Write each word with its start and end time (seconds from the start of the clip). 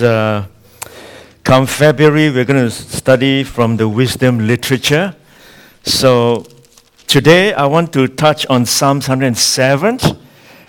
Uh, 0.00 0.46
come 1.42 1.66
February, 1.66 2.30
we're 2.30 2.44
going 2.44 2.64
to 2.64 2.70
study 2.70 3.42
from 3.42 3.76
the 3.76 3.88
wisdom 3.88 4.46
literature. 4.46 5.14
So 5.82 6.46
today 7.06 7.52
I 7.52 7.66
want 7.66 7.92
to 7.94 8.06
touch 8.06 8.46
on 8.46 8.66
Psalms 8.66 9.08
107, 9.08 9.98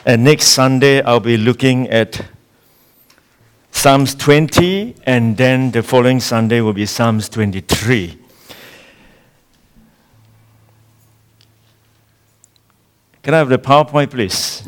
and 0.06 0.24
next 0.24 0.48
Sunday 0.48 1.02
I'll 1.02 1.20
be 1.20 1.38
looking 1.38 1.90
at 1.90 2.26
Psalms 3.72 4.16
20, 4.16 4.96
and 5.06 5.38
then 5.38 5.72
the 5.72 5.84
following 5.84 6.20
Sunday 6.20 6.62
will 6.62 6.74
be 6.74 6.86
Psalms 6.86 7.30
23. 7.30 8.18
Can 13.22 13.34
I 13.34 13.38
have 13.38 13.50
the 13.50 13.60
PowerPoint, 13.60 14.12
please? 14.12 14.59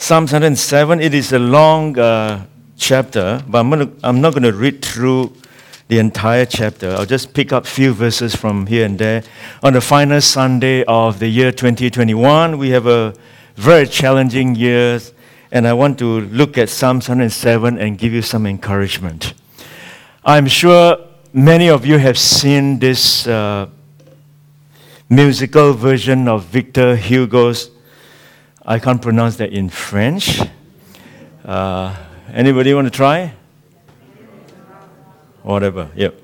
Psalm 0.00 0.26
107, 0.26 1.00
it 1.00 1.12
is 1.12 1.32
a 1.32 1.40
long 1.40 1.98
uh, 1.98 2.46
chapter, 2.76 3.42
but 3.48 3.58
I'm, 3.58 3.68
gonna, 3.68 3.90
I'm 4.04 4.20
not 4.20 4.32
going 4.32 4.44
to 4.44 4.52
read 4.52 4.80
through 4.80 5.34
the 5.88 5.98
entire 5.98 6.46
chapter. 6.46 6.90
I'll 6.90 7.04
just 7.04 7.34
pick 7.34 7.52
up 7.52 7.64
a 7.64 7.66
few 7.66 7.92
verses 7.92 8.32
from 8.36 8.68
here 8.68 8.86
and 8.86 8.96
there. 8.96 9.24
On 9.64 9.72
the 9.72 9.80
final 9.80 10.20
Sunday 10.20 10.84
of 10.84 11.18
the 11.18 11.26
year 11.26 11.50
2021, 11.50 12.58
we 12.58 12.70
have 12.70 12.86
a 12.86 13.12
very 13.56 13.88
challenging 13.88 14.54
year, 14.54 15.00
and 15.50 15.66
I 15.66 15.72
want 15.72 15.98
to 15.98 16.20
look 16.20 16.56
at 16.58 16.68
Psalm 16.68 16.98
107 16.98 17.76
and 17.76 17.98
give 17.98 18.12
you 18.12 18.22
some 18.22 18.46
encouragement. 18.46 19.34
I'm 20.24 20.46
sure 20.46 20.96
many 21.32 21.68
of 21.68 21.84
you 21.84 21.98
have 21.98 22.16
seen 22.16 22.78
this 22.78 23.26
uh, 23.26 23.68
musical 25.10 25.72
version 25.72 26.28
of 26.28 26.44
Victor 26.44 26.94
Hugo's 26.94 27.72
I 28.70 28.78
can't 28.78 29.00
pronounce 29.00 29.36
that 29.36 29.50
in 29.50 29.70
French. 29.70 30.42
Uh, 31.42 31.96
anybody 32.34 32.74
want 32.74 32.86
to 32.86 32.90
try? 32.90 33.32
Whatever, 35.42 35.88
yep. 35.96 36.14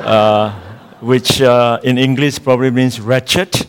Uh, 0.00 0.58
which 1.00 1.42
uh, 1.42 1.78
in 1.82 1.98
English 1.98 2.42
probably 2.42 2.70
means 2.70 2.98
wretched 3.02 3.66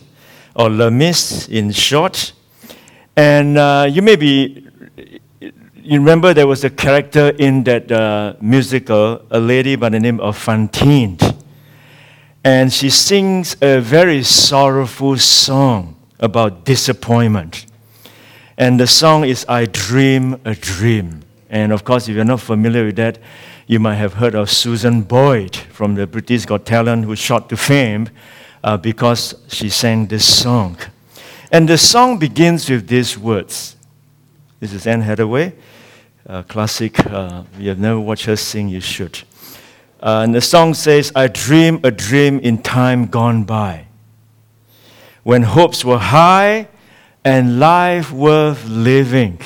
or 0.54 0.70
Les 0.70 0.88
Mis 0.88 1.46
in 1.50 1.72
short. 1.72 2.32
And 3.16 3.58
uh, 3.58 3.86
you 3.90 4.00
may 4.00 4.16
be, 4.16 4.66
you 5.76 5.98
remember 5.98 6.32
there 6.32 6.46
was 6.46 6.64
a 6.64 6.70
character 6.70 7.34
in 7.38 7.64
that 7.64 7.92
uh, 7.92 8.32
musical, 8.40 9.26
a 9.30 9.38
lady 9.38 9.76
by 9.76 9.90
the 9.90 10.00
name 10.00 10.20
of 10.20 10.38
Fantine. 10.38 11.18
And 12.42 12.72
she 12.72 12.88
sings 12.88 13.58
a 13.60 13.78
very 13.78 14.22
sorrowful 14.22 15.18
song 15.18 15.96
about 16.18 16.64
disappointment. 16.64 17.66
And 18.56 18.78
the 18.78 18.86
song 18.86 19.24
is 19.24 19.44
I 19.48 19.66
Dream 19.66 20.40
a 20.44 20.54
Dream. 20.54 21.22
And 21.50 21.72
of 21.72 21.84
course, 21.84 22.08
if 22.08 22.14
you're 22.14 22.24
not 22.24 22.40
familiar 22.40 22.84
with 22.84 22.96
that, 22.96 23.18
you 23.66 23.80
might 23.80 23.96
have 23.96 24.14
heard 24.14 24.34
of 24.34 24.50
Susan 24.50 25.02
Boyle 25.02 25.48
from 25.72 25.96
the 25.96 26.06
British 26.06 26.46
Got 26.46 26.64
Talent 26.64 27.04
who 27.04 27.16
shot 27.16 27.48
to 27.48 27.56
fame 27.56 28.08
uh, 28.62 28.76
because 28.76 29.34
she 29.48 29.68
sang 29.68 30.06
this 30.06 30.24
song. 30.24 30.76
And 31.50 31.68
the 31.68 31.78
song 31.78 32.18
begins 32.18 32.70
with 32.70 32.86
these 32.86 33.18
words. 33.18 33.76
This 34.60 34.72
is 34.72 34.86
Anne 34.86 35.00
Hathaway, 35.00 35.52
a 36.26 36.44
classic. 36.44 37.04
Uh, 37.06 37.42
you 37.58 37.70
have 37.70 37.78
never 37.78 37.98
watched 37.98 38.26
her 38.26 38.36
sing, 38.36 38.68
you 38.68 38.80
should. 38.80 39.20
Uh, 40.00 40.22
and 40.24 40.34
the 40.34 40.40
song 40.40 40.74
says, 40.74 41.10
I 41.16 41.26
dream 41.26 41.80
a 41.82 41.90
dream 41.90 42.38
in 42.38 42.58
time 42.58 43.06
gone 43.06 43.44
by. 43.44 43.86
When 45.22 45.42
hopes 45.42 45.84
were 45.84 45.98
high 45.98 46.68
and 47.24 47.58
life 47.58 48.12
worth 48.12 48.64
living. 48.66 49.38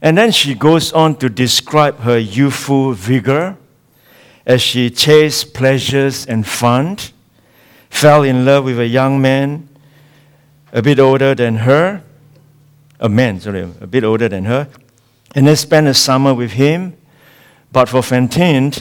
And 0.00 0.16
then 0.16 0.32
she 0.32 0.54
goes 0.54 0.92
on 0.92 1.16
to 1.16 1.28
describe 1.28 1.98
her 2.00 2.18
youthful 2.18 2.92
vigor 2.92 3.56
as 4.46 4.62
she 4.62 4.90
chased 4.90 5.52
pleasures 5.52 6.26
and 6.26 6.46
fun, 6.46 6.96
fell 7.90 8.22
in 8.22 8.44
love 8.44 8.64
with 8.64 8.78
a 8.78 8.86
young 8.86 9.20
man 9.20 9.68
a 10.72 10.80
bit 10.80 10.98
older 10.98 11.34
than 11.34 11.56
her, 11.56 12.02
a 13.00 13.08
man, 13.08 13.40
sorry, 13.40 13.62
a 13.80 13.86
bit 13.86 14.04
older 14.04 14.28
than 14.28 14.44
her, 14.44 14.68
and 15.34 15.46
then 15.46 15.56
spent 15.56 15.86
a 15.86 15.94
summer 15.94 16.32
with 16.32 16.52
him. 16.52 16.96
But 17.72 17.88
for 17.88 18.02
Fantine, 18.02 18.72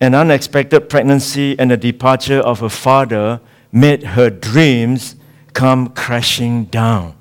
an 0.00 0.14
unexpected 0.14 0.88
pregnancy 0.88 1.58
and 1.58 1.70
the 1.70 1.76
departure 1.76 2.40
of 2.40 2.60
her 2.60 2.68
father 2.68 3.40
made 3.72 4.02
her 4.02 4.30
dreams 4.30 5.16
come 5.54 5.88
crashing 5.88 6.66
down. 6.66 7.14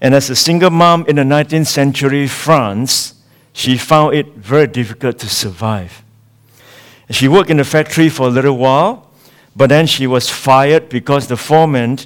And 0.00 0.14
as 0.14 0.28
a 0.28 0.36
single 0.36 0.70
mom 0.70 1.06
in 1.06 1.16
the 1.16 1.22
19th 1.22 1.66
century 1.66 2.26
France, 2.26 3.14
she 3.52 3.78
found 3.78 4.14
it 4.14 4.34
very 4.34 4.66
difficult 4.66 5.18
to 5.20 5.28
survive. 5.28 6.02
She 7.10 7.28
worked 7.28 7.50
in 7.50 7.58
the 7.58 7.64
factory 7.64 8.08
for 8.08 8.26
a 8.26 8.30
little 8.30 8.58
while, 8.58 9.10
but 9.54 9.68
then 9.68 9.86
she 9.86 10.06
was 10.06 10.28
fired 10.28 10.88
because 10.88 11.28
the 11.28 11.36
foreman 11.36 11.98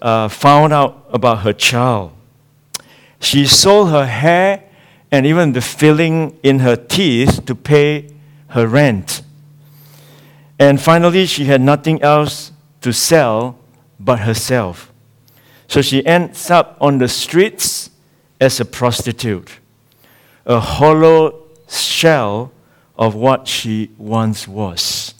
uh, 0.00 0.28
found 0.28 0.72
out 0.72 1.06
about 1.12 1.40
her 1.40 1.52
child. 1.52 2.12
She 3.20 3.46
sold 3.46 3.90
her 3.90 4.06
hair 4.06 4.62
and 5.10 5.26
even 5.26 5.52
the 5.52 5.60
filling 5.60 6.38
in 6.42 6.60
her 6.60 6.76
teeth 6.76 7.44
to 7.46 7.54
pay 7.54 8.10
her 8.48 8.66
rent. 8.66 9.22
And 10.58 10.80
finally, 10.80 11.26
she 11.26 11.44
had 11.44 11.60
nothing 11.60 12.00
else 12.02 12.52
to 12.80 12.92
sell 12.92 13.58
but 14.06 14.20
herself. 14.20 14.92
So 15.68 15.82
she 15.82 16.06
ends 16.06 16.48
up 16.48 16.78
on 16.80 16.98
the 16.98 17.08
streets 17.08 17.90
as 18.40 18.60
a 18.60 18.64
prostitute, 18.64 19.58
a 20.46 20.60
hollow 20.60 21.42
shell 21.68 22.52
of 22.96 23.16
what 23.16 23.48
she 23.48 23.90
once 23.98 24.46
was. 24.46 25.12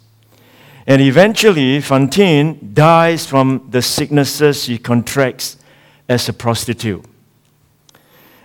And 0.87 1.03
eventually, 1.03 1.81
Fantine 1.81 2.71
dies 2.73 3.27
from 3.27 3.67
the 3.71 3.83
sicknesses 3.83 4.63
she 4.63 4.79
contracts 4.79 5.57
as 6.09 6.29
a 6.29 6.33
prostitute. 6.33 7.05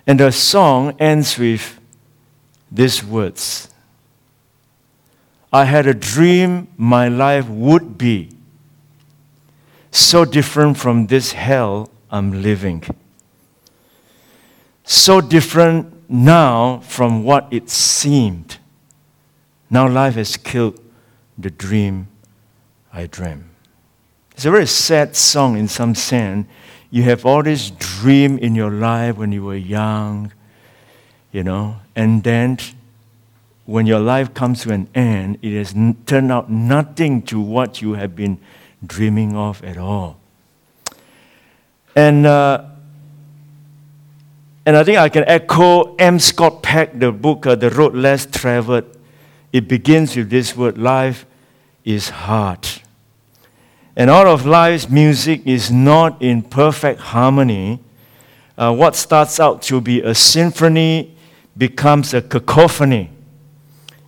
And 0.07 0.19
the 0.19 0.31
song 0.31 0.95
ends 0.99 1.37
with 1.37 1.79
these 2.71 3.03
words 3.03 3.67
I 5.53 5.65
had 5.65 5.85
a 5.85 5.93
dream 5.93 6.69
my 6.77 7.09
life 7.09 7.47
would 7.47 7.97
be 7.97 8.29
so 9.91 10.25
different 10.25 10.77
from 10.77 11.07
this 11.07 11.33
hell 11.33 11.89
I'm 12.09 12.41
living. 12.41 12.83
So 14.83 15.21
different 15.21 16.09
now 16.09 16.79
from 16.79 17.23
what 17.23 17.47
it 17.51 17.69
seemed. 17.69 18.57
Now 19.69 19.87
life 19.87 20.15
has 20.15 20.37
killed 20.37 20.79
the 21.37 21.49
dream 21.49 22.07
I 22.93 23.07
dreamed. 23.07 23.45
It's 24.31 24.45
a 24.45 24.51
very 24.51 24.67
sad 24.67 25.15
song 25.15 25.57
in 25.57 25.67
some 25.67 25.95
sense. 25.95 26.47
You 26.89 27.03
have 27.03 27.25
all 27.25 27.43
this 27.43 27.71
dream 27.71 28.37
in 28.37 28.55
your 28.55 28.71
life 28.71 29.15
when 29.15 29.31
you 29.31 29.45
were 29.45 29.55
young, 29.55 30.33
you 31.31 31.43
know, 31.43 31.77
and 31.95 32.23
then 32.23 32.57
when 33.65 33.85
your 33.85 33.99
life 33.99 34.33
comes 34.33 34.63
to 34.63 34.73
an 34.73 34.89
end, 34.93 35.37
it 35.41 35.57
has 35.57 35.73
turned 36.05 36.31
out 36.31 36.49
nothing 36.49 37.21
to 37.23 37.39
what 37.39 37.81
you 37.81 37.93
have 37.93 38.15
been 38.15 38.39
dreaming 38.85 39.35
of 39.35 39.63
at 39.63 39.77
all. 39.77 40.17
And, 41.95 42.25
uh, 42.25 42.65
and 44.65 44.77
I 44.77 44.83
think 44.83 44.97
I 44.97 45.09
can 45.09 45.23
echo 45.27 45.95
M. 45.95 46.19
Scott 46.19 46.63
Peck, 46.63 46.97
the 46.97 47.11
book, 47.11 47.45
uh, 47.45 47.55
The 47.55 47.69
Road 47.69 47.95
Less 47.95 48.25
Traveled. 48.25 48.85
It 49.51 49.67
begins 49.67 50.15
with 50.15 50.29
this 50.29 50.55
word 50.55 50.77
life 50.77 51.25
is 51.83 52.09
hard. 52.09 52.67
And 53.95 54.09
all 54.09 54.27
of 54.27 54.45
life's 54.45 54.89
music 54.89 55.45
is 55.45 55.69
not 55.69 56.21
in 56.21 56.43
perfect 56.43 57.01
harmony. 57.01 57.79
Uh, 58.57 58.73
what 58.73 58.95
starts 58.95 59.39
out 59.39 59.61
to 59.63 59.81
be 59.81 60.01
a 60.01 60.15
symphony 60.15 61.15
becomes 61.57 62.13
a 62.13 62.21
cacophony, 62.21 63.09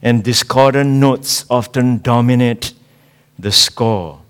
and 0.01 0.23
discordant 0.23 0.89
notes 0.89 1.45
often 1.49 1.97
dominate 1.97 2.73
the 3.37 3.51
score. 3.51 4.22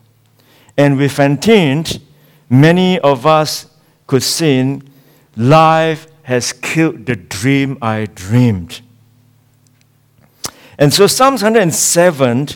And 0.78 0.98
with 0.98 1.12
Fantine, 1.12 1.86
many 2.50 3.00
of 3.00 3.25
us 3.25 3.68
could 4.08 4.24
sing, 4.24 4.84
Life 5.36 6.08
has 6.24 6.54
killed 6.54 7.06
the 7.06 7.16
dream 7.16 7.78
I 7.81 8.06
dreamed. 8.06 8.81
And 10.78 10.94
so, 10.94 11.08
Psalms 11.08 11.44
107, 11.44 12.48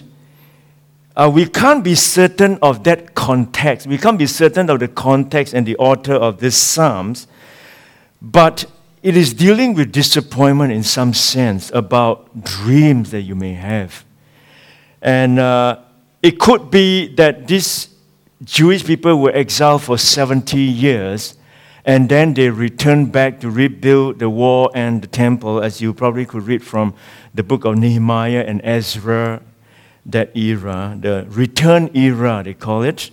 uh, 1.16 1.32
we 1.34 1.48
can't 1.48 1.84
be 1.84 1.96
certain 1.96 2.58
of 2.62 2.84
that 2.84 3.16
context. 3.16 3.88
We 3.88 3.98
can't 3.98 4.18
be 4.18 4.28
certain 4.28 4.70
of 4.70 4.80
the 4.80 4.88
context 4.88 5.54
and 5.54 5.66
the 5.66 5.76
author 5.78 6.14
of 6.14 6.40
this 6.40 6.56
Psalms, 6.56 7.28
but 8.22 8.66
it 9.04 9.16
is 9.16 9.34
dealing 9.34 9.74
with 9.74 9.92
disappointment 9.92 10.72
in 10.72 10.84
some 10.84 11.14
sense 11.14 11.72
about 11.74 12.44
dreams 12.44 13.12
that 13.12 13.22
you 13.22 13.36
may 13.36 13.54
have. 13.54 14.04
And 15.02 15.40
uh, 15.40 15.80
it 16.22 16.40
could 16.40 16.72
be 16.72 17.08
that 17.16 17.48
this 17.48 17.90
Jewish 18.44 18.86
people 18.86 19.20
were 19.20 19.32
exiled 19.36 19.82
for 19.84 19.98
70 19.98 20.60
years, 20.60 21.36
and 21.86 22.08
then 22.08 22.34
they 22.36 22.50
returned 22.50 23.12
back 23.12 23.40
to 23.40 23.50
rebuild 23.50 24.20
the 24.20 24.30
wall 24.30 24.70
and 24.76 25.02
the 25.02 25.08
temple, 25.08 25.62
as 25.64 25.82
you 25.82 25.94
probably 25.94 26.26
could 26.26 26.44
read 26.44 26.64
from 26.64 26.94
the 27.34 27.42
book 27.42 27.66
of 27.66 27.78
Nehemiah 27.78 28.44
and 28.46 28.62
Ezra, 28.64 29.42
that 30.06 30.36
era, 30.38 30.96
the 31.00 31.26
return 31.30 31.90
era, 31.96 32.42
they 32.44 32.54
call 32.54 32.84
it. 32.84 33.12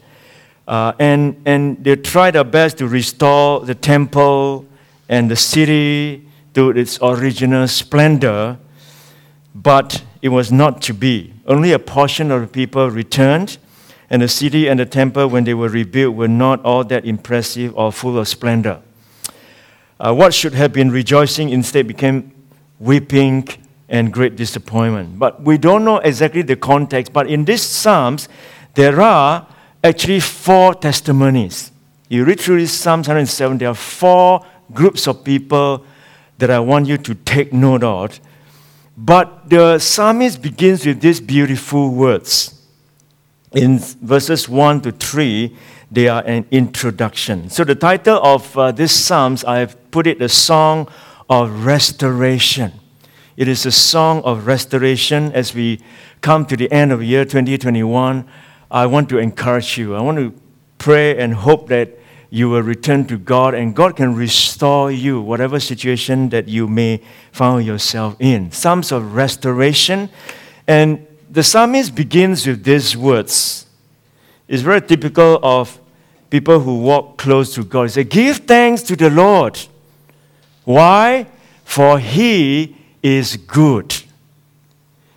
Uh, 0.68 0.92
and, 0.98 1.40
and 1.44 1.82
they 1.82 1.96
tried 1.96 2.32
their 2.32 2.44
best 2.44 2.78
to 2.78 2.86
restore 2.86 3.60
the 3.60 3.74
temple 3.74 4.66
and 5.08 5.30
the 5.30 5.36
city 5.36 6.26
to 6.54 6.70
its 6.70 6.98
original 7.02 7.66
splendor, 7.66 8.58
but 9.54 10.04
it 10.22 10.28
was 10.28 10.52
not 10.52 10.80
to 10.82 10.94
be. 10.94 11.34
Only 11.46 11.72
a 11.72 11.78
portion 11.78 12.30
of 12.30 12.40
the 12.40 12.46
people 12.46 12.90
returned, 12.90 13.58
and 14.10 14.22
the 14.22 14.28
city 14.28 14.68
and 14.68 14.78
the 14.78 14.86
temple, 14.86 15.28
when 15.28 15.44
they 15.44 15.54
were 15.54 15.68
rebuilt, 15.68 16.14
were 16.14 16.28
not 16.28 16.64
all 16.64 16.84
that 16.84 17.04
impressive 17.04 17.76
or 17.76 17.90
full 17.92 18.18
of 18.18 18.28
splendor. 18.28 18.80
Uh, 19.98 20.14
what 20.14 20.34
should 20.34 20.54
have 20.54 20.72
been 20.72 20.90
rejoicing 20.90 21.48
instead 21.48 21.86
became 21.86 22.32
weeping 22.78 23.48
and 23.88 24.12
great 24.12 24.36
disappointment. 24.36 25.18
But 25.18 25.42
we 25.42 25.56
don't 25.58 25.84
know 25.84 25.98
exactly 25.98 26.42
the 26.42 26.56
context, 26.56 27.12
but 27.12 27.28
in 27.28 27.44
these 27.44 27.62
Psalms, 27.62 28.28
there 28.74 29.00
are 29.00 29.46
actually 29.82 30.20
four 30.20 30.74
testimonies. 30.74 31.70
You 32.08 32.24
read 32.24 32.40
through 32.40 32.60
this 32.60 32.72
Psalms 32.72 33.08
107, 33.08 33.58
there 33.58 33.68
are 33.68 33.74
four 33.74 34.44
groups 34.72 35.06
of 35.06 35.24
people 35.24 35.84
that 36.38 36.50
I 36.50 36.58
want 36.58 36.86
you 36.86 36.98
to 36.98 37.14
take 37.14 37.52
note 37.52 37.84
of. 37.84 38.20
But 38.96 39.48
the 39.50 39.78
psalmist 39.78 40.40
begins 40.40 40.86
with 40.86 41.00
these 41.00 41.20
beautiful 41.20 41.90
words 41.90 42.53
in 43.54 43.78
verses 43.78 44.48
1 44.48 44.82
to 44.82 44.92
3, 44.92 45.56
they 45.90 46.08
are 46.08 46.22
an 46.24 46.46
introduction. 46.50 47.48
So 47.48 47.64
the 47.64 47.74
title 47.74 48.18
of 48.22 48.56
uh, 48.58 48.72
this 48.72 48.92
Psalms, 48.92 49.44
I 49.44 49.58
have 49.58 49.90
put 49.90 50.06
it 50.06 50.20
a 50.20 50.28
song 50.28 50.88
of 51.30 51.64
restoration. 51.64 52.72
It 53.36 53.48
is 53.48 53.66
a 53.66 53.72
song 53.72 54.22
of 54.22 54.46
restoration 54.46 55.32
as 55.32 55.54
we 55.54 55.80
come 56.20 56.46
to 56.46 56.56
the 56.56 56.70
end 56.72 56.92
of 56.92 57.02
year 57.02 57.24
2021. 57.24 58.26
I 58.70 58.86
want 58.86 59.08
to 59.10 59.18
encourage 59.18 59.78
you. 59.78 59.94
I 59.94 60.00
want 60.00 60.18
to 60.18 60.34
pray 60.78 61.18
and 61.18 61.34
hope 61.34 61.68
that 61.68 61.98
you 62.30 62.50
will 62.50 62.62
return 62.62 63.06
to 63.06 63.16
God 63.16 63.54
and 63.54 63.76
God 63.76 63.94
can 63.94 64.16
restore 64.16 64.90
you, 64.90 65.20
whatever 65.20 65.60
situation 65.60 66.30
that 66.30 66.48
you 66.48 66.66
may 66.66 67.00
find 67.30 67.64
yourself 67.64 68.16
in. 68.18 68.50
Psalms 68.50 68.90
of 68.90 69.14
restoration. 69.14 70.08
And 70.66 71.06
the 71.34 71.42
psalmist 71.42 71.96
begins 71.96 72.46
with 72.46 72.62
these 72.62 72.96
words. 72.96 73.66
It's 74.46 74.62
very 74.62 74.80
typical 74.80 75.40
of 75.42 75.80
people 76.30 76.60
who 76.60 76.78
walk 76.78 77.18
close 77.18 77.52
to 77.54 77.64
God. 77.64 77.82
He 77.82 77.88
says, 77.88 78.06
Give 78.08 78.36
thanks 78.36 78.82
to 78.82 78.94
the 78.94 79.10
Lord. 79.10 79.58
Why? 80.62 81.26
For 81.64 81.98
he 81.98 82.76
is 83.02 83.36
good. 83.36 83.96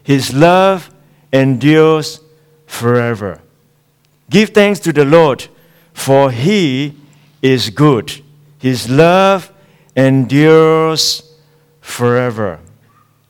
His 0.02 0.34
love 0.34 0.90
endures 1.32 2.20
forever. 2.66 3.40
Give 4.28 4.50
thanks 4.50 4.80
to 4.82 4.92
the 4.92 5.06
Lord, 5.06 5.48
for 5.94 6.32
he 6.32 6.96
is 7.44 7.70
good. 7.70 8.24
His 8.58 8.90
love 8.90 9.54
endures 9.96 11.32
forever. 11.80 12.60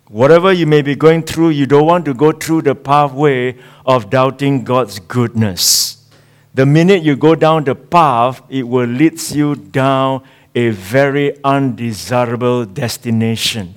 Whatever 0.10 0.54
you 0.54 0.66
may 0.66 0.82
be 0.82 0.96
going 0.96 1.24
through, 1.24 1.50
you 1.50 1.66
don't 1.66 1.86
want 1.86 2.06
to 2.06 2.14
go 2.14 2.32
through 2.32 2.62
the 2.62 2.76
pathway 2.76 3.58
of 3.86 4.10
doubting 4.10 4.64
God's 4.64 5.00
goodness. 5.00 6.08
The 6.54 6.66
minute 6.66 7.04
you 7.04 7.18
go 7.18 7.36
down 7.36 7.66
the 7.66 7.76
path, 7.76 8.42
it 8.50 8.64
will 8.64 8.88
lead 8.88 9.22
you 9.32 9.56
down 9.56 10.24
a 10.56 10.70
very 10.70 11.38
undesirable 11.44 12.66
destination. 12.66 13.76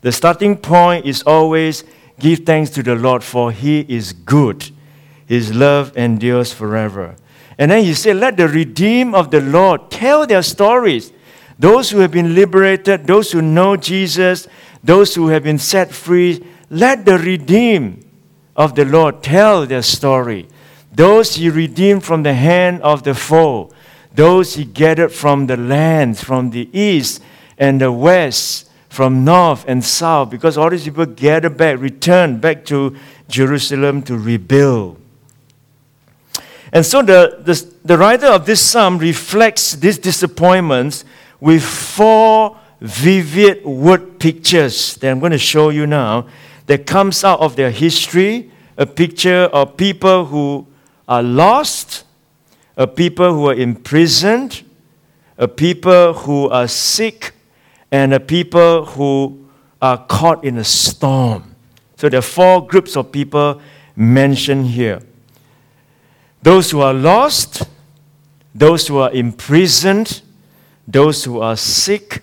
The 0.00 0.10
starting 0.10 0.56
point 0.56 1.04
is 1.04 1.22
always 1.22 1.84
give 2.18 2.40
thanks 2.40 2.70
to 2.70 2.82
the 2.82 2.94
Lord, 2.94 3.22
for 3.22 3.52
He 3.52 3.80
is 3.80 4.12
good. 4.12 4.70
His 5.26 5.54
love 5.54 5.96
endures 5.96 6.52
forever. 6.52 7.14
And 7.58 7.70
then 7.70 7.84
He 7.84 7.92
said, 7.92 8.16
Let 8.16 8.36
the 8.38 8.48
redeemed 8.48 9.14
of 9.14 9.30
the 9.30 9.40
Lord 9.40 9.90
tell 9.90 10.26
their 10.26 10.42
stories. 10.42 11.12
Those 11.58 11.90
who 11.90 11.98
have 12.00 12.10
been 12.10 12.34
liberated, 12.34 13.06
those 13.06 13.32
who 13.32 13.42
know 13.42 13.76
Jesus, 13.76 14.48
those 14.86 15.14
who 15.16 15.28
have 15.28 15.42
been 15.42 15.58
set 15.58 15.92
free, 15.92 16.44
let 16.70 17.04
the 17.04 17.18
redeemed 17.18 18.04
of 18.54 18.74
the 18.74 18.84
Lord 18.84 19.22
tell 19.22 19.66
their 19.66 19.82
story. 19.82 20.48
Those 20.92 21.34
he 21.34 21.50
redeemed 21.50 22.04
from 22.04 22.22
the 22.22 22.34
hand 22.34 22.80
of 22.82 23.02
the 23.02 23.14
foe, 23.14 23.70
those 24.14 24.54
he 24.54 24.64
gathered 24.64 25.12
from 25.12 25.46
the 25.46 25.56
lands, 25.56 26.22
from 26.22 26.50
the 26.50 26.70
east 26.72 27.20
and 27.58 27.80
the 27.80 27.92
west, 27.92 28.70
from 28.88 29.24
north 29.24 29.64
and 29.68 29.84
south, 29.84 30.30
because 30.30 30.56
all 30.56 30.70
these 30.70 30.84
people 30.84 31.04
gathered 31.04 31.56
back, 31.56 31.78
returned 31.78 32.40
back 32.40 32.64
to 32.64 32.96
Jerusalem 33.28 34.02
to 34.02 34.16
rebuild. 34.16 34.98
And 36.72 36.86
so 36.86 37.02
the, 37.02 37.38
the, 37.40 37.66
the 37.84 37.98
writer 37.98 38.26
of 38.26 38.46
this 38.46 38.60
psalm 38.62 38.98
reflects 38.98 39.72
these 39.72 39.98
disappointments 39.98 41.04
with 41.40 41.62
four 41.62 42.56
vivid 42.80 43.64
word 43.64 44.18
pictures 44.18 44.96
that 44.96 45.10
I'm 45.10 45.18
going 45.20 45.32
to 45.32 45.38
show 45.38 45.70
you 45.70 45.86
now 45.86 46.26
that 46.66 46.86
comes 46.86 47.24
out 47.24 47.40
of 47.40 47.56
their 47.56 47.70
history, 47.70 48.50
a 48.76 48.86
picture 48.86 49.44
of 49.52 49.76
people 49.76 50.26
who 50.26 50.66
are 51.08 51.22
lost, 51.22 52.04
a 52.76 52.86
people 52.86 53.32
who 53.32 53.48
are 53.48 53.54
imprisoned, 53.54 54.62
a 55.38 55.48
people 55.48 56.12
who 56.12 56.48
are 56.50 56.68
sick, 56.68 57.32
and 57.90 58.12
a 58.12 58.20
people 58.20 58.84
who 58.84 59.46
are 59.80 59.98
caught 60.06 60.44
in 60.44 60.58
a 60.58 60.64
storm. 60.64 61.54
So 61.96 62.08
there 62.08 62.18
are 62.18 62.22
four 62.22 62.66
groups 62.66 62.96
of 62.96 63.12
people 63.12 63.60
mentioned 63.94 64.66
here. 64.66 65.00
Those 66.42 66.70
who 66.70 66.80
are 66.80 66.94
lost, 66.94 67.66
those 68.54 68.86
who 68.86 68.98
are 68.98 69.10
imprisoned, 69.12 70.22
those 70.86 71.24
who 71.24 71.40
are 71.40 71.56
sick, 71.56 72.22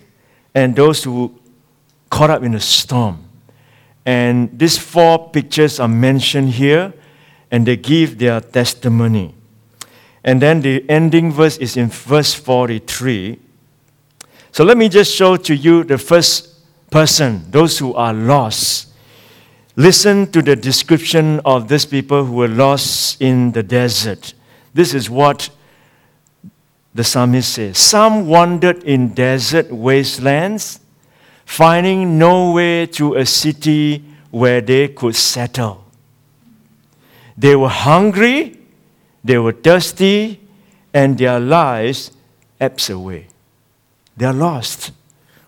and 0.54 0.76
those 0.76 1.04
who 1.04 1.38
caught 2.10 2.30
up 2.30 2.42
in 2.42 2.54
a 2.54 2.60
storm. 2.60 3.28
And 4.06 4.56
these 4.58 4.78
four 4.78 5.30
pictures 5.30 5.80
are 5.80 5.88
mentioned 5.88 6.50
here, 6.50 6.92
and 7.50 7.66
they 7.66 7.76
give 7.76 8.18
their 8.18 8.40
testimony. 8.40 9.34
And 10.22 10.40
then 10.40 10.60
the 10.60 10.88
ending 10.88 11.32
verse 11.32 11.56
is 11.58 11.76
in 11.76 11.88
verse 11.88 12.34
43. 12.34 13.38
So 14.52 14.64
let 14.64 14.76
me 14.76 14.88
just 14.88 15.14
show 15.14 15.36
to 15.36 15.54
you 15.54 15.84
the 15.84 15.98
first 15.98 16.50
person, 16.90 17.50
those 17.50 17.78
who 17.78 17.94
are 17.94 18.14
lost. 18.14 18.92
Listen 19.76 20.30
to 20.30 20.40
the 20.40 20.54
description 20.54 21.40
of 21.44 21.66
these 21.68 21.84
people 21.84 22.24
who 22.24 22.34
were 22.34 22.48
lost 22.48 23.20
in 23.20 23.50
the 23.52 23.62
desert. 23.62 24.32
This 24.72 24.94
is 24.94 25.10
what 25.10 25.50
the 26.94 27.04
psalmist 27.04 27.52
says 27.52 27.78
Some 27.78 28.26
wandered 28.26 28.84
in 28.84 29.14
desert 29.14 29.70
wastelands, 29.70 30.80
finding 31.44 32.18
no 32.18 32.52
way 32.52 32.86
to 32.86 33.14
a 33.14 33.26
city 33.26 34.04
where 34.30 34.60
they 34.60 34.88
could 34.88 35.16
settle. 35.16 35.84
They 37.36 37.56
were 37.56 37.68
hungry, 37.68 38.58
they 39.24 39.38
were 39.38 39.52
thirsty, 39.52 40.40
and 40.92 41.18
their 41.18 41.40
lives 41.40 42.12
ebbs 42.60 42.88
away. 42.88 43.26
They 44.16 44.26
are 44.26 44.32
lost. 44.32 44.92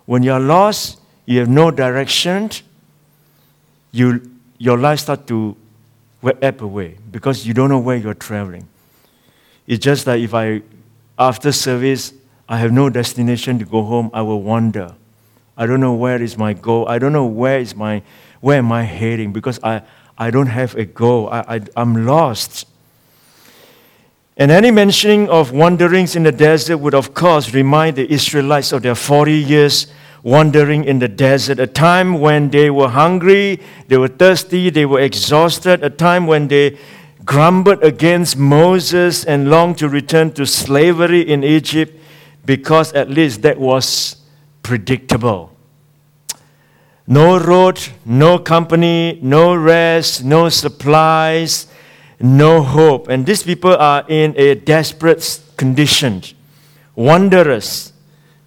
When 0.04 0.22
you 0.22 0.32
are 0.32 0.40
lost, 0.40 1.00
you 1.24 1.40
have 1.40 1.48
no 1.48 1.70
direction, 1.70 2.50
you, 3.92 4.30
your 4.58 4.78
life 4.78 5.00
starts 5.00 5.26
to 5.26 5.56
ebb 6.42 6.62
away 6.62 6.96
because 7.10 7.46
you 7.46 7.54
don't 7.54 7.68
know 7.68 7.78
where 7.78 7.96
you're 7.96 8.14
traveling. 8.14 8.68
It's 9.66 9.82
just 9.82 10.06
like 10.06 10.20
if 10.20 10.34
I 10.34 10.62
after 11.18 11.52
service, 11.52 12.12
I 12.48 12.58
have 12.58 12.72
no 12.72 12.90
destination 12.90 13.58
to 13.58 13.64
go 13.64 13.82
home. 13.82 14.10
I 14.12 14.22
will 14.22 14.42
wander. 14.42 14.94
I 15.56 15.66
don't 15.66 15.80
know 15.80 15.94
where 15.94 16.20
is 16.22 16.36
my 16.36 16.52
goal. 16.52 16.88
I 16.88 16.98
don't 16.98 17.12
know 17.12 17.26
where 17.26 17.58
is 17.58 17.74
my 17.74 18.02
where 18.40 18.58
am 18.58 18.70
I 18.70 18.82
heading 18.82 19.32
because 19.32 19.58
I, 19.62 19.82
I 20.18 20.30
don't 20.30 20.46
have 20.46 20.74
a 20.74 20.84
goal. 20.84 21.28
I, 21.30 21.56
I, 21.56 21.60
I'm 21.76 22.06
lost. 22.06 22.66
And 24.36 24.50
any 24.50 24.70
mentioning 24.70 25.28
of 25.30 25.52
wanderings 25.52 26.14
in 26.14 26.22
the 26.22 26.32
desert 26.32 26.78
would, 26.78 26.94
of 26.94 27.14
course, 27.14 27.54
remind 27.54 27.96
the 27.96 28.10
Israelites 28.12 28.72
of 28.72 28.82
their 28.82 28.94
40 28.94 29.32
years 29.32 29.86
wandering 30.22 30.84
in 30.84 30.98
the 30.98 31.08
desert, 31.08 31.58
a 31.58 31.66
time 31.66 32.20
when 32.20 32.50
they 32.50 32.68
were 32.68 32.88
hungry, 32.88 33.60
they 33.88 33.96
were 33.96 34.08
thirsty, 34.08 34.70
they 34.70 34.84
were 34.84 35.00
exhausted, 35.00 35.82
a 35.82 35.88
time 35.90 36.26
when 36.26 36.48
they 36.48 36.76
grumbled 37.26 37.82
against 37.82 38.38
Moses 38.38 39.24
and 39.24 39.50
longed 39.50 39.78
to 39.78 39.88
return 39.88 40.32
to 40.34 40.46
slavery 40.46 41.20
in 41.20 41.42
Egypt 41.42 42.00
because 42.44 42.92
at 42.92 43.10
least 43.10 43.42
that 43.42 43.58
was 43.58 44.16
predictable. 44.62 45.50
No 47.06 47.38
road, 47.38 47.80
no 48.04 48.38
company, 48.38 49.18
no 49.22 49.54
rest, 49.54 50.24
no 50.24 50.48
supplies, 50.48 51.66
no 52.20 52.62
hope. 52.62 53.08
And 53.08 53.26
these 53.26 53.42
people 53.42 53.76
are 53.76 54.04
in 54.08 54.34
a 54.36 54.54
desperate 54.54 55.40
condition. 55.56 56.22
Wanderers 56.94 57.92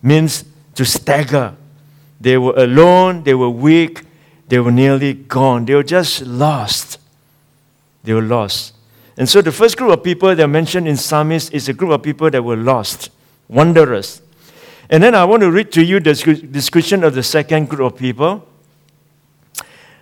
means 0.01 0.45
to 0.75 0.85
stagger. 0.85 1.55
They 2.19 2.37
were 2.37 2.55
alone, 2.55 3.23
they 3.23 3.33
were 3.33 3.49
weak, 3.49 4.03
they 4.47 4.59
were 4.59 4.71
nearly 4.71 5.13
gone. 5.13 5.65
They 5.65 5.75
were 5.75 5.83
just 5.83 6.25
lost. 6.25 6.98
They 8.03 8.13
were 8.13 8.21
lost. 8.21 8.73
And 9.17 9.27
so 9.27 9.41
the 9.41 9.51
first 9.51 9.77
group 9.77 9.91
of 9.91 10.01
people 10.03 10.33
that 10.33 10.41
are 10.41 10.47
mentioned 10.47 10.87
in 10.87 10.95
Psalmist 10.95 11.53
is 11.53 11.67
a 11.67 11.73
group 11.73 11.91
of 11.91 12.01
people 12.01 12.29
that 12.29 12.41
were 12.41 12.55
lost, 12.55 13.09
wanderers. 13.49 14.21
And 14.89 15.03
then 15.03 15.13
I 15.13 15.25
want 15.25 15.41
to 15.41 15.51
read 15.51 15.71
to 15.73 15.83
you 15.83 15.99
the 15.99 16.13
description 16.49 17.03
of 17.03 17.15
the 17.15 17.21
second 17.21 17.69
group 17.69 17.93
of 17.93 17.99
people. 17.99 18.47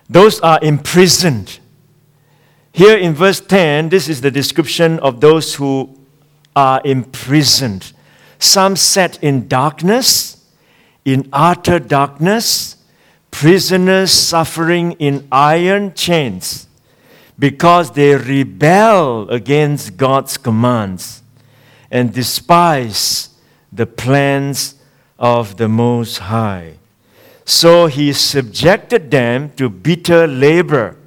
Those 0.08 0.39
are 0.42 0.60
imprisoned. 0.62 1.60
Here 2.72 2.96
in 2.96 3.16
verse 3.16 3.42
10, 3.42 3.89
this 3.89 4.08
is 4.08 4.22
the 4.22 4.30
description 4.30 5.00
of 5.00 5.20
those 5.20 5.56
who 5.56 5.98
are 6.56 6.80
imprisoned. 6.86 7.92
Some 8.38 8.75
sat 8.75 9.22
in 9.24 9.48
darkness, 9.48 10.46
in 11.04 11.27
utter 11.34 11.80
darkness, 11.80 12.75
prisoners 13.32 14.12
suffering 14.12 14.92
in 14.94 15.27
iron 15.32 15.96
chains 15.96 16.66
because 17.39 17.91
they 17.91 18.15
rebel 18.15 19.29
against 19.29 19.98
God's 19.98 20.38
commands 20.38 21.22
and 21.91 22.13
despise 22.13 23.29
the 23.72 23.86
plans 23.86 24.75
of 25.20 25.58
the 25.58 25.67
Most 25.67 26.17
High. 26.17 26.74
So 27.46 27.88
he 27.88 28.12
subjected 28.12 29.10
them 29.10 29.51
to 29.56 29.70
bitter 29.70 30.27
labor. 30.27 30.98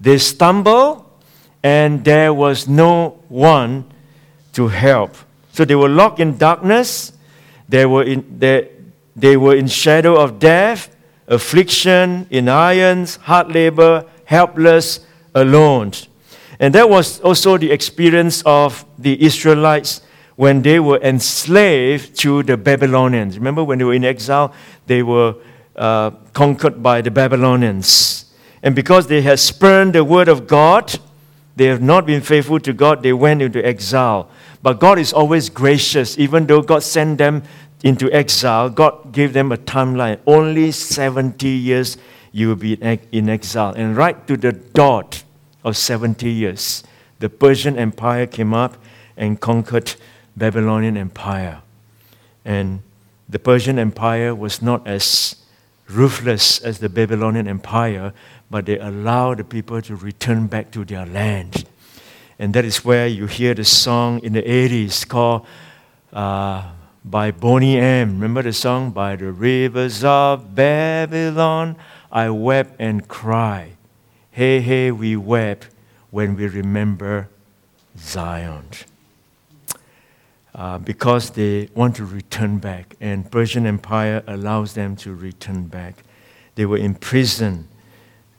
They 0.00 0.18
stumbled, 0.18 1.06
and 1.62 2.04
there 2.04 2.34
was 2.34 2.68
no 2.68 3.22
one 3.28 3.84
to 4.52 4.68
help. 4.68 5.16
So 5.52 5.64
they 5.64 5.74
were 5.74 5.88
locked 5.88 6.20
in 6.20 6.36
darkness. 6.36 7.12
They 7.68 7.86
were 7.86 8.02
in, 8.02 8.38
they, 8.38 8.70
they 9.16 9.36
were 9.36 9.54
in 9.54 9.68
shadow 9.68 10.20
of 10.20 10.38
death, 10.38 10.94
affliction, 11.28 12.26
in 12.30 12.48
irons, 12.48 13.16
hard 13.16 13.54
labor, 13.54 14.04
helpless, 14.24 15.00
alone. 15.34 15.92
And 16.58 16.74
that 16.74 16.90
was 16.90 17.20
also 17.20 17.56
the 17.56 17.70
experience 17.70 18.42
of 18.44 18.84
the 18.98 19.22
Israelites 19.22 20.02
when 20.36 20.62
they 20.62 20.80
were 20.80 20.98
enslaved 21.02 22.18
to 22.18 22.42
the 22.42 22.56
Babylonians. 22.56 23.38
Remember 23.38 23.64
when 23.64 23.78
they 23.78 23.84
were 23.84 23.94
in 23.94 24.04
exile, 24.04 24.52
they 24.86 25.02
were 25.02 25.34
uh, 25.76 26.10
conquered 26.32 26.82
by 26.82 27.00
the 27.00 27.10
Babylonians. 27.10 28.26
And 28.62 28.74
because 28.74 29.06
they 29.06 29.22
had 29.22 29.38
spurned 29.38 29.94
the 29.94 30.04
word 30.04 30.28
of 30.28 30.46
God, 30.46 30.98
they 31.56 31.66
have 31.66 31.82
not 31.82 32.06
been 32.06 32.20
faithful 32.20 32.60
to 32.60 32.72
God, 32.72 33.02
they 33.02 33.12
went 33.12 33.42
into 33.42 33.64
exile. 33.64 34.30
But 34.62 34.80
God 34.80 34.98
is 34.98 35.12
always 35.12 35.48
gracious. 35.48 36.18
Even 36.18 36.46
though 36.46 36.62
God 36.62 36.82
sent 36.82 37.18
them 37.18 37.42
into 37.82 38.10
exile, 38.12 38.68
God 38.68 39.12
gave 39.12 39.32
them 39.32 39.52
a 39.52 39.56
timeline. 39.56 40.18
Only 40.26 40.70
70 40.70 41.48
years 41.48 41.96
you 42.32 42.48
will 42.48 42.56
be 42.56 42.74
in 42.74 43.28
exile. 43.28 43.74
And 43.74 43.96
right 43.96 44.26
to 44.26 44.36
the 44.36 44.52
dot 44.52 45.22
of 45.64 45.76
70 45.76 46.30
years, 46.30 46.84
the 47.18 47.28
Persian 47.28 47.78
Empire 47.78 48.26
came 48.26 48.54
up 48.54 48.76
and 49.16 49.40
conquered 49.40 49.94
Babylonian 50.36 50.96
Empire. 50.96 51.62
And 52.44 52.82
the 53.28 53.38
Persian 53.38 53.78
Empire 53.78 54.34
was 54.34 54.62
not 54.62 54.86
as 54.86 55.36
ruthless 55.88 56.60
as 56.60 56.78
the 56.78 56.88
Babylonian 56.88 57.46
Empire, 57.48 58.12
but 58.50 58.66
they 58.66 58.78
allowed 58.78 59.38
the 59.38 59.44
people 59.44 59.82
to 59.82 59.96
return 59.96 60.46
back 60.46 60.70
to 60.72 60.84
their 60.84 61.06
land. 61.06 61.64
And 62.38 62.54
that 62.54 62.64
is 62.64 62.84
where 62.84 63.06
you 63.06 63.26
hear 63.26 63.54
the 63.54 63.64
song 63.64 64.20
in 64.20 64.32
the 64.32 64.42
80s 64.42 65.06
called 65.06 65.46
uh, 66.12 66.70
by 67.04 67.30
Boney 67.30 67.76
M. 67.76 68.14
Remember 68.14 68.42
the 68.42 68.52
song? 68.52 68.90
By 68.90 69.16
the 69.16 69.30
rivers 69.30 70.02
of 70.02 70.54
Babylon, 70.54 71.76
I 72.10 72.30
wept 72.30 72.76
and 72.78 73.06
cried. 73.06 73.76
Hey, 74.30 74.60
hey, 74.60 74.90
we 74.90 75.16
wept 75.16 75.68
when 76.10 76.36
we 76.36 76.46
remember 76.46 77.28
Zion. 77.98 78.66
Uh, 80.54 80.78
because 80.78 81.30
they 81.30 81.68
want 81.74 81.96
to 81.96 82.04
return 82.04 82.58
back, 82.58 82.96
and 83.00 83.30
Persian 83.30 83.66
Empire 83.66 84.22
allows 84.26 84.74
them 84.74 84.96
to 84.96 85.14
return 85.14 85.66
back. 85.66 86.02
They 86.56 86.66
were 86.66 86.78
imprisoned 86.78 87.68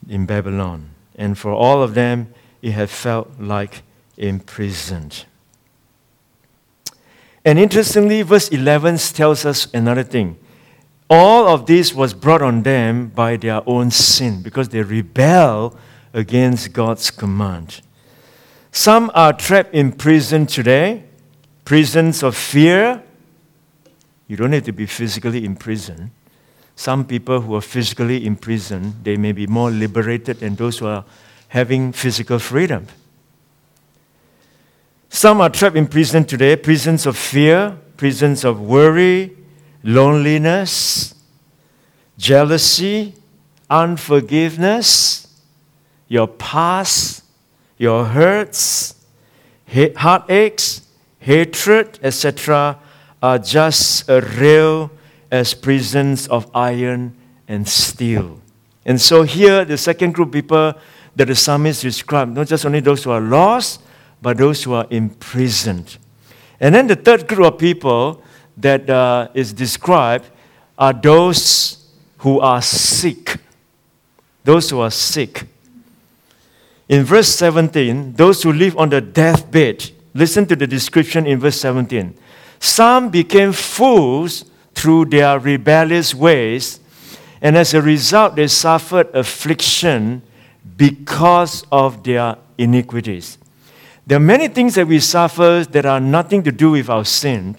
in 0.09 0.25
Babylon, 0.25 0.89
and 1.15 1.37
for 1.37 1.51
all 1.51 1.81
of 1.81 1.93
them, 1.93 2.33
it 2.61 2.71
had 2.71 2.89
felt 2.89 3.39
like 3.39 3.83
imprisoned. 4.17 5.25
And 7.43 7.57
interestingly, 7.57 8.21
verse 8.21 8.49
11 8.49 8.97
tells 8.97 9.45
us 9.45 9.67
another 9.73 10.03
thing. 10.03 10.37
All 11.13 11.49
of 11.49 11.65
this 11.65 11.93
was 11.93 12.13
brought 12.13 12.41
on 12.41 12.63
them 12.63 13.07
by 13.07 13.35
their 13.35 13.61
own 13.67 13.91
sin 13.91 14.41
because 14.41 14.69
they 14.69 14.81
rebel 14.81 15.75
against 16.13 16.71
God's 16.71 17.11
command. 17.11 17.81
Some 18.71 19.11
are 19.13 19.33
trapped 19.33 19.73
in 19.73 19.91
prison 19.91 20.45
today, 20.45 21.03
prisons 21.65 22.23
of 22.23 22.37
fear. 22.37 23.03
You 24.29 24.37
don't 24.37 24.51
need 24.51 24.63
to 24.63 24.71
be 24.71 24.85
physically 24.85 25.43
in 25.43 25.57
prison. 25.57 26.11
Some 26.77 27.03
people 27.03 27.41
who 27.41 27.55
are 27.55 27.61
physically 27.61 28.25
in 28.25 28.37
prison, 28.37 28.95
they 29.03 29.17
may 29.17 29.33
be 29.33 29.47
more 29.47 29.69
liberated 29.69 30.39
than 30.39 30.55
those 30.55 30.79
who 30.79 30.87
are 30.87 31.03
having 31.49 31.91
physical 31.91 32.39
freedom. 32.39 32.87
Some 35.09 35.41
are 35.41 35.49
trapped 35.49 35.75
in 35.75 35.87
prison 35.87 36.23
today, 36.23 36.55
prisons 36.55 37.05
of 37.05 37.17
fear, 37.17 37.77
prisons 37.97 38.45
of 38.45 38.61
worry, 38.61 39.35
loneliness, 39.83 41.15
jealousy, 42.17 43.13
unforgiveness, 43.69 45.27
your 46.07 46.27
past, 46.27 47.23
your 47.77 48.05
hurts, 48.05 48.95
heartaches, 49.95 50.81
hatred, 51.19 51.99
etc., 52.03 52.77
are 53.23 53.39
just 53.39 54.09
as 54.09 54.37
real 54.37 54.91
as 55.31 55.53
prisons 55.53 56.27
of 56.27 56.49
iron 56.53 57.15
and 57.47 57.67
steel. 57.67 58.39
And 58.85 58.99
so 58.99 59.23
here, 59.23 59.63
the 59.63 59.77
second 59.77 60.13
group 60.13 60.29
of 60.29 60.33
people 60.33 60.73
that 61.15 61.25
the 61.25 61.35
psalmist 61.35 61.81
described, 61.81 62.35
not 62.35 62.47
just 62.47 62.65
only 62.65 62.79
those 62.79 63.03
who 63.03 63.11
are 63.11 63.21
lost, 63.21 63.81
but 64.21 64.37
those 64.37 64.63
who 64.63 64.73
are 64.73 64.87
imprisoned. 64.89 65.97
And 66.59 66.73
then 66.75 66.87
the 66.87 66.95
third 66.95 67.27
group 67.27 67.53
of 67.53 67.59
people 67.59 68.23
that 68.57 68.89
uh, 68.89 69.29
is 69.33 69.53
described 69.53 70.25
are 70.77 70.93
those 70.93 71.89
who 72.17 72.39
are 72.39 72.61
sick. 72.61 73.37
Those 74.43 74.69
who 74.69 74.79
are 74.79 74.91
sick. 74.91 75.43
In 76.89 77.03
verse 77.03 77.29
17, 77.29 78.13
those 78.13 78.43
who 78.43 78.51
live 78.51 78.77
on 78.77 78.89
the 78.89 78.99
deathbed, 78.99 79.91
listen 80.13 80.45
to 80.47 80.55
the 80.55 80.67
description 80.67 81.25
in 81.25 81.39
verse 81.39 81.59
17. 81.61 82.17
Some 82.59 83.09
became 83.09 83.53
fools 83.53 84.45
through 84.75 85.05
their 85.05 85.39
rebellious 85.39 86.13
ways, 86.13 86.79
and 87.41 87.57
as 87.57 87.73
a 87.73 87.81
result, 87.81 88.35
they 88.35 88.47
suffered 88.47 89.13
affliction 89.15 90.21
because 90.77 91.65
of 91.71 92.03
their 92.03 92.37
iniquities. 92.57 93.37
There 94.05 94.17
are 94.17 94.19
many 94.19 94.47
things 94.47 94.75
that 94.75 94.87
we 94.87 94.99
suffer 94.99 95.65
that 95.69 95.85
are 95.85 95.99
nothing 95.99 96.43
to 96.43 96.51
do 96.51 96.71
with 96.71 96.89
our 96.89 97.05
sin, 97.05 97.55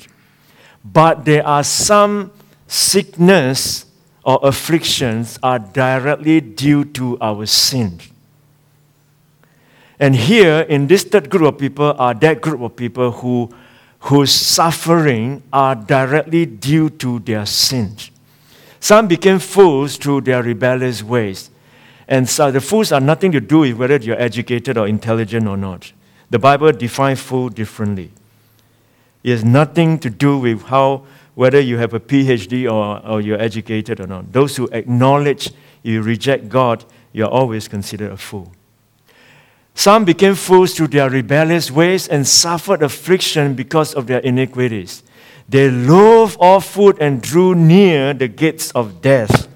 but 0.84 1.24
there 1.24 1.46
are 1.46 1.64
some 1.64 2.32
sickness 2.66 3.86
or 4.24 4.38
afflictions 4.42 5.38
are 5.42 5.58
directly 5.58 6.40
due 6.40 6.84
to 6.84 7.18
our 7.20 7.46
sin. 7.46 8.00
And 9.98 10.16
here 10.16 10.60
in 10.60 10.86
this 10.86 11.04
third 11.04 11.30
group 11.30 11.54
of 11.54 11.58
people 11.60 11.94
are 11.98 12.14
that 12.14 12.40
group 12.40 12.60
of 12.60 12.74
people 12.76 13.12
who 13.12 13.50
whose 14.02 14.32
suffering 14.32 15.42
are 15.52 15.76
directly 15.76 16.44
due 16.44 16.90
to 16.90 17.20
their 17.20 17.46
sins. 17.46 18.10
Some 18.80 19.06
became 19.06 19.38
fools 19.38 19.96
through 19.96 20.22
their 20.22 20.42
rebellious 20.42 21.04
ways. 21.04 21.50
And 22.08 22.28
so 22.28 22.50
the 22.50 22.60
fools 22.60 22.90
are 22.90 23.00
nothing 23.00 23.30
to 23.30 23.40
do 23.40 23.60
with 23.60 23.74
whether 23.74 23.96
you're 23.96 24.20
educated 24.20 24.76
or 24.76 24.88
intelligent 24.88 25.46
or 25.46 25.56
not. 25.56 25.92
The 26.30 26.40
Bible 26.40 26.72
defines 26.72 27.20
fool 27.20 27.48
differently. 27.48 28.10
It 29.22 29.30
has 29.30 29.44
nothing 29.44 29.98
to 30.00 30.10
do 30.10 30.38
with 30.38 30.62
how 30.62 31.04
whether 31.34 31.60
you 31.60 31.78
have 31.78 31.94
a 31.94 32.00
PhD 32.00 32.70
or, 32.70 33.04
or 33.06 33.20
you're 33.20 33.40
educated 33.40 34.00
or 34.00 34.06
not. 34.06 34.32
Those 34.32 34.56
who 34.56 34.68
acknowledge 34.72 35.50
you 35.82 36.02
reject 36.02 36.48
God, 36.48 36.84
you're 37.12 37.28
always 37.28 37.68
considered 37.68 38.12
a 38.12 38.16
fool. 38.16 38.52
Some 39.74 40.04
became 40.04 40.34
fools 40.34 40.74
through 40.74 40.88
their 40.88 41.08
rebellious 41.08 41.70
ways 41.70 42.06
and 42.06 42.28
suffered 42.28 42.82
affliction 42.82 43.54
because 43.54 43.94
of 43.94 44.06
their 44.06 44.18
iniquities. 44.18 45.02
They 45.48 45.70
loathed 45.70 46.36
all 46.38 46.60
food 46.60 46.98
and 47.00 47.22
drew 47.22 47.54
near 47.54 48.12
the 48.12 48.28
gates 48.28 48.70
of 48.72 49.00
death. 49.00 49.48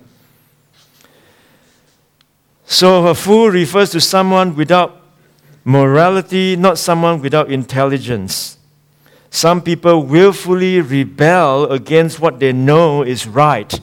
So, 2.64 3.06
a 3.06 3.14
fool 3.14 3.50
refers 3.50 3.90
to 3.90 4.00
someone 4.00 4.56
without 4.56 5.00
morality, 5.64 6.56
not 6.56 6.78
someone 6.78 7.20
without 7.20 7.50
intelligence. 7.50 8.55
Some 9.30 9.60
people 9.60 10.02
willfully 10.02 10.80
rebel 10.80 11.70
against 11.70 12.20
what 12.20 12.38
they 12.40 12.52
know 12.52 13.02
is 13.02 13.26
right, 13.26 13.80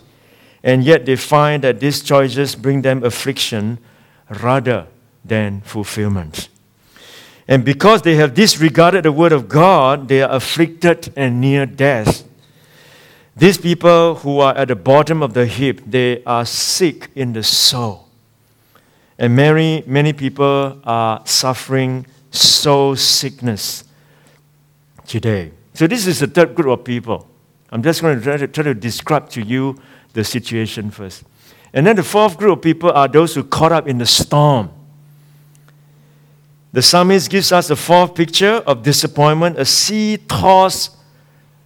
and 0.64 0.84
yet 0.84 1.06
they 1.06 1.16
find 1.16 1.64
that 1.64 1.80
these 1.80 2.02
choices 2.02 2.56
bring 2.56 2.82
them 2.82 3.04
affliction 3.04 3.78
rather 4.30 4.88
than 5.24 5.62
fulfillment. 5.62 6.50
And 7.48 7.66
because 7.66 8.02
they 8.02 8.16
have 8.16 8.34
disregarded 8.34 9.04
the 9.04 9.12
word 9.12 9.34
of 9.34 9.50
God, 9.50 10.08
they 10.08 10.22
are 10.22 10.32
afflicted 10.32 11.12
and 11.16 11.42
near 11.42 11.66
death. 11.66 12.24
These 13.36 13.58
people 13.58 14.16
who 14.16 14.40
are 14.40 14.56
at 14.56 14.70
the 14.70 14.76
bottom 14.76 15.22
of 15.22 15.34
the 15.34 15.46
heap, 15.46 15.82
they 15.86 16.24
are 16.24 16.46
sick 16.46 17.10
in 17.16 17.34
the 17.34 17.44
soul. 17.44 18.08
And 19.18 19.36
many, 19.36 19.84
many 19.86 20.14
people 20.14 20.80
are 20.84 21.22
suffering 21.26 22.06
soul 22.32 22.96
sickness 22.96 23.84
today. 25.06 25.52
So, 25.74 25.88
this 25.88 26.08
is 26.08 26.20
the 26.20 26.28
third 26.28 26.56
group 26.56 26.80
of 26.80 26.86
people. 26.86 27.28
I'm 27.72 27.82
just 27.82 28.02
going 28.02 28.18
to 28.18 28.24
try 28.24 28.38
to, 28.38 28.48
try 28.48 28.64
to 28.64 28.74
describe 28.74 29.30
to 29.30 29.42
you 29.42 29.80
the 30.14 30.24
situation 30.24 30.92
first. 30.92 31.24
And 31.74 31.88
then 31.88 31.96
the 31.96 32.04
fourth 32.04 32.38
group 32.38 32.60
of 32.60 32.62
people 32.62 32.92
are 32.92 33.08
those 33.08 33.34
who 33.34 33.44
caught 33.44 33.72
up 33.72 33.88
in 33.88 33.98
the 33.98 34.06
storm. 34.06 34.70
The 36.72 36.82
psalmist 36.82 37.30
gives 37.30 37.52
us 37.52 37.70
a 37.70 37.76
fourth 37.76 38.16
picture 38.16 38.64
of 38.66 38.84
disappointment 38.84 39.60
a 39.60 39.66
sea 39.66 40.18
tossed 40.18 40.98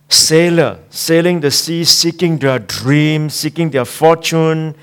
sailor 0.09 0.79
sailing 0.89 1.41
the 1.41 1.51
sea, 1.51 1.83
seeking 1.83 2.37
their 2.37 2.59
dream, 2.59 3.29
seeking 3.29 3.69
their 3.69 3.85
fortune, 3.85 4.75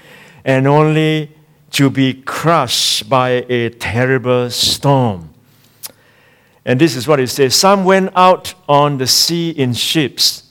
and 0.45 0.67
only 0.67 1.31
to 1.71 1.91
be 1.91 2.15
crushed 2.15 3.09
by 3.09 3.45
a 3.49 3.71
terrible 3.71 4.51
storm. 4.51 5.34
And 6.65 6.81
this 6.81 6.97
is 6.97 7.07
what 7.07 7.21
it 7.21 7.29
says 7.29 7.55
Some 7.55 7.85
went 7.85 8.13
out 8.17 8.55
on 8.69 8.99
the 8.99 9.07
sea 9.07 9.51
in 9.51 9.75
ships. 9.75 10.43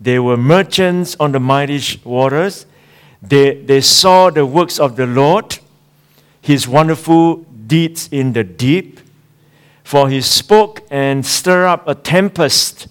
They 0.00 0.18
were 0.18 0.36
merchants 0.36 1.16
on 1.20 1.32
the 1.32 1.40
mighty 1.40 1.80
waters. 2.04 2.66
They, 3.22 3.62
they 3.62 3.80
saw 3.80 4.30
the 4.30 4.44
works 4.44 4.78
of 4.78 4.96
the 4.96 5.06
Lord, 5.06 5.58
his 6.42 6.68
wonderful 6.68 7.36
deeds 7.66 8.08
in 8.12 8.32
the 8.32 8.44
deep. 8.44 9.00
For 9.82 10.08
he 10.10 10.20
spoke 10.20 10.82
and 10.90 11.24
stirred 11.24 11.66
up 11.66 11.88
a 11.88 11.94
tempest 11.94 12.88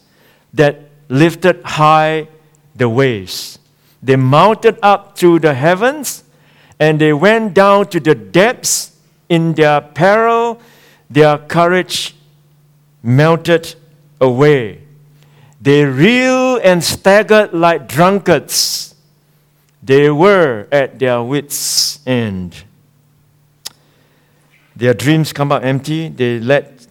that 0.54 0.90
lifted 1.10 1.62
high 1.64 2.28
the 2.76 2.90
waves. 2.90 3.60
They 4.02 4.16
mounted 4.16 4.78
up 4.82 5.16
to 5.18 5.40
the 5.40 5.54
heavens 5.54 6.24
and 6.80 7.00
they 7.00 7.14
went 7.14 7.54
down 7.54 7.88
to 7.88 8.00
the 8.00 8.16
depths 8.16 8.96
in 9.30 9.54
their 9.54 9.82
peril. 9.82 10.60
Their 11.10 11.38
courage 11.38 12.16
melted 13.04 13.76
away. 14.22 14.82
They 15.62 15.86
reeled 15.86 16.62
and 16.62 16.84
staggered 16.84 17.54
like 17.54 17.88
drunkards. 17.88 18.96
They 19.84 20.10
were 20.10 20.68
at 20.72 20.98
their 20.98 21.22
wits' 21.22 22.00
end. 22.08 22.64
Their 24.76 24.94
dreams 24.94 25.34
come 25.34 25.52
out 25.52 25.64
empty. 25.64 26.08
They 26.08 26.40
led 26.40 26.88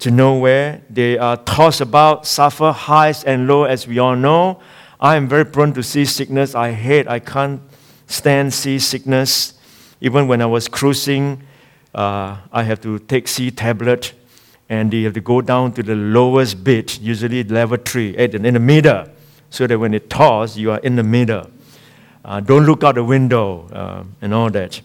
to 0.00 0.10
nowhere. 0.10 0.82
They 0.90 1.16
are 1.16 1.36
tossed 1.36 1.80
about, 1.80 2.26
suffer 2.26 2.72
highs 2.72 3.24
and 3.24 3.46
lows, 3.46 3.68
as 3.70 3.86
we 3.86 3.98
all 3.98 4.16
know. 4.16 4.60
I 5.00 5.16
am 5.16 5.28
very 5.28 5.44
prone 5.44 5.72
to 5.74 5.82
seasickness. 5.82 6.54
I 6.54 6.72
hate, 6.72 7.08
I 7.08 7.20
can't 7.20 7.60
stand 8.06 8.52
seasickness. 8.52 9.54
Even 10.00 10.26
when 10.28 10.42
I 10.42 10.46
was 10.46 10.68
cruising, 10.68 11.42
uh, 11.94 12.36
I 12.52 12.64
have 12.64 12.80
to 12.82 12.98
take 12.98 13.28
sea 13.28 13.50
tablet 13.50 14.12
and 14.72 14.90
you 14.94 15.04
have 15.04 15.12
to 15.12 15.20
go 15.20 15.42
down 15.42 15.70
to 15.70 15.82
the 15.82 15.94
lowest 15.94 16.64
bit, 16.64 16.98
usually 16.98 17.44
level 17.44 17.76
three, 17.76 18.16
in 18.16 18.54
the 18.54 18.58
middle, 18.58 19.04
so 19.50 19.66
that 19.66 19.78
when 19.78 19.92
it 19.92 20.08
tosses, 20.08 20.56
you 20.56 20.70
are 20.70 20.78
in 20.78 20.96
the 20.96 21.02
middle. 21.02 21.50
Uh, 22.24 22.40
don't 22.40 22.64
look 22.64 22.82
out 22.82 22.94
the 22.94 23.04
window 23.04 23.68
uh, 23.68 24.02
and 24.22 24.32
all 24.32 24.48
that. 24.48 24.80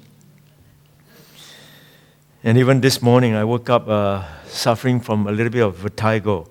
And 2.44 2.58
even 2.58 2.82
this 2.82 3.02
morning, 3.02 3.34
I 3.34 3.46
woke 3.46 3.70
up 3.70 3.88
uh, 3.88 4.26
suffering 4.48 5.00
from 5.00 5.26
a 5.26 5.32
little 5.32 5.54
bit 5.54 5.64
of 5.64 5.78
vertigo 5.78 6.50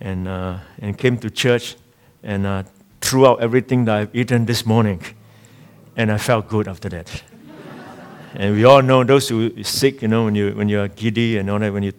and, 0.00 0.28
uh, 0.28 0.58
and 0.78 0.96
came 0.96 1.18
to 1.18 1.28
church 1.28 1.74
and 2.22 2.46
uh, 2.46 2.62
threw 3.00 3.26
out 3.26 3.40
everything 3.40 3.84
that 3.86 3.96
I've 3.96 4.14
eaten 4.14 4.46
this 4.46 4.64
morning. 4.64 5.02
And 5.96 6.12
I 6.12 6.18
felt 6.18 6.46
good 6.46 6.68
after 6.68 6.88
that. 6.90 7.24
And 8.34 8.54
we 8.54 8.64
all 8.64 8.82
know 8.82 9.02
those 9.02 9.28
who 9.28 9.52
are 9.58 9.64
sick, 9.64 10.02
you 10.02 10.08
know, 10.08 10.24
when, 10.24 10.34
you, 10.34 10.52
when 10.52 10.68
you're 10.68 10.88
giddy 10.88 11.38
and 11.38 11.50
all 11.50 11.58
that, 11.58 11.72
when 11.72 11.82
you, 11.82 11.92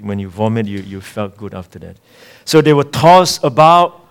when 0.00 0.18
you 0.18 0.28
vomit, 0.28 0.66
you, 0.66 0.80
you 0.80 1.00
felt 1.00 1.36
good 1.36 1.54
after 1.54 1.78
that. 1.78 1.96
So 2.44 2.60
they 2.60 2.72
were 2.72 2.84
tossed 2.84 3.44
about, 3.44 4.06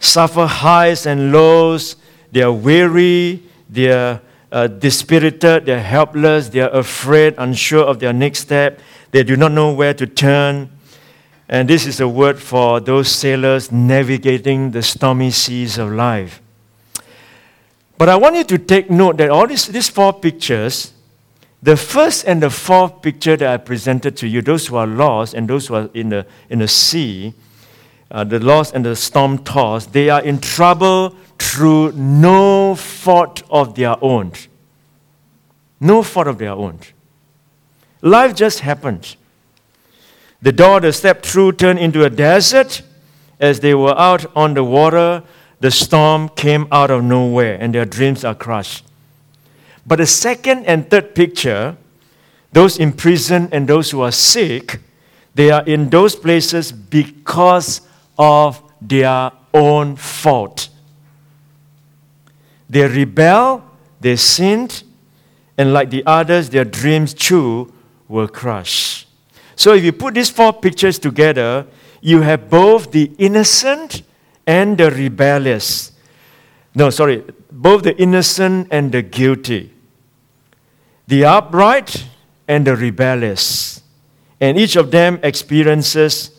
suffer 0.00 0.46
highs 0.46 1.06
and 1.06 1.32
lows. 1.32 1.96
They 2.32 2.42
are 2.42 2.52
weary. 2.52 3.42
They 3.68 3.90
are 3.90 4.22
uh, 4.50 4.68
dispirited. 4.68 5.66
They're 5.66 5.82
helpless. 5.82 6.48
They 6.48 6.60
are 6.60 6.70
afraid, 6.70 7.34
unsure 7.36 7.84
of 7.84 7.98
their 7.98 8.12
next 8.12 8.40
step. 8.40 8.80
They 9.10 9.22
do 9.22 9.36
not 9.36 9.52
know 9.52 9.72
where 9.72 9.94
to 9.94 10.06
turn. 10.06 10.70
And 11.48 11.68
this 11.68 11.86
is 11.86 12.00
a 12.00 12.08
word 12.08 12.40
for 12.40 12.80
those 12.80 13.08
sailors 13.08 13.70
navigating 13.70 14.70
the 14.70 14.82
stormy 14.82 15.30
seas 15.30 15.78
of 15.78 15.92
life. 15.92 16.40
But 17.98 18.08
I 18.08 18.16
want 18.16 18.36
you 18.36 18.44
to 18.44 18.58
take 18.58 18.90
note 18.90 19.16
that 19.18 19.30
all 19.30 19.46
these, 19.46 19.66
these 19.66 19.88
four 19.88 20.12
pictures, 20.12 20.92
the 21.62 21.76
first 21.76 22.24
and 22.26 22.42
the 22.42 22.50
fourth 22.50 23.00
picture 23.00 23.36
that 23.36 23.48
I 23.48 23.56
presented 23.56 24.16
to 24.18 24.28
you, 24.28 24.42
those 24.42 24.66
who 24.66 24.76
are 24.76 24.86
lost 24.86 25.34
and 25.34 25.48
those 25.48 25.68
who 25.68 25.74
are 25.74 25.90
in 25.94 26.10
the, 26.10 26.26
in 26.50 26.58
the 26.58 26.68
sea, 26.68 27.32
uh, 28.10 28.24
the 28.24 28.38
lost 28.38 28.74
and 28.74 28.84
the 28.84 28.94
storm 28.94 29.38
tossed, 29.38 29.92
they 29.92 30.10
are 30.10 30.22
in 30.22 30.40
trouble 30.40 31.16
through 31.38 31.92
no 31.92 32.74
fault 32.74 33.42
of 33.50 33.74
their 33.74 33.96
own. 34.02 34.32
No 35.80 36.02
fault 36.02 36.26
of 36.26 36.38
their 36.38 36.52
own. 36.52 36.78
Life 38.02 38.34
just 38.34 38.60
happened. 38.60 39.16
The 40.42 40.52
door 40.52 40.80
they 40.80 40.92
stepped 40.92 41.26
through 41.26 41.52
turned 41.52 41.78
into 41.78 42.04
a 42.04 42.10
desert. 42.10 42.82
As 43.38 43.60
they 43.60 43.74
were 43.74 43.98
out 43.98 44.24
on 44.34 44.54
the 44.54 44.64
water, 44.64 45.22
the 45.60 45.70
storm 45.70 46.28
came 46.30 46.66
out 46.70 46.90
of 46.90 47.02
nowhere 47.02 47.56
and 47.60 47.74
their 47.74 47.84
dreams 47.84 48.24
are 48.24 48.34
crushed. 48.34 48.84
But 49.86 49.96
the 49.96 50.06
second 50.06 50.66
and 50.66 50.90
third 50.90 51.14
picture, 51.14 51.76
those 52.52 52.78
in 52.78 52.92
prison 52.92 53.48
and 53.52 53.68
those 53.68 53.90
who 53.90 54.00
are 54.02 54.12
sick, 54.12 54.80
they 55.34 55.50
are 55.50 55.64
in 55.64 55.90
those 55.90 56.16
places 56.16 56.72
because 56.72 57.82
of 58.18 58.62
their 58.80 59.30
own 59.54 59.96
fault. 59.96 60.68
They 62.68 62.86
rebel, 62.86 63.62
they 64.00 64.16
sinned, 64.16 64.82
and 65.56 65.72
like 65.72 65.90
the 65.90 66.02
others, 66.04 66.50
their 66.50 66.64
dreams 66.64 67.14
too 67.14 67.72
were 68.08 68.28
crushed. 68.28 69.06
So 69.54 69.72
if 69.72 69.84
you 69.84 69.92
put 69.92 70.14
these 70.14 70.30
four 70.30 70.52
pictures 70.52 70.98
together, 70.98 71.66
you 72.00 72.20
have 72.20 72.50
both 72.50 72.90
the 72.90 73.10
innocent 73.18 74.02
and 74.46 74.78
the 74.78 74.90
rebellious. 74.90 75.92
No, 76.74 76.90
sorry, 76.90 77.24
both 77.50 77.82
the 77.82 77.96
innocent 78.00 78.68
and 78.70 78.92
the 78.92 79.02
guilty. 79.02 79.72
The 81.06 81.24
upright 81.24 82.06
and 82.46 82.66
the 82.66 82.76
rebellious. 82.76 83.82
And 84.40 84.58
each 84.58 84.76
of 84.76 84.90
them 84.90 85.18
experiences 85.22 86.30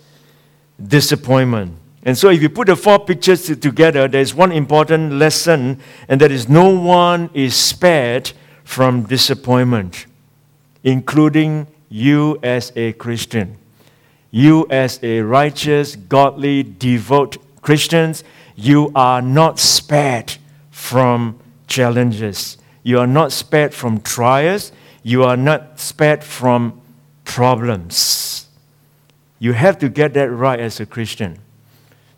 disappointment. 0.86 1.78
And 2.04 2.18
so, 2.18 2.30
if 2.30 2.42
you 2.42 2.50
put 2.50 2.68
the 2.68 2.76
four 2.76 3.00
pictures 3.00 3.48
together, 3.58 4.08
there's 4.08 4.34
one 4.34 4.52
important 4.52 5.14
lesson, 5.14 5.80
and 6.08 6.22
that 6.22 6.32
is 6.32 6.48
no 6.48 6.70
one 6.70 7.30
is 7.34 7.56
spared 7.56 8.32
from 8.64 9.04
disappointment, 9.04 10.06
including 10.84 11.68
you 11.90 12.40
as 12.44 12.72
a 12.76 12.94
Christian. 12.94 13.58
You, 14.30 14.68
as 14.70 15.00
a 15.02 15.22
righteous, 15.22 15.96
godly, 15.96 16.64
devout 16.64 17.38
Christians, 17.68 18.24
you 18.56 18.94
are 18.96 19.22
not 19.22 19.60
spared 19.60 20.38
from 20.72 21.38
challenges. 21.68 22.58
You 22.82 22.98
are 23.00 23.06
not 23.06 23.34
spared 23.34 23.74
from 23.74 24.00
trials. 24.00 24.72
You 25.04 25.26
are 25.26 25.36
not 25.36 25.78
spared 25.78 26.24
from 26.24 26.80
problems. 27.26 28.48
You 29.40 29.52
have 29.52 29.78
to 29.80 29.90
get 29.90 30.14
that 30.14 30.32
right 30.32 30.62
as 30.62 30.80
a 30.80 30.86
Christian. 30.86 31.40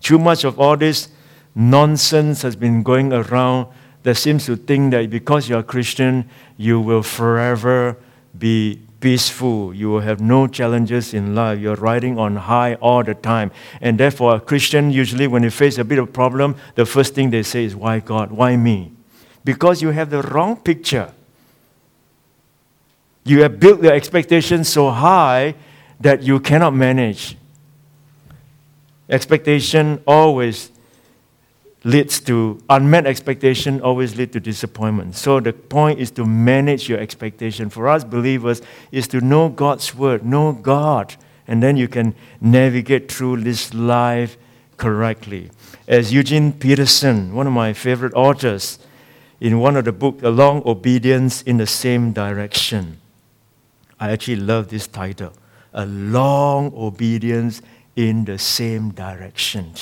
Too 0.01 0.19
much 0.19 0.43
of 0.43 0.59
all 0.59 0.77
this 0.77 1.07
nonsense 1.55 2.43
has 2.43 2.55
been 2.55 2.83
going 2.83 3.12
around 3.12 3.69
that 4.03 4.17
seems 4.17 4.45
to 4.45 4.55
think 4.55 4.91
that 4.91 5.09
because 5.09 5.49
you're 5.49 5.62
a 5.62 5.63
Christian, 5.63 6.29
you 6.57 6.79
will 6.79 7.01
forever 7.01 7.97
be 8.37 8.81
peaceful. 8.99 9.73
You 9.73 9.89
will 9.89 10.01
have 10.01 10.19
no 10.19 10.47
challenges 10.47 11.13
in 11.13 11.35
life. 11.35 11.59
You're 11.59 11.75
riding 11.75 12.19
on 12.19 12.35
high 12.35 12.75
all 12.75 13.03
the 13.03 13.15
time. 13.15 13.51
And 13.81 13.99
therefore, 13.99 14.35
a 14.35 14.39
Christian, 14.39 14.91
usually 14.91 15.27
when 15.27 15.41
they 15.41 15.49
face 15.49 15.77
a 15.77 15.83
bit 15.83 15.99
of 15.99 16.11
problem, 16.13 16.55
the 16.75 16.85
first 16.85 17.15
thing 17.15 17.29
they 17.29 17.43
say 17.43 17.65
is, 17.65 17.75
Why 17.75 17.99
God? 17.99 18.31
Why 18.31 18.55
me? 18.57 18.91
Because 19.43 19.81
you 19.81 19.89
have 19.91 20.09
the 20.09 20.21
wrong 20.21 20.57
picture. 20.57 21.13
You 23.23 23.41
have 23.43 23.59
built 23.59 23.81
your 23.81 23.93
expectations 23.93 24.69
so 24.69 24.89
high 24.89 25.55
that 25.99 26.23
you 26.23 26.39
cannot 26.39 26.73
manage. 26.73 27.37
Expectation 29.09 30.01
always 30.05 30.71
leads 31.83 32.19
to 32.19 32.61
unmet 32.69 33.05
expectation 33.05 33.81
always 33.81 34.15
lead 34.15 34.33
to 34.33 34.39
disappointment. 34.39 35.15
So 35.15 35.39
the 35.39 35.53
point 35.53 35.99
is 35.99 36.11
to 36.11 36.25
manage 36.25 36.89
your 36.89 36.99
expectation. 36.99 37.69
For 37.69 37.87
us 37.87 38.03
believers 38.03 38.61
is 38.91 39.07
to 39.09 39.21
know 39.21 39.49
God's 39.49 39.95
word, 39.95 40.25
know 40.25 40.51
God, 40.51 41.15
and 41.47 41.63
then 41.63 41.77
you 41.77 41.87
can 41.87 42.15
navigate 42.41 43.11
through 43.11 43.41
this 43.41 43.73
life 43.73 44.37
correctly. 44.77 45.51
As 45.87 46.13
Eugene 46.13 46.51
Peterson, 46.51 47.33
one 47.33 47.47
of 47.47 47.53
my 47.53 47.73
favorite 47.73 48.13
authors, 48.13 48.79
in 49.39 49.59
one 49.59 49.77
of 49.77 49.85
the 49.85 49.93
books, 49.93 50.21
A 50.23 50.29
Long 50.29 50.61
Obedience 50.65 51.41
in 51.43 51.57
the 51.57 51.67
Same 51.67 52.11
Direction. 52.11 52.99
I 53.97 54.11
actually 54.11 54.35
love 54.35 54.67
this 54.67 54.85
title, 54.85 55.31
A 55.73 55.85
Long 55.85 56.73
Obedience 56.75 57.61
in 57.95 58.25
the 58.25 58.37
Same 58.37 58.91
Direction 58.91 59.73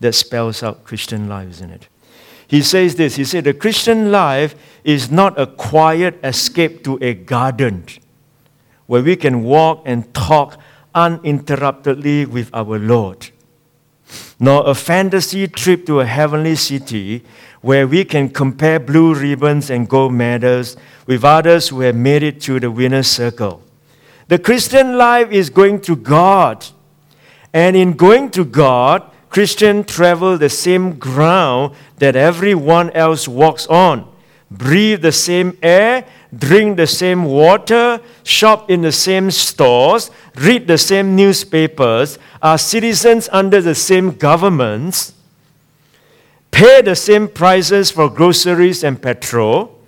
that 0.00 0.14
spells 0.14 0.62
out 0.62 0.84
Christian 0.84 1.28
life, 1.28 1.50
isn't 1.50 1.70
it? 1.70 1.88
He 2.46 2.62
says 2.62 2.94
this 2.94 3.16
He 3.16 3.24
said, 3.24 3.44
The 3.44 3.54
Christian 3.54 4.10
life 4.10 4.54
is 4.84 5.10
not 5.10 5.38
a 5.38 5.46
quiet 5.46 6.18
escape 6.22 6.84
to 6.84 6.98
a 7.02 7.14
garden 7.14 7.84
where 8.86 9.02
we 9.02 9.16
can 9.16 9.42
walk 9.42 9.82
and 9.84 10.12
talk 10.14 10.58
uninterruptedly 10.94 12.26
with 12.26 12.48
our 12.54 12.78
Lord, 12.78 13.30
nor 14.38 14.68
a 14.68 14.74
fantasy 14.74 15.48
trip 15.48 15.86
to 15.86 16.00
a 16.00 16.06
heavenly 16.06 16.54
city 16.54 17.24
where 17.60 17.86
we 17.86 18.04
can 18.04 18.28
compare 18.28 18.78
blue 18.78 19.12
ribbons 19.12 19.70
and 19.70 19.88
gold 19.88 20.12
medals 20.12 20.76
with 21.06 21.24
others 21.24 21.68
who 21.68 21.80
have 21.80 21.96
made 21.96 22.22
it 22.22 22.40
to 22.42 22.60
the 22.60 22.70
winner's 22.70 23.08
circle. 23.08 23.62
The 24.28 24.38
Christian 24.38 24.96
life 24.96 25.30
is 25.30 25.50
going 25.50 25.80
to 25.82 25.96
God. 25.96 26.64
And 27.52 27.76
in 27.76 27.94
going 27.94 28.30
to 28.32 28.44
God, 28.44 29.10
Christians 29.36 29.84
travel 29.84 30.38
the 30.38 30.48
same 30.48 30.98
ground 30.98 31.74
that 31.98 32.16
everyone 32.16 32.88
else 32.92 33.28
walks 33.28 33.66
on, 33.66 34.10
breathe 34.50 35.02
the 35.02 35.12
same 35.12 35.58
air, 35.62 36.06
drink 36.34 36.78
the 36.78 36.86
same 36.86 37.24
water, 37.24 38.00
shop 38.24 38.70
in 38.70 38.80
the 38.80 38.92
same 38.92 39.30
stores, 39.30 40.10
read 40.36 40.66
the 40.66 40.78
same 40.78 41.14
newspapers, 41.14 42.18
are 42.40 42.56
citizens 42.56 43.28
under 43.30 43.60
the 43.60 43.74
same 43.74 44.12
governments, 44.12 45.12
pay 46.50 46.80
the 46.80 46.96
same 46.96 47.28
prices 47.28 47.90
for 47.90 48.08
groceries 48.08 48.82
and 48.82 49.02
petrol, 49.02 49.78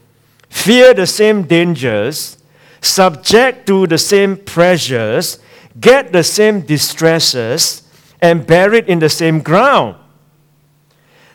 fear 0.50 0.92
the 0.92 1.06
same 1.06 1.44
dangers, 1.44 2.36
subject 2.82 3.66
to 3.66 3.86
the 3.86 3.96
same 3.96 4.36
pressures, 4.36 5.38
get 5.80 6.12
the 6.12 6.22
same 6.22 6.60
distresses 6.60 7.87
and 8.20 8.46
buried 8.46 8.86
in 8.86 8.98
the 8.98 9.08
same 9.08 9.40
ground. 9.40 9.96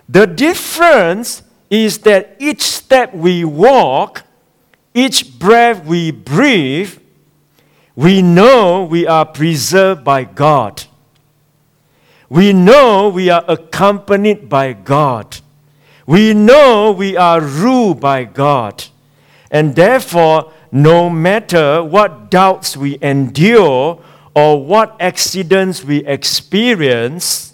The 0.09 0.27
difference 0.27 1.43
is 1.69 1.99
that 1.99 2.35
each 2.39 2.61
step 2.61 3.13
we 3.13 3.43
walk, 3.43 4.23
each 4.93 5.39
breath 5.39 5.85
we 5.85 6.11
breathe, 6.11 6.97
we 7.95 8.21
know 8.21 8.83
we 8.83 9.07
are 9.07 9.25
preserved 9.25 10.03
by 10.03 10.23
God. 10.23 10.83
We 12.29 12.51
know 12.51 13.09
we 13.09 13.29
are 13.29 13.45
accompanied 13.47 14.49
by 14.49 14.73
God. 14.73 15.37
We 16.05 16.33
know 16.33 16.91
we 16.91 17.15
are 17.15 17.39
ruled 17.39 17.99
by 18.01 18.23
God. 18.25 18.85
And 19.51 19.75
therefore, 19.75 20.51
no 20.71 21.09
matter 21.09 21.83
what 21.83 22.31
doubts 22.31 22.75
we 22.75 22.97
endure 23.01 24.03
or 24.35 24.63
what 24.63 24.95
accidents 24.99 25.83
we 25.83 26.05
experience, 26.05 27.53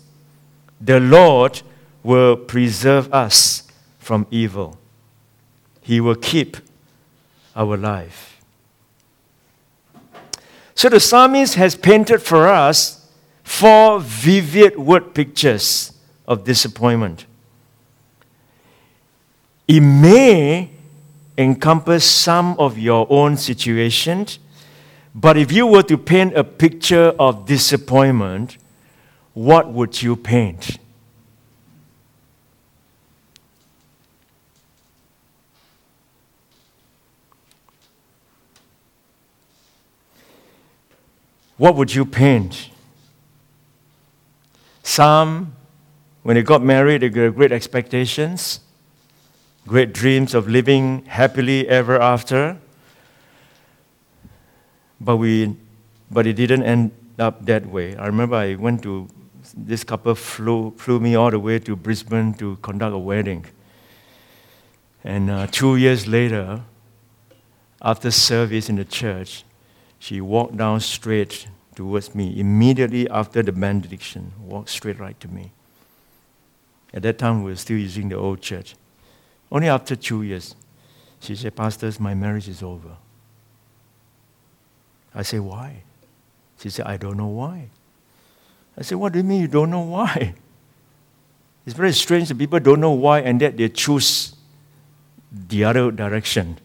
the 0.79 0.99
Lord 0.99 1.61
will 2.03 2.37
preserve 2.37 3.13
us 3.13 3.63
from 3.97 4.25
evil. 4.31 4.77
He 5.81 5.99
will 5.99 6.15
keep 6.15 6.57
our 7.55 7.75
life. 7.75 8.41
So 10.75 10.87
the 10.87 10.99
psalmist 10.99 11.55
has 11.55 11.75
painted 11.75 12.21
for 12.21 12.47
us 12.47 13.05
four 13.43 13.99
vivid 13.99 14.77
word 14.77 15.13
pictures 15.13 15.91
of 16.25 16.45
disappointment. 16.45 17.25
It 19.67 19.81
may 19.81 20.69
encompass 21.37 22.05
some 22.05 22.57
of 22.57 22.77
your 22.77 23.05
own 23.09 23.35
situations 23.35 24.39
but 25.13 25.37
if 25.37 25.51
you 25.51 25.67
were 25.67 25.83
to 25.83 25.97
paint 25.97 26.37
a 26.37 26.43
picture 26.43 27.13
of 27.19 27.45
disappointment, 27.45 28.57
what 29.33 29.71
would 29.71 30.01
you 30.01 30.15
paint? 30.15 30.77
What 41.57 41.75
would 41.75 41.93
you 41.93 42.05
paint? 42.05 42.69
Some, 44.81 45.55
when 46.23 46.35
they 46.35 46.41
got 46.41 46.63
married, 46.63 47.01
they 47.01 47.09
got 47.09 47.35
great 47.35 47.51
expectations, 47.51 48.61
great 49.67 49.93
dreams 49.93 50.33
of 50.33 50.47
living 50.47 51.03
happily 51.05 51.67
ever 51.67 51.99
after. 52.01 52.57
But, 55.01 55.17
we, 55.17 55.55
but 56.11 56.27
it 56.27 56.33
didn't 56.33 56.63
end 56.63 56.91
up 57.17 57.45
that 57.45 57.65
way. 57.65 57.95
I 57.95 58.07
remember 58.07 58.35
I 58.35 58.55
went 58.55 58.83
to, 58.83 59.07
this 59.55 59.83
couple 59.83 60.15
flew, 60.15 60.73
flew 60.77 60.99
me 60.99 61.15
all 61.15 61.31
the 61.31 61.39
way 61.39 61.59
to 61.59 61.75
Brisbane 61.75 62.33
to 62.35 62.57
conduct 62.57 62.93
a 62.93 62.97
wedding. 62.97 63.45
And 65.03 65.29
uh, 65.29 65.47
two 65.47 65.77
years 65.77 66.07
later, 66.07 66.61
after 67.81 68.11
service 68.11 68.69
in 68.69 68.75
the 68.75 68.85
church, 68.85 69.45
she 69.97 70.21
walked 70.21 70.57
down 70.57 70.79
straight 70.81 71.47
towards 71.75 72.13
me 72.13 72.37
immediately 72.39 73.09
after 73.09 73.41
the 73.41 73.51
benediction, 73.51 74.33
walked 74.41 74.69
straight 74.69 74.99
right 74.99 75.17
to 75.19 75.27
me. 75.27 75.51
At 76.93 77.03
that 77.03 77.17
time, 77.17 77.43
we 77.43 77.51
were 77.51 77.55
still 77.55 77.77
using 77.77 78.09
the 78.09 78.15
old 78.15 78.41
church. 78.41 78.75
Only 79.51 79.69
after 79.69 79.95
two 79.95 80.23
years, 80.23 80.55
she 81.19 81.35
said, 81.35 81.55
Pastors, 81.55 81.99
my 81.99 82.13
marriage 82.13 82.47
is 82.47 82.63
over. 82.63 82.97
I 85.13 85.23
say, 85.23 85.39
Why? 85.39 85.83
She 86.59 86.69
said, 86.69 86.85
I 86.85 86.97
don't 86.97 87.17
know 87.17 87.27
why. 87.27 87.69
I 88.77 88.81
said, 88.81 88.97
What 88.97 89.13
do 89.13 89.19
you 89.19 89.23
mean 89.23 89.41
you 89.41 89.47
don't 89.47 89.69
know 89.69 89.81
why? 89.81 90.33
It's 91.65 91.75
very 91.75 91.93
strange 91.93 92.29
that 92.29 92.37
people 92.37 92.59
don't 92.59 92.79
know 92.79 92.91
why 92.93 93.19
and 93.19 93.39
that 93.41 93.57
they 93.57 93.69
choose 93.69 94.35
the 95.31 95.63
other 95.63 95.91
direction. 95.91 96.57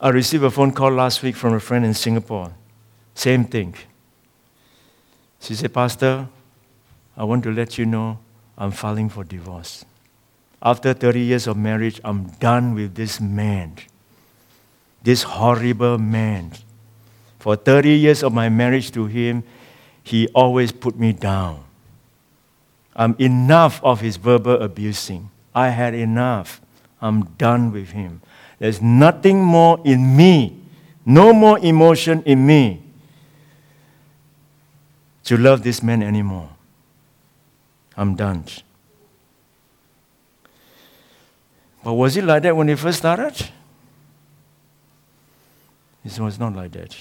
I 0.00 0.10
received 0.10 0.44
a 0.44 0.50
phone 0.50 0.72
call 0.72 0.92
last 0.92 1.22
week 1.22 1.34
from 1.34 1.54
a 1.54 1.60
friend 1.60 1.84
in 1.84 1.92
Singapore. 1.92 2.54
Same 3.14 3.44
thing. 3.44 3.74
She 5.40 5.54
said, 5.54 5.74
Pastor, 5.74 6.28
I 7.16 7.24
want 7.24 7.42
to 7.44 7.52
let 7.52 7.78
you 7.78 7.84
know 7.84 8.18
I'm 8.56 8.70
filing 8.70 9.08
for 9.08 9.24
divorce. 9.24 9.84
After 10.62 10.92
30 10.92 11.20
years 11.20 11.46
of 11.46 11.56
marriage, 11.56 12.00
I'm 12.02 12.28
done 12.40 12.74
with 12.74 12.94
this 12.94 13.20
man, 13.20 13.76
this 15.02 15.22
horrible 15.22 15.98
man. 15.98 16.52
For 17.38 17.54
30 17.54 17.90
years 17.90 18.22
of 18.22 18.32
my 18.32 18.48
marriage 18.48 18.90
to 18.92 19.06
him, 19.06 19.44
he 20.02 20.26
always 20.28 20.72
put 20.72 20.98
me 20.98 21.12
down. 21.12 21.62
I'm 22.96 23.14
enough 23.20 23.82
of 23.84 24.00
his 24.00 24.16
verbal 24.16 24.60
abusing. 24.60 25.30
I 25.54 25.68
had 25.68 25.94
enough. 25.94 26.60
I'm 27.00 27.24
done 27.38 27.70
with 27.70 27.90
him. 27.90 28.20
There's 28.58 28.82
nothing 28.82 29.40
more 29.40 29.80
in 29.84 30.16
me, 30.16 30.60
no 31.06 31.32
more 31.32 31.60
emotion 31.60 32.22
in 32.24 32.44
me 32.44 32.82
to 35.24 35.36
love 35.36 35.62
this 35.62 35.82
man 35.82 36.02
anymore. 36.02 36.50
I'm 37.96 38.16
done. 38.16 38.44
But 41.88 41.94
was 41.94 42.18
it 42.18 42.24
like 42.24 42.42
that 42.42 42.54
when 42.54 42.66
they 42.66 42.74
first 42.74 42.98
started? 42.98 43.48
It 46.04 46.20
was 46.20 46.38
not 46.38 46.54
like 46.54 46.72
that. 46.72 46.94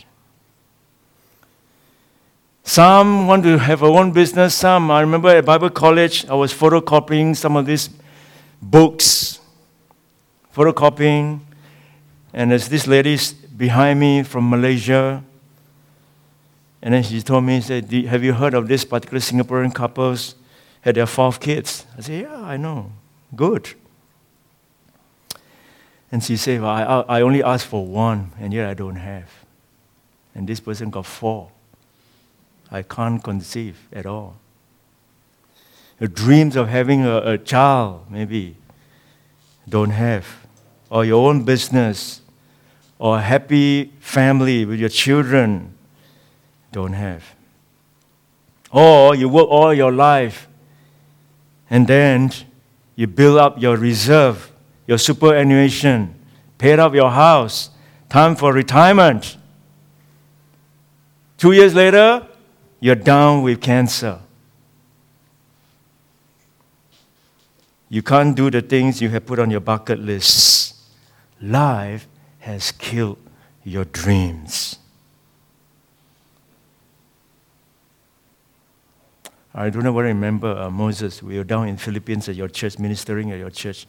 Some 2.63 3.27
want 3.27 3.43
to 3.43 3.57
have 3.57 3.81
a 3.81 3.85
own 3.85 4.13
business. 4.13 4.55
Some, 4.55 4.89
I 4.89 5.01
remember 5.01 5.27
at 5.27 5.43
Bible 5.43 5.71
college, 5.71 6.25
I 6.27 6.35
was 6.35 6.53
photocopying 6.53 7.35
some 7.35 7.57
of 7.57 7.65
these 7.65 7.89
books, 8.61 9.41
photocopying, 10.55 11.41
and 12.31 12.51
there's 12.51 12.69
this 12.69 12.87
lady 12.87 13.19
behind 13.57 13.99
me 13.99 14.23
from 14.23 14.49
Malaysia. 14.49 15.21
And 16.81 16.93
then 16.93 17.03
she 17.03 17.21
told 17.21 17.43
me, 17.43 17.59
said, 17.59 17.91
Have 17.91 18.23
you 18.23 18.31
heard 18.31 18.53
of 18.53 18.69
this 18.69 18.85
particular 18.85 19.19
Singaporean 19.19 19.75
couples 19.75 20.35
had 20.79 20.95
their 20.95 21.07
fourth 21.07 21.41
kids? 21.41 21.85
I 21.97 21.99
said, 21.99 22.21
Yeah, 22.21 22.39
I 22.39 22.55
know. 22.55 22.93
Good. 23.35 23.75
And 26.11 26.23
she 26.23 26.37
said, 26.37 26.61
well, 26.61 27.05
I, 27.07 27.17
I 27.17 27.21
only 27.21 27.43
asked 27.43 27.67
for 27.67 27.85
one, 27.85 28.31
and 28.39 28.53
yet 28.53 28.69
I 28.69 28.73
don't 28.73 28.95
have. 28.95 29.29
and 30.37 30.47
this 30.47 30.59
person 30.59 30.91
got 30.91 31.05
four. 31.05 31.49
I 32.71 32.83
can't 32.83 33.23
conceive 33.23 33.75
at 33.91 34.05
all. 34.05 34.35
Dreams 35.99 36.55
of 36.55 36.67
having 36.69 37.03
a, 37.05 37.17
a 37.17 37.37
child, 37.39 38.05
maybe, 38.11 38.55
don't 39.67 39.89
have. 39.89 40.25
Or 40.91 41.03
your 41.03 41.27
own 41.27 41.43
business, 41.43 42.21
or 42.99 43.17
a 43.17 43.21
happy 43.21 43.91
family 43.99 44.63
with 44.63 44.79
your 44.79 44.89
children, 44.89 45.73
don't 46.71 46.93
have. 46.93 47.23
Or 48.71 49.15
you 49.15 49.27
work 49.29 49.47
all 49.49 49.73
your 49.73 49.91
life 49.91 50.47
and 51.69 51.87
then 51.87 52.31
you 52.95 53.07
build 53.07 53.39
up 53.39 53.59
your 53.59 53.75
reserve, 53.75 54.51
your 54.87 54.97
superannuation, 54.97 56.15
paid 56.57 56.79
off 56.79 56.93
your 56.93 57.11
house, 57.11 57.69
time 58.09 58.35
for 58.35 58.53
retirement. 58.53 59.37
Two 61.37 61.51
years 61.51 61.75
later, 61.75 62.25
you're 62.79 62.95
down 62.95 63.43
with 63.43 63.61
cancer. 63.61 64.19
You 67.89 68.01
can't 68.01 68.35
do 68.35 68.49
the 68.49 68.61
things 68.61 69.01
you 69.01 69.09
have 69.09 69.25
put 69.25 69.39
on 69.39 69.51
your 69.51 69.59
bucket 69.59 69.99
list. 69.99 70.75
Life 71.41 72.07
has 72.39 72.71
killed 72.71 73.19
your 73.63 73.85
dreams. 73.85 74.79
I 79.53 79.69
don't 79.69 79.83
know 79.83 79.91
whether 79.91 80.07
I 80.07 80.11
remember 80.11 80.55
uh, 80.55 80.69
Moses. 80.69 81.23
We 81.23 81.37
were 81.37 81.43
down 81.43 81.67
in 81.67 81.77
Philippines 81.77 82.29
at 82.29 82.35
your 82.35 82.47
church, 82.47 82.77
ministering 82.77 83.31
at 83.31 83.39
your 83.39 83.49
church. 83.49 83.87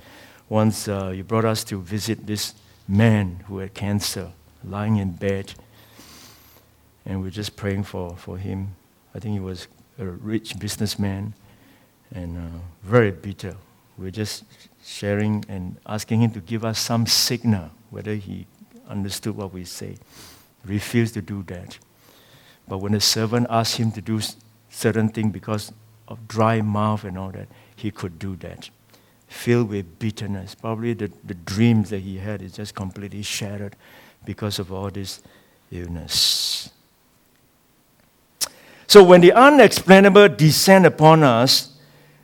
Once 0.49 0.89
uh, 0.89 1.13
you 1.15 1.23
brought 1.23 1.45
us 1.45 1.63
to 1.65 1.81
visit 1.81 2.27
this 2.27 2.55
man 2.89 3.45
who 3.47 3.59
had 3.59 3.75
cancer, 3.75 4.33
lying 4.65 4.97
in 4.97 5.13
bed. 5.13 5.53
And 7.05 7.19
we 7.19 7.25
were 7.25 7.31
just 7.31 7.57
praying 7.57 7.85
for, 7.85 8.17
for 8.17 8.39
him. 8.39 8.75
I 9.15 9.19
think 9.19 9.35
he 9.35 9.41
was 9.41 9.69
a 9.99 10.07
rich 10.07 10.59
businessman 10.59 11.35
and 12.15 12.39
uh, 12.39 12.59
very 12.83 13.11
bitter. 13.11 13.57
We 13.99 14.05
were 14.05 14.11
just 14.11 14.45
sharing 14.85 15.45
and 15.49 15.77
asking 15.87 16.23
him 16.23 16.31
to 16.33 16.41
give 16.41 16.65
us 16.65 16.79
some 16.79 17.07
signal 17.07 17.71
whether 17.91 18.15
he 18.15 18.47
understood 18.89 19.37
what 19.37 19.53
we 19.53 19.65
say. 19.65 19.97
Refused 20.65 21.15
to 21.15 21.23
do 21.23 21.43
that. 21.45 21.79
But 22.67 22.79
when 22.79 22.93
the 22.93 23.01
servant 23.01 23.47
asked 23.51 23.77
him 23.77 23.93
to 23.93 24.01
do 24.01 24.21
certain 24.71 25.09
thing 25.09 25.31
because 25.31 25.73
of 26.07 26.29
dry 26.29 26.61
mouth 26.63 27.05
and 27.05 27.19
all 27.19 27.31
that, 27.31 27.49
he 27.77 27.91
could 27.91 28.19
do 28.19 28.37
that. 28.37 28.71
Filled 29.29 29.69
with 29.69 29.99
bitterness. 29.99 30.55
Probably 30.55 30.95
the, 30.95 31.11
the 31.25 31.35
dreams 31.35 31.91
that 31.91 32.01
he 32.01 32.17
had 32.19 32.43
is 32.43 32.53
just 32.53 32.75
completely 32.75 33.23
shattered 33.23 33.77
because 34.25 34.59
of 34.59 34.73
all 34.73 34.91
this 34.91 35.23
illness. 35.71 36.71
So 38.87 39.05
when 39.05 39.21
the 39.21 39.33
unexplainable 39.33 40.31
descend 40.31 40.87
upon 40.87 41.23
us, 41.23 41.79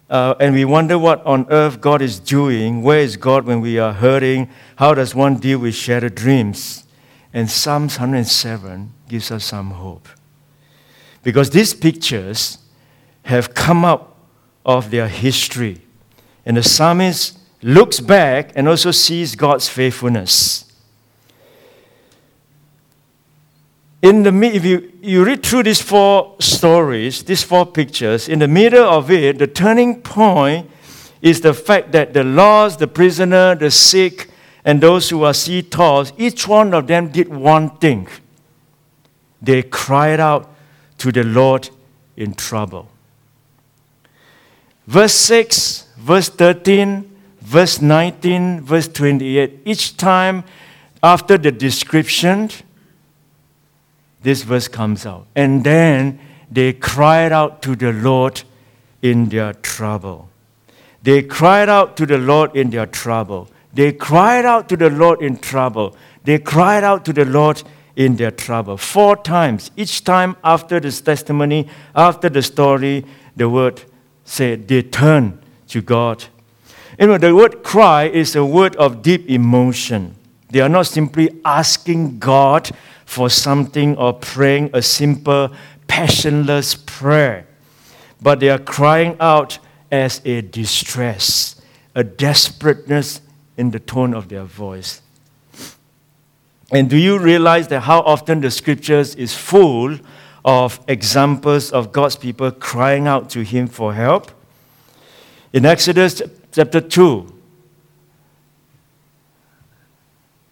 uh, 0.09 0.35
and 0.41 0.55
we 0.55 0.65
wonder 0.65 0.99
what 0.99 1.25
on 1.27 1.47
earth 1.51 1.81
God 1.81 2.01
is 2.01 2.19
doing, 2.19 2.83
where 2.83 3.01
is 3.01 3.17
God 3.17 3.45
when 3.45 3.61
we 3.61 3.79
are 3.79 3.93
hurting? 3.93 4.49
How 4.77 4.95
does 4.95 5.15
one 5.15 5.37
deal 5.37 5.59
with 5.59 5.75
shattered 5.75 6.15
dreams? 6.15 6.85
And 7.33 7.51
Psalms 7.51 7.99
107 7.99 8.93
gives 9.09 9.31
us 9.31 9.45
some 9.45 9.73
hope. 9.73 10.09
Because 11.23 11.51
these 11.51 11.75
pictures 11.75 12.59
have 13.25 13.55
come 13.55 13.85
up 13.85 14.17
of 14.65 14.91
their 14.91 15.09
history. 15.09 15.81
And 16.47 16.57
the 16.57 16.63
psalmist 16.63 17.39
looks 17.63 18.01
back 18.01 18.53
and 18.55 18.69
also 18.69 18.91
sees 18.91 19.35
God's 19.35 19.69
faithfulness. 19.69 20.65
In 24.03 24.23
the, 24.23 24.35
if 24.45 24.67
you, 24.67 24.93
you 25.01 25.25
read 25.25 25.43
through 25.43 25.63
these 25.63 25.81
four 25.81 26.37
stories, 26.39 27.23
these 27.23 27.43
four 27.43 27.65
pictures, 27.65 28.29
in 28.29 28.39
the 28.39 28.49
middle 28.49 28.85
of 28.85 29.11
it, 29.11 29.39
the 29.39 29.47
turning 29.47 30.03
point 30.03 30.71
is 31.23 31.41
the 31.41 31.55
fact 31.55 31.93
that 31.93 32.13
the 32.13 32.23
lost, 32.23 32.81
the 32.81 32.87
prisoner, 32.87 33.55
the 33.55 33.71
sick, 33.71 34.29
and 34.63 34.83
those 34.83 35.09
who 35.09 35.25
are 35.25 35.33
sea 35.33 35.63
tossed, 35.63 36.13
each 36.19 36.47
one 36.47 36.75
of 36.75 36.87
them 36.87 37.09
did 37.09 37.29
one 37.29 37.71
thing. 37.79 38.07
They 39.41 39.63
cried 39.63 40.21
out 40.21 40.55
to 40.99 41.11
the 41.11 41.25
Lord 41.25 41.71
in 42.15 42.35
trouble. 42.35 42.89
Verse 44.87 45.15
6, 45.15 45.84
verse 45.97 46.29
13, 46.29 47.11
verse 47.41 47.81
19, 47.81 48.61
verse 48.61 48.89
28. 48.89 49.61
Each 49.65 49.97
time 49.97 50.45
after 51.03 51.37
the 51.39 51.53
description, 51.53 52.51
this 54.23 54.43
verse 54.43 54.69
comes 54.69 55.05
out. 55.07 55.27
And 55.35 55.65
then 55.65 56.19
they 56.51 56.73
cried 56.73 57.33
out 57.33 57.63
to 57.63 57.77
the 57.77 57.93
Lord 57.93 58.43
in 59.03 59.29
their 59.29 59.53
trouble. 59.53 60.31
They 61.03 61.23
cried 61.23 61.69
out 61.69 61.97
to 61.99 62.07
the 62.07 62.17
Lord 62.17 62.57
in 62.57 62.71
their 62.71 62.87
trouble. 62.87 63.49
They 63.75 63.93
cried 63.93 64.47
out 64.47 64.69
to 64.71 64.77
the 64.77 64.89
Lord 64.89 65.21
in 65.21 65.37
trouble. 65.37 65.95
They 66.23 66.39
cried 66.39 66.85
out 66.85 67.05
to 67.05 67.13
the 67.13 67.27
Lord 67.27 67.63
in 67.97 68.17
their 68.17 68.31
trouble. 68.31 68.79
Four 68.79 69.17
times. 69.17 69.71
Each 69.77 70.03
time 70.03 70.37
after 70.43 70.81
this 70.81 71.01
testimony, 71.01 71.69
after 71.95 72.31
the 72.31 72.43
story, 72.43 73.05
the 73.37 73.49
word 73.49 73.83
said 74.25 74.67
they 74.69 74.83
turned 74.83 75.44
to 75.69 75.81
God. 75.81 76.25
You 76.99 77.09
know, 77.09 77.19
the 77.19 77.35
word 77.35 77.63
cry 77.63 78.05
is 78.05 78.37
a 78.37 78.45
word 78.45 78.77
of 78.77 79.03
deep 79.03 79.29
emotion. 79.29 80.15
They 80.51 80.61
are 80.61 80.69
not 80.69 80.87
simply 80.87 81.31
asking 81.45 82.19
God 82.19 82.71
for 83.05 83.29
something 83.29 83.97
or 83.97 84.13
praying 84.13 84.71
a 84.73 84.83
simple, 84.83 85.53
passionless 85.89 86.75
prayer, 86.75 87.47
but 88.23 88.41
they 88.41 88.51
are 88.51 88.59
crying 88.59 89.17
out 89.21 89.59
as 89.91 90.21
a 90.25 90.43
distress, 90.43 91.61
a 91.95 92.05
desperateness 92.05 93.21
in 93.57 93.71
the 93.71 93.81
tone 93.81 94.15
of 94.15 94.29
their 94.29 94.45
voice. 94.45 95.03
And 96.73 96.89
do 96.91 96.97
you 96.97 97.19
realize 97.19 97.69
that 97.69 97.81
how 97.81 98.01
often 98.01 98.41
the 98.41 98.51
scriptures 98.51 99.15
is 99.15 99.35
full 99.35 99.99
of 100.45 100.81
examples 100.89 101.71
of 101.71 101.93
God's 101.93 102.17
people 102.17 102.51
crying 102.51 103.07
out 103.07 103.31
to 103.31 103.43
Him 103.43 103.69
for 103.69 103.95
help? 103.95 104.31
In 105.55 105.65
Exodus 105.65 106.21
chapter 106.51 106.81
2, 106.81 107.33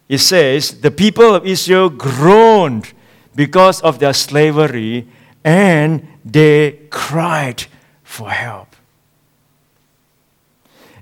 it 0.07 0.19
says, 0.19 0.79
The 0.79 0.91
people 0.91 1.35
of 1.35 1.45
Israel 1.45 1.89
groaned 1.89 2.93
because 3.35 3.81
of 3.81 3.99
their 3.99 4.13
slavery 4.13 5.05
and 5.43 6.07
they 6.23 6.87
cried 6.89 7.65
for 8.05 8.29
help. 8.29 8.77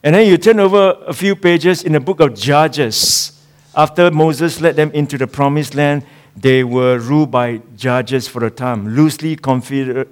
And 0.01 0.15
then 0.15 0.27
you 0.27 0.39
turn 0.39 0.59
over 0.59 0.97
a 1.05 1.13
few 1.13 1.35
pages 1.35 1.83
in 1.83 1.93
the 1.93 1.99
book 1.99 2.21
of 2.21 2.33
Judges. 2.33 3.39
After 3.75 4.09
Moses 4.09 4.59
led 4.59 4.77
them 4.77 4.89
into 4.93 5.15
the 5.15 5.27
promised 5.27 5.75
land, 5.75 6.07
they 6.35 6.63
were 6.63 6.97
ruled 6.97 7.29
by 7.29 7.61
judges 7.75 8.27
for 8.27 8.43
a 8.45 8.49
time, 8.49 8.95
loosely 8.95 9.35
configured, 9.35 10.07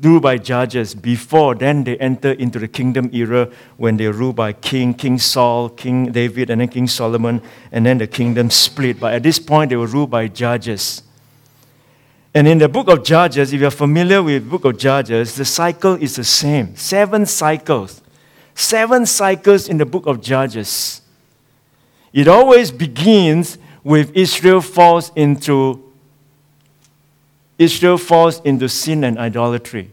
ruled 0.00 0.22
by 0.22 0.38
judges. 0.38 0.94
Before 0.94 1.54
then, 1.54 1.84
they 1.84 1.96
enter 1.98 2.32
into 2.32 2.58
the 2.58 2.68
kingdom 2.68 3.10
era 3.12 3.50
when 3.76 3.96
they 3.96 4.06
ruled 4.08 4.36
by 4.36 4.52
King, 4.52 4.94
King 4.94 5.18
Saul, 5.18 5.68
King 5.68 6.12
David, 6.12 6.50
and 6.50 6.60
then 6.60 6.68
King 6.68 6.86
Solomon, 6.86 7.42
and 7.70 7.84
then 7.84 7.98
the 7.98 8.06
kingdom 8.06 8.50
split. 8.50 8.98
But 8.98 9.14
at 9.14 9.22
this 9.22 9.38
point, 9.38 9.70
they 9.70 9.76
were 9.76 9.86
ruled 9.86 10.10
by 10.10 10.28
judges. 10.28 11.02
And 12.34 12.48
in 12.48 12.58
the 12.58 12.68
book 12.68 12.88
of 12.88 13.04
Judges, 13.04 13.52
if 13.52 13.60
you're 13.60 13.70
familiar 13.70 14.22
with 14.22 14.48
book 14.48 14.64
of 14.64 14.78
Judges, 14.78 15.36
the 15.36 15.44
cycle 15.44 15.94
is 15.94 16.16
the 16.16 16.24
same. 16.24 16.74
Seven 16.76 17.26
cycles. 17.26 18.00
Seven 18.54 19.04
cycles 19.04 19.68
in 19.68 19.76
the 19.76 19.84
book 19.84 20.06
of 20.06 20.22
Judges. 20.22 21.02
It 22.12 22.28
always 22.28 22.70
begins 22.70 23.58
with 23.84 24.16
Israel 24.16 24.62
falls 24.62 25.12
into 25.14 25.91
Israel 27.62 27.98
falls 27.98 28.40
into 28.40 28.68
sin 28.68 29.04
and 29.04 29.18
idolatry. 29.18 29.90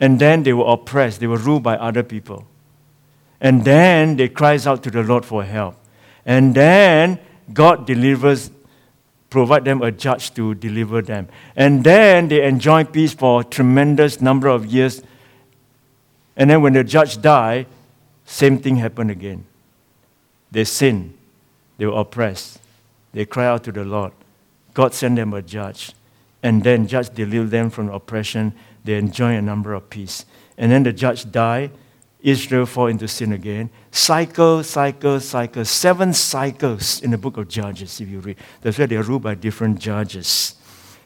And 0.00 0.18
then 0.18 0.42
they 0.42 0.52
were 0.52 0.64
oppressed, 0.66 1.20
they 1.20 1.28
were 1.28 1.38
ruled 1.38 1.62
by 1.62 1.76
other 1.76 2.02
people. 2.02 2.44
And 3.40 3.64
then 3.64 4.16
they 4.16 4.28
cries 4.28 4.66
out 4.66 4.82
to 4.84 4.90
the 4.90 5.02
Lord 5.02 5.24
for 5.24 5.44
help. 5.44 5.76
And 6.26 6.54
then 6.54 7.18
God 7.52 7.86
delivers, 7.86 8.50
provide 9.30 9.64
them 9.64 9.82
a 9.82 9.90
judge 9.90 10.34
to 10.34 10.54
deliver 10.54 11.02
them. 11.02 11.28
And 11.56 11.84
then 11.84 12.28
they 12.28 12.44
enjoy 12.46 12.84
peace 12.84 13.14
for 13.14 13.40
a 13.40 13.44
tremendous 13.44 14.20
number 14.20 14.48
of 14.48 14.66
years. 14.66 15.02
And 16.36 16.50
then 16.50 16.62
when 16.62 16.72
the 16.72 16.84
judge 16.84 17.20
died, 17.20 17.66
same 18.24 18.58
thing 18.58 18.76
happened 18.76 19.10
again. 19.10 19.44
They 20.50 20.64
sinned, 20.64 21.16
they 21.78 21.86
were 21.86 22.00
oppressed. 22.00 22.58
They 23.12 23.24
cry 23.26 23.46
out 23.46 23.64
to 23.64 23.72
the 23.72 23.84
Lord. 23.84 24.12
God 24.74 24.94
sent 24.94 25.16
them 25.16 25.32
a 25.32 25.42
judge. 25.42 25.92
And 26.42 26.64
then 26.64 26.86
judge 26.86 27.10
delivered 27.10 27.50
them 27.50 27.70
from 27.70 27.88
oppression. 27.88 28.52
They 28.84 28.96
enjoy 28.96 29.36
a 29.36 29.42
number 29.42 29.74
of 29.74 29.88
peace. 29.90 30.24
And 30.58 30.72
then 30.72 30.82
the 30.82 30.92
judge 30.92 31.30
died. 31.30 31.70
Israel 32.20 32.66
fall 32.66 32.86
into 32.86 33.08
sin 33.08 33.32
again. 33.32 33.70
Cycle, 33.90 34.62
cycle, 34.62 35.18
cycle. 35.20 35.64
Seven 35.64 36.12
cycles 36.12 37.00
in 37.02 37.10
the 37.10 37.18
book 37.18 37.36
of 37.36 37.48
Judges, 37.48 38.00
if 38.00 38.08
you 38.08 38.20
read. 38.20 38.36
That's 38.60 38.78
why 38.78 38.86
they're 38.86 39.02
ruled 39.02 39.22
by 39.22 39.34
different 39.34 39.78
judges. 39.78 40.54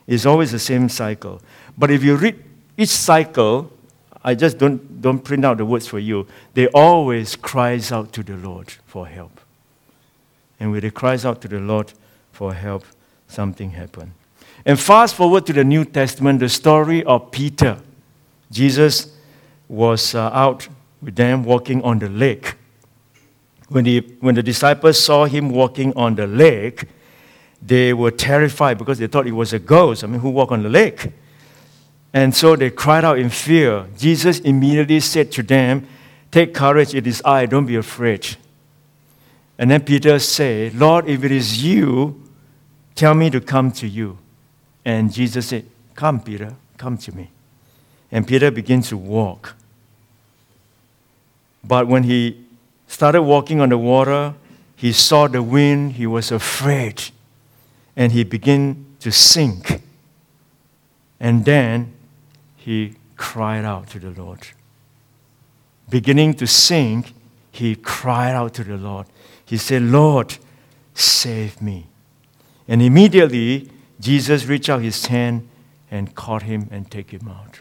It's 0.06 0.26
always 0.26 0.52
the 0.52 0.58
same 0.58 0.88
cycle. 0.88 1.40
But 1.76 1.90
if 1.90 2.04
you 2.04 2.16
read 2.16 2.42
each 2.76 2.90
cycle, 2.90 3.72
I 4.22 4.34
just 4.34 4.58
don't, 4.58 5.00
don't 5.00 5.20
print 5.20 5.44
out 5.44 5.58
the 5.58 5.64
words 5.64 5.86
for 5.86 5.98
you. 5.98 6.26
They 6.54 6.66
always 6.68 7.36
cries 7.36 7.92
out 7.92 8.12
to 8.14 8.22
the 8.22 8.36
Lord 8.36 8.74
for 8.84 9.06
help. 9.06 9.40
And 10.60 10.72
when 10.72 10.80
they 10.80 10.90
cries 10.90 11.24
out 11.24 11.40
to 11.42 11.48
the 11.48 11.60
Lord 11.60 11.92
for 12.32 12.52
help, 12.52 12.84
something 13.28 13.70
happened. 13.70 14.12
And 14.64 14.78
fast 14.78 15.14
forward 15.14 15.46
to 15.46 15.52
the 15.52 15.64
New 15.64 15.84
Testament, 15.84 16.40
the 16.40 16.48
story 16.48 17.04
of 17.04 17.30
Peter. 17.30 17.78
Jesus 18.50 19.12
was 19.68 20.14
uh, 20.14 20.30
out 20.32 20.68
with 21.00 21.16
them 21.16 21.44
walking 21.44 21.82
on 21.82 21.98
the 21.98 22.08
lake. 22.08 22.54
When, 23.68 23.84
he, 23.84 24.00
when 24.20 24.34
the 24.34 24.42
disciples 24.42 25.02
saw 25.02 25.24
him 25.26 25.50
walking 25.50 25.92
on 25.96 26.14
the 26.14 26.26
lake, 26.26 26.84
they 27.62 27.92
were 27.92 28.10
terrified 28.10 28.78
because 28.78 28.98
they 28.98 29.06
thought 29.06 29.26
it 29.26 29.32
was 29.32 29.52
a 29.52 29.58
ghost. 29.58 30.04
I 30.04 30.06
mean, 30.06 30.20
who 30.20 30.30
walk 30.30 30.52
on 30.52 30.62
the 30.62 30.68
lake? 30.68 31.12
And 32.12 32.34
so 32.34 32.56
they 32.56 32.70
cried 32.70 33.04
out 33.04 33.18
in 33.18 33.30
fear. 33.30 33.86
Jesus 33.96 34.40
immediately 34.40 35.00
said 35.00 35.32
to 35.32 35.42
them, 35.42 35.86
Take 36.30 36.54
courage, 36.54 36.94
it 36.94 37.06
is 37.06 37.22
I, 37.24 37.46
don't 37.46 37.66
be 37.66 37.76
afraid. 37.76 38.36
And 39.58 39.70
then 39.70 39.82
Peter 39.82 40.18
said, 40.18 40.74
Lord, 40.74 41.08
if 41.08 41.24
it 41.24 41.32
is 41.32 41.64
you, 41.64 42.25
tell 42.96 43.14
me 43.14 43.30
to 43.30 43.40
come 43.40 43.70
to 43.72 43.86
you. 43.86 44.18
And 44.84 45.12
Jesus 45.12 45.46
said, 45.48 45.66
Come, 45.94 46.20
Peter, 46.20 46.54
come 46.76 46.98
to 46.98 47.16
me. 47.16 47.30
And 48.10 48.26
Peter 48.26 48.50
began 48.50 48.82
to 48.82 48.96
walk. 48.96 49.54
But 51.62 51.86
when 51.86 52.04
he 52.04 52.44
started 52.86 53.22
walking 53.22 53.60
on 53.60 53.68
the 53.68 53.78
water, 53.78 54.34
he 54.76 54.92
saw 54.92 55.26
the 55.26 55.42
wind, 55.42 55.92
he 55.92 56.06
was 56.06 56.30
afraid, 56.30 57.02
and 57.96 58.12
he 58.12 58.24
began 58.24 58.84
to 59.00 59.10
sink. 59.10 59.80
And 61.18 61.44
then 61.44 61.94
he 62.56 62.94
cried 63.16 63.64
out 63.64 63.88
to 63.90 63.98
the 63.98 64.10
Lord. 64.10 64.46
Beginning 65.88 66.34
to 66.34 66.46
sink, 66.46 67.14
he 67.50 67.74
cried 67.74 68.34
out 68.34 68.54
to 68.54 68.64
the 68.64 68.76
Lord. 68.76 69.06
He 69.44 69.56
said, 69.56 69.82
Lord, 69.82 70.36
save 70.94 71.62
me. 71.62 71.86
And 72.68 72.82
immediately, 72.82 73.70
Jesus 74.00 74.46
reached 74.46 74.68
out 74.68 74.82
his 74.82 75.06
hand 75.06 75.48
and 75.90 76.14
caught 76.14 76.42
him 76.42 76.68
and 76.70 76.90
take 76.90 77.10
him 77.10 77.28
out. 77.28 77.60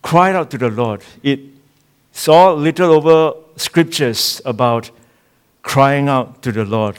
Cried 0.00 0.34
out 0.34 0.50
to 0.50 0.58
the 0.58 0.70
Lord. 0.70 1.02
It 1.22 1.40
saw 2.12 2.52
little 2.52 2.92
over 2.92 3.34
scriptures 3.56 4.40
about 4.44 4.90
crying 5.62 6.08
out 6.08 6.42
to 6.42 6.52
the 6.52 6.64
Lord. 6.64 6.96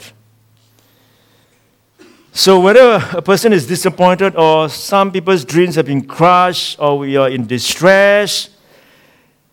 So, 2.32 2.58
whether 2.58 3.00
a 3.12 3.22
person 3.22 3.52
is 3.52 3.66
disappointed 3.66 4.34
or 4.34 4.68
some 4.68 5.12
people's 5.12 5.44
dreams 5.44 5.76
have 5.76 5.86
been 5.86 6.04
crushed 6.04 6.80
or 6.80 6.98
we 6.98 7.16
are 7.16 7.28
in 7.28 7.46
distress, 7.46 8.50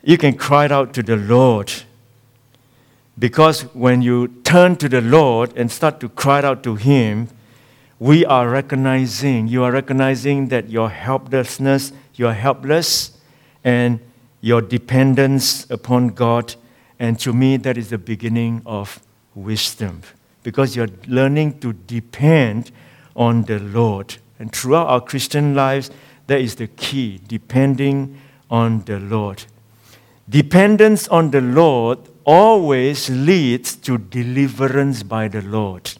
you 0.03 0.17
can 0.17 0.35
cry 0.35 0.65
out 0.65 0.93
to 0.95 1.03
the 1.03 1.15
Lord. 1.15 1.71
Because 3.21 3.61
when 3.75 4.01
you 4.01 4.29
turn 4.43 4.77
to 4.77 4.89
the 4.89 4.99
Lord 4.99 5.55
and 5.55 5.71
start 5.71 5.99
to 5.99 6.09
cry 6.09 6.41
out 6.41 6.63
to 6.63 6.73
Him, 6.73 7.27
we 7.99 8.25
are 8.25 8.49
recognizing, 8.49 9.47
you 9.47 9.63
are 9.63 9.71
recognizing 9.71 10.47
that 10.47 10.71
your 10.71 10.89
helplessness, 10.89 11.93
you're 12.15 12.33
helpless, 12.33 13.11
and 13.63 13.99
your 14.41 14.59
dependence 14.59 15.69
upon 15.69 16.07
God. 16.07 16.55
And 16.97 17.19
to 17.19 17.31
me, 17.31 17.57
that 17.57 17.77
is 17.77 17.91
the 17.91 17.99
beginning 17.99 18.63
of 18.65 18.99
wisdom 19.35 20.01
because 20.41 20.75
you're 20.75 20.89
learning 21.07 21.59
to 21.59 21.73
depend 21.73 22.71
on 23.15 23.43
the 23.43 23.59
Lord. 23.59 24.17
And 24.39 24.51
throughout 24.51 24.87
our 24.87 24.99
Christian 24.99 25.53
lives, 25.53 25.91
that 26.25 26.41
is 26.41 26.55
the 26.55 26.65
key 26.65 27.21
depending 27.27 28.19
on 28.49 28.81
the 28.85 28.99
Lord. 28.99 29.43
Dependence 30.27 31.07
on 31.09 31.29
the 31.29 31.41
Lord 31.41 31.99
always 32.23 33.09
leads 33.09 33.75
to 33.77 33.97
deliverance 33.97 35.03
by 35.03 35.27
the 35.27 35.41
Lord. 35.41 35.93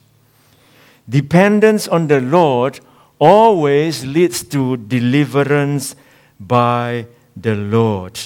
Dependence 1.10 1.88
on 1.88 2.08
the 2.08 2.22
Lord 2.22 2.80
always 3.20 4.06
leads 4.06 4.44
to 4.46 4.78
deliverance 4.78 5.96
by 6.40 7.06
the 7.36 7.56
Lord. 7.56 8.20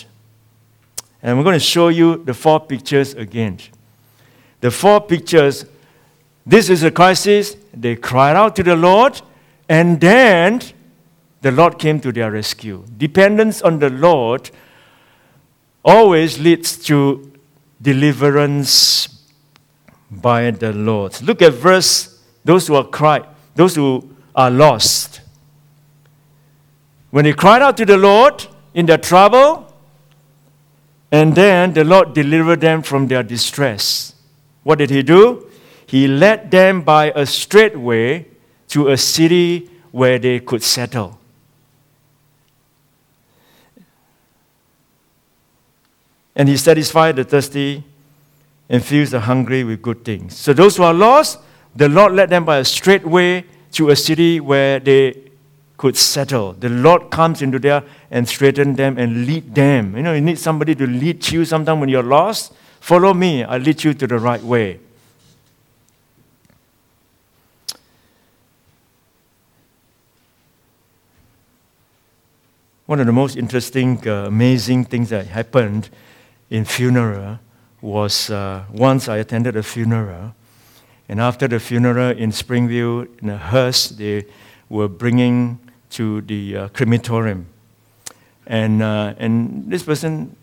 And 1.22 1.38
we're 1.38 1.44
going 1.44 1.56
to 1.56 1.60
show 1.60 1.88
you 1.88 2.24
the 2.24 2.34
four 2.34 2.60
pictures 2.60 3.14
again. 3.14 3.60
The 4.62 4.72
four 4.72 5.02
pictures 5.02 5.66
this 6.46 6.70
is 6.70 6.84
a 6.84 6.92
crisis. 6.92 7.58
They 7.74 7.96
cried 7.96 8.36
out 8.36 8.56
to 8.58 8.64
the 8.64 8.76
Lord, 8.76 9.20
and 9.68 10.00
then 10.00 10.62
the 11.42 11.52
Lord 11.52 11.80
came 11.80 12.00
to 12.02 12.12
their 12.12 12.32
rescue. 12.32 12.86
Dependence 12.98 13.62
on 13.64 13.80
the 13.80 13.90
Lord 13.90 14.52
always 15.84 16.38
leads 16.38 16.78
to 16.86 17.32
deliverance 17.82 19.08
by 20.10 20.52
the 20.52 20.72
Lord. 20.74 21.22
Look 21.22 21.42
at 21.42 21.54
verse 21.54 22.22
those 22.44 22.68
who 22.68 22.76
are 22.76 22.84
cried, 22.84 23.26
those 23.56 23.76
who 23.76 24.16
are 24.36 24.52
lost. 24.52 25.22
When 27.10 27.26
they 27.26 27.34
cried 27.34 27.62
out 27.62 27.78
to 27.78 27.86
the 27.86 27.98
Lord 27.98 28.46
in 28.74 28.86
their 28.86 28.98
trouble, 28.98 29.74
and 31.12 31.34
then 31.34 31.74
the 31.74 31.84
Lord 31.84 32.14
delivered 32.14 32.62
them 32.62 32.82
from 32.82 33.08
their 33.08 33.24
distress. 33.24 34.14
What 34.64 34.80
did 34.80 34.90
He 34.90 35.02
do? 35.02 35.50
He 35.88 36.08
led 36.08 36.52
them 36.52 36.82
by 36.82 37.12
a 37.16 37.26
straight 37.26 37.78
way 37.78 38.28
to 38.70 38.90
a 38.90 38.98
city 38.98 39.70
where 39.92 40.20
they 40.20 40.40
could 40.40 40.62
settle. 40.62 41.20
And 46.36 46.50
He 46.50 46.58
satisfied 46.58 47.15
the 47.15 47.24
thirsty 47.24 47.84
and 48.69 48.84
fills 48.84 49.12
the 49.12 49.21
hungry 49.21 49.63
with 49.63 49.82
good 49.82 50.04
things. 50.04 50.36
So 50.36 50.54
those 50.54 50.78
who 50.78 50.84
are 50.84 50.93
lost, 50.93 51.39
the 51.76 51.88
Lord 51.88 52.13
led 52.13 52.30
them 52.30 52.45
by 52.45 52.58
a 52.58 52.65
straight 52.65 53.06
way 53.06 53.45
to 53.74 53.89
a 53.89 53.95
city 53.95 54.39
where 54.39 54.80
they 54.80 55.21
could 55.78 55.98
settle. 55.98 56.54
The 56.54 56.69
Lord 56.69 57.12
comes 57.12 57.41
into 57.41 57.60
there 57.60 57.84
and 58.10 58.28
straighten 58.28 58.76
them 58.76 58.98
and 58.98 59.26
lead 59.26 59.54
them. 59.54 59.95
You 59.95 60.04
know, 60.04 60.13
you 60.13 60.21
need 60.21 60.39
somebody 60.39 60.74
to 60.76 60.88
lead 60.88 61.30
you 61.30 61.45
sometimes 61.45 61.80
when 61.80 61.89
you're 61.89 62.04
lost. 62.04 62.54
Follow 62.80 63.13
me, 63.13 63.43
I 63.43 63.58
lead 63.58 63.84
you 63.84 63.93
to 63.93 64.08
the 64.08 64.17
right 64.17 64.41
way. 64.41 64.80
One 72.86 73.00
of 73.00 73.08
the 73.08 73.12
most 73.12 73.36
interesting, 73.36 74.08
uh, 74.08 74.26
amazing 74.28 74.86
things 74.86 75.10
that 75.10 75.26
happened 75.28 75.89
in 76.50 76.66
funeral 76.66 77.40
was 77.82 78.30
uh, 78.30 78.64
once 78.72 79.08
I 79.08 79.18
attended 79.18 79.56
a 79.56 79.64
funeral, 79.64 80.34
and 81.08 81.22
after 81.22 81.48
the 81.48 81.60
funeral 81.60 82.18
in 82.18 82.32
Springville, 82.32 83.06
in 83.22 83.30
a 83.30 83.38
hearse, 83.38 83.90
they 83.90 84.26
were 84.70 84.88
bringing 84.88 85.60
to 85.92 86.22
the 86.22 86.58
uh, 86.58 86.68
crematorium. 86.70 87.46
And, 88.48 88.82
uh, 88.82 89.14
and 89.18 89.70
this 89.70 89.84
person, 89.84 90.36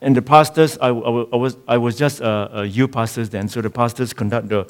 and 0.00 0.14
the 0.14 0.22
pastors, 0.22 0.76
I, 0.78 0.88
I, 0.88 0.90
I, 0.90 1.36
was, 1.36 1.56
I 1.66 1.78
was 1.78 1.96
just 1.96 2.20
a, 2.20 2.60
a 2.60 2.64
youth 2.64 2.92
pastor 2.92 3.24
then, 3.24 3.48
so 3.48 3.62
the 3.62 3.70
pastors 3.70 4.12
conduct 4.12 4.48
the, 4.48 4.66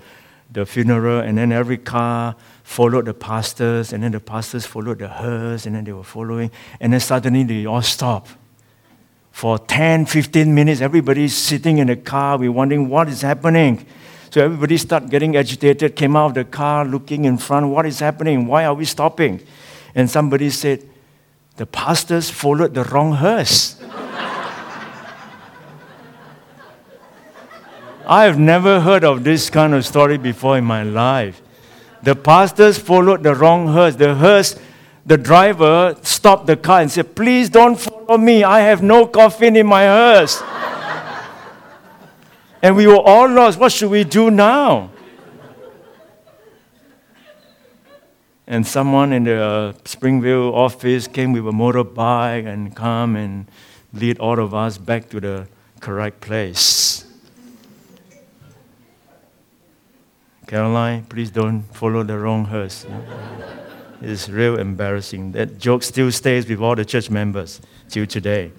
the 0.53 0.65
funeral, 0.65 1.21
and 1.21 1.37
then 1.37 1.51
every 1.51 1.79
car 1.79 2.37
followed 2.63 3.07
the 3.07 3.15
pastors, 3.15 3.93
and 3.93 4.03
then 4.03 4.13
the 4.13 4.21
pastors 4.21 4.67
followed 4.67 5.01
the 5.01 5.09
hearse, 5.09 5.67
and 5.67 5.75
then 5.75 5.85
they 5.85 5.93
were 5.93 6.05
following, 6.05 6.51
and 6.81 6.93
then 6.93 7.01
suddenly 7.01 7.43
they 7.43 7.67
all 7.67 7.83
stopped 7.83 8.31
for 9.39 9.57
10, 9.57 10.07
15 10.07 10.53
minutes, 10.53 10.81
everybody's 10.81 11.33
sitting 11.33 11.79
in 11.79 11.87
the 11.87 11.95
car. 11.95 12.37
We're 12.37 12.51
wondering 12.51 12.89
what 12.89 13.09
is 13.09 13.23
happening. 13.23 13.87
So 14.31 14.45
everybody 14.45 14.77
started 14.77 15.11
getting 15.11 15.37
agitated, 15.37 15.95
came 15.95 16.17
out 16.17 16.31
of 16.31 16.35
the 16.35 16.45
car, 16.45 16.85
looking 16.85 17.25
in 17.25 17.39
front. 17.39 17.69
What 17.69 17.87
is 17.87 18.01
happening? 18.01 18.49
Why 18.49 18.65
are 18.65 18.75
we 18.75 18.85
stopping? 18.85 19.41
And 19.95 20.11
somebody 20.11 20.51
said, 20.51 20.83
The 21.55 21.67
pastors 21.67 22.29
followed 22.31 22.75
the 22.75 22.83
wrong 22.83 23.13
hearse. 23.13 23.81
I 28.09 28.25
have 28.25 28.41
never 28.41 28.81
heard 28.81 29.05
of 29.05 29.23
this 29.23 29.51
kind 29.51 29.73
of 29.73 29.87
story 29.87 30.19
before 30.19 30.59
in 30.59 30.65
my 30.65 30.83
life. 30.83 31.41
The 32.03 32.17
pastors 32.17 32.77
followed 32.77 33.23
the 33.23 33.37
wrong 33.37 33.69
hearse. 33.69 33.95
The 33.95 34.17
hearse 34.17 34.59
the 35.09 35.17
driver 35.17 35.97
stopped 36.03 36.47
the 36.47 36.57
car 36.57 36.83
and 36.83 36.91
said, 36.91 37.17
Please 37.17 37.49
don't 37.49 37.81
follow 37.81 38.19
me. 38.19 38.45
I 38.45 38.61
have 38.61 38.83
no 38.83 39.07
coffin 39.07 39.57
in 39.57 39.67
my 39.67 39.85
hearse. 39.85 40.43
and 42.63 42.77
we 42.77 42.87
were 42.87 43.01
all 43.01 43.27
lost. 43.27 43.59
What 43.59 43.73
should 43.73 43.91
we 43.91 44.05
do 44.05 44.31
now? 44.31 44.91
And 48.47 48.67
someone 48.67 49.15
in 49.15 49.25
the 49.25 49.43
uh, 49.43 49.73
Springville 49.87 50.55
office 50.55 51.09
came 51.09 51.33
with 51.33 51.47
a 51.47 51.53
motorbike 51.53 52.47
and 52.47 52.77
come 52.77 53.17
and 53.17 53.51
lead 53.95 54.19
all 54.19 54.39
of 54.39 54.53
us 54.53 54.77
back 54.77 55.09
to 55.09 55.21
the 55.21 55.49
correct 55.81 56.21
place. 56.21 57.07
Caroline, 60.47 61.05
please 61.05 61.31
don't 61.31 61.63
follow 61.75 62.03
the 62.03 62.19
wrong 62.19 62.45
hearse. 62.45 62.87
It's 64.01 64.29
real 64.29 64.59
embarrassing. 64.59 65.33
That 65.33 65.59
joke 65.59 65.83
still 65.83 66.13
stays 66.13 66.49
with 66.49 66.61
all 66.61 66.77
the 66.77 66.85
church 66.85 67.11
members 67.11 67.61
till 67.89 68.07
today. 68.07 68.53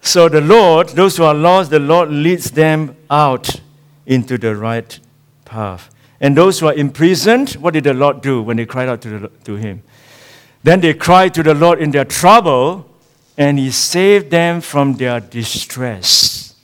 So 0.00 0.28
the 0.28 0.42
Lord, 0.42 0.90
those 0.90 1.16
who 1.16 1.24
are 1.24 1.34
lost, 1.34 1.70
the 1.70 1.78
Lord 1.78 2.10
leads 2.10 2.50
them 2.50 2.96
out 3.08 3.60
into 4.06 4.36
the 4.36 4.54
right 4.54 4.98
path. 5.44 5.90
And 6.20 6.36
those 6.36 6.60
who 6.60 6.66
are 6.66 6.74
imprisoned, 6.74 7.52
what 7.52 7.74
did 7.74 7.84
the 7.84 7.94
Lord 7.94 8.20
do 8.20 8.42
when 8.42 8.58
they 8.58 8.66
cried 8.66 8.88
out 8.88 9.00
to, 9.02 9.18
the, 9.18 9.28
to 9.44 9.56
Him? 9.56 9.82
Then 10.62 10.80
they 10.80 10.94
cried 10.94 11.34
to 11.34 11.42
the 11.42 11.54
Lord 11.54 11.80
in 11.80 11.90
their 11.90 12.04
trouble, 12.04 12.88
and 13.36 13.58
He 13.58 13.70
saved 13.70 14.30
them 14.30 14.60
from 14.60 14.94
their 14.94 15.20
distress. 15.20 16.54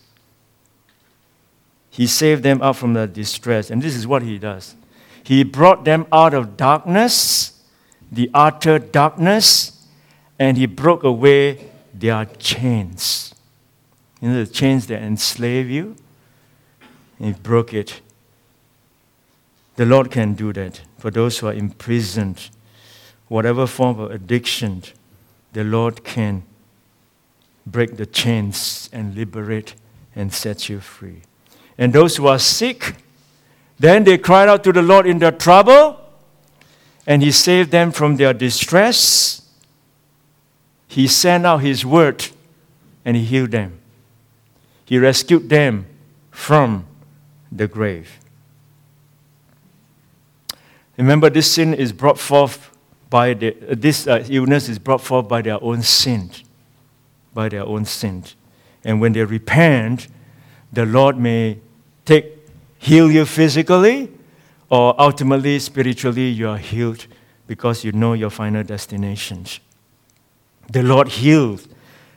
He 1.90 2.06
saved 2.06 2.42
them 2.42 2.62
out 2.62 2.76
from 2.76 2.94
their 2.94 3.06
distress. 3.06 3.70
And 3.70 3.82
this 3.82 3.96
is 3.96 4.06
what 4.06 4.22
He 4.22 4.38
does 4.38 4.76
He 5.22 5.44
brought 5.44 5.84
them 5.84 6.06
out 6.12 6.34
of 6.34 6.56
darkness, 6.56 7.62
the 8.10 8.30
utter 8.34 8.78
darkness, 8.78 9.86
and 10.38 10.56
He 10.56 10.66
broke 10.66 11.04
away 11.04 11.70
their 11.92 12.24
chains. 12.24 13.34
You 14.20 14.30
know, 14.30 14.44
the 14.44 14.50
chains 14.50 14.86
that 14.88 15.02
enslave 15.02 15.70
you? 15.70 15.96
He 17.18 17.32
broke 17.32 17.74
it 17.74 18.00
the 19.80 19.86
Lord 19.86 20.10
can 20.10 20.34
do 20.34 20.52
that 20.52 20.82
for 20.98 21.10
those 21.10 21.38
who 21.38 21.46
are 21.46 21.54
imprisoned, 21.54 22.50
whatever 23.28 23.66
form 23.66 23.98
of 23.98 24.10
addiction, 24.10 24.82
the 25.54 25.64
Lord 25.64 26.04
can 26.04 26.42
break 27.66 27.96
the 27.96 28.04
chains 28.04 28.90
and 28.92 29.14
liberate 29.14 29.74
and 30.14 30.34
set 30.34 30.68
you 30.68 30.80
free. 30.80 31.22
And 31.78 31.94
those 31.94 32.18
who 32.18 32.26
are 32.26 32.38
sick, 32.38 32.96
then 33.80 34.04
they 34.04 34.18
cried 34.18 34.46
out 34.46 34.62
to 34.64 34.72
the 34.72 34.82
Lord 34.82 35.06
in 35.06 35.18
their 35.18 35.32
trouble, 35.32 35.98
and 37.06 37.22
He 37.22 37.30
saved 37.30 37.70
them 37.70 37.92
from 37.92 38.16
their 38.16 38.34
distress. 38.34 39.40
He 40.86 41.06
sent 41.06 41.46
out 41.46 41.62
His 41.62 41.84
word, 41.84 42.28
and 43.06 43.16
He 43.16 43.24
healed 43.24 43.52
them. 43.52 43.80
He 44.84 44.98
rescued 44.98 45.48
them 45.48 45.86
from 46.30 46.84
the 47.50 47.66
grave. 47.66 48.18
Remember, 50.98 51.30
this 51.30 51.50
sin 51.50 51.72
is 51.72 51.90
brought 51.90 52.18
forth 52.18 52.76
by 53.08 53.32
the, 53.32 53.56
uh, 53.66 53.74
this 53.78 54.06
uh, 54.06 54.22
illness 54.28 54.68
is 54.68 54.78
brought 54.78 55.00
forth 55.00 55.26
by 55.26 55.40
their 55.40 55.62
own 55.64 55.80
sin, 55.80 56.30
by 57.32 57.48
their 57.48 57.64
own 57.64 57.86
sin. 57.86 58.24
And 58.84 59.00
when 59.00 59.14
they 59.14 59.24
repent, 59.24 60.08
the 60.70 60.84
Lord 60.84 61.16
may 61.16 61.60
take 62.04 62.39
heal 62.80 63.12
you 63.12 63.26
physically, 63.26 64.10
or 64.70 64.98
ultimately 64.98 65.58
spiritually 65.58 66.28
you 66.28 66.48
are 66.48 66.58
healed 66.58 67.06
because 67.46 67.84
you 67.84 67.92
know 67.92 68.14
your 68.14 68.30
final 68.30 68.64
destination. 68.64 69.44
The 70.72 70.82
Lord 70.82 71.08
heals 71.08 71.68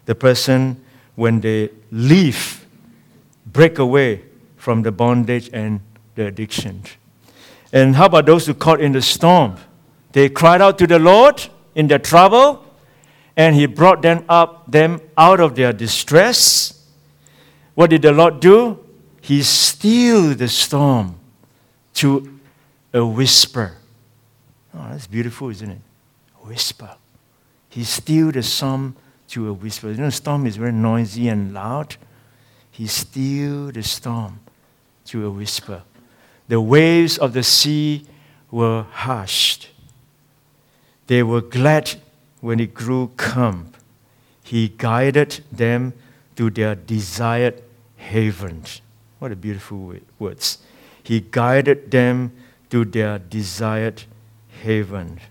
the 0.06 0.16
person 0.16 0.82
when 1.16 1.42
they 1.42 1.70
leave, 1.92 2.66
break 3.46 3.78
away 3.78 4.24
from 4.56 4.84
the 4.84 4.92
bondage 4.92 5.50
and 5.52 5.82
the 6.16 6.28
addiction. 6.28 6.84
And 7.74 7.96
how 7.96 8.06
about 8.06 8.26
those 8.26 8.46
who 8.46 8.54
caught 8.54 8.80
in 8.80 8.94
the 8.94 9.02
storm? 9.02 9.58
They 10.14 10.30
cried 10.30 10.62
out 10.62 10.78
to 10.78 10.88
the 10.88 11.00
Lord 11.00 11.46
in 11.76 11.88
their 11.88 12.00
trouble, 12.00 12.64
and 13.36 13.56
He 13.56 13.66
brought 13.66 14.02
them 14.02 14.24
up 14.30 14.72
them 14.72 15.02
out 15.18 15.40
of 15.42 15.56
their 15.56 15.74
distress. 15.74 16.88
What 17.74 17.90
did 17.90 18.04
the 18.04 18.12
Lord 18.14 18.40
do? 18.40 18.83
He 19.24 19.42
stilled 19.42 20.38
the 20.38 20.48
storm 20.48 21.16
to 21.96 22.40
a 22.94 23.06
whisper. 23.06 23.78
Oh, 24.74 24.88
that's 24.90 25.08
beautiful, 25.08 25.50
isn't 25.50 25.70
it? 25.70 25.82
A 26.44 26.48
whisper. 26.48 26.96
He 27.70 27.84
stilled 27.84 28.36
the 28.36 28.44
storm 28.44 28.96
to 29.30 29.50
a 29.50 29.54
whisper. 29.54 29.90
You 29.90 29.98
know, 29.98 30.06
the 30.06 30.12
storm 30.12 30.46
is 30.46 30.58
very 30.58 30.72
noisy 30.72 31.28
and 31.30 31.54
loud. 31.54 31.96
He 32.70 32.88
stilled 32.88 33.74
the 33.74 33.84
storm 33.84 34.40
to 35.06 35.26
a 35.26 35.30
whisper 35.30 35.84
the 36.48 36.62
waves 36.62 37.18
of 37.18 37.34
the 37.34 37.44
sea 37.44 38.06
were 38.52 38.84
hushed. 38.84 39.70
They 41.08 41.24
were 41.24 41.42
glad 41.42 41.96
when 42.42 42.60
it 42.60 42.74
grew 42.74 43.12
calm. 43.18 43.72
He 44.44 44.70
guided 44.70 45.44
them 45.52 45.94
to 46.36 46.50
their 46.50 46.76
desired 46.76 47.62
haven. 47.96 48.64
What 49.24 49.32
a 49.32 49.38
beautiful 49.38 49.94
words. 50.20 50.58
He 51.02 51.22
guided 51.22 51.90
them 51.90 52.34
to 52.70 52.84
their 52.84 53.20
desired 53.20 54.04
haven. 54.62 55.22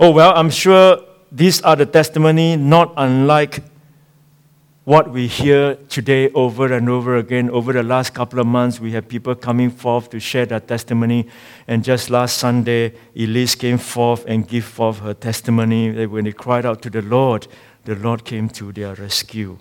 Oh, 0.00 0.10
well, 0.10 0.32
I'm 0.34 0.50
sure 0.50 0.98
these 1.30 1.62
are 1.62 1.76
the 1.76 1.86
testimony 1.86 2.56
not 2.56 2.92
unlike 2.96 3.62
what 4.82 5.12
we 5.12 5.28
hear 5.28 5.76
today 5.88 6.30
over 6.30 6.72
and 6.72 6.88
over 6.88 7.16
again. 7.16 7.48
Over 7.50 7.72
the 7.72 7.84
last 7.84 8.14
couple 8.14 8.40
of 8.40 8.48
months, 8.48 8.80
we 8.80 8.90
have 8.90 9.06
people 9.06 9.36
coming 9.36 9.70
forth 9.70 10.10
to 10.10 10.18
share 10.18 10.46
their 10.46 10.58
testimony. 10.58 11.28
And 11.68 11.84
just 11.84 12.10
last 12.10 12.38
Sunday, 12.38 12.94
Elise 13.14 13.54
came 13.54 13.78
forth 13.78 14.24
and 14.26 14.48
gave 14.48 14.64
forth 14.64 14.98
her 14.98 15.14
testimony 15.14 15.90
that 15.90 16.10
when 16.10 16.24
they 16.24 16.32
cried 16.32 16.66
out 16.66 16.82
to 16.82 16.90
the 16.90 17.02
Lord, 17.02 17.46
the 17.84 17.94
Lord 17.94 18.24
came 18.24 18.48
to 18.48 18.72
their 18.72 18.96
rescue. 18.96 19.56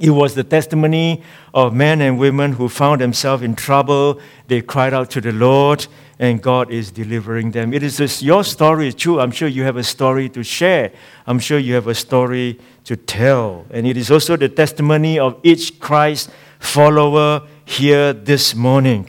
It 0.00 0.10
was 0.10 0.34
the 0.34 0.42
testimony 0.42 1.22
of 1.52 1.72
men 1.72 2.00
and 2.00 2.18
women 2.18 2.52
who 2.52 2.68
found 2.68 3.00
themselves 3.00 3.44
in 3.44 3.54
trouble. 3.54 4.20
They 4.48 4.60
cried 4.60 4.92
out 4.92 5.08
to 5.10 5.20
the 5.20 5.30
Lord, 5.30 5.86
and 6.18 6.42
God 6.42 6.72
is 6.72 6.90
delivering 6.90 7.52
them. 7.52 7.72
It 7.72 7.84
is 7.84 8.20
your 8.20 8.42
story, 8.42 8.92
true. 8.92 9.20
I'm 9.20 9.30
sure 9.30 9.46
you 9.46 9.62
have 9.62 9.76
a 9.76 9.84
story 9.84 10.28
to 10.30 10.42
share. 10.42 10.92
I'm 11.28 11.38
sure 11.38 11.60
you 11.60 11.74
have 11.74 11.86
a 11.86 11.94
story 11.94 12.58
to 12.84 12.96
tell. 12.96 13.66
And 13.70 13.86
it 13.86 13.96
is 13.96 14.10
also 14.10 14.36
the 14.36 14.48
testimony 14.48 15.18
of 15.20 15.38
each 15.44 15.78
Christ 15.78 16.28
follower 16.58 17.46
here 17.64 18.12
this 18.12 18.52
morning. 18.54 19.08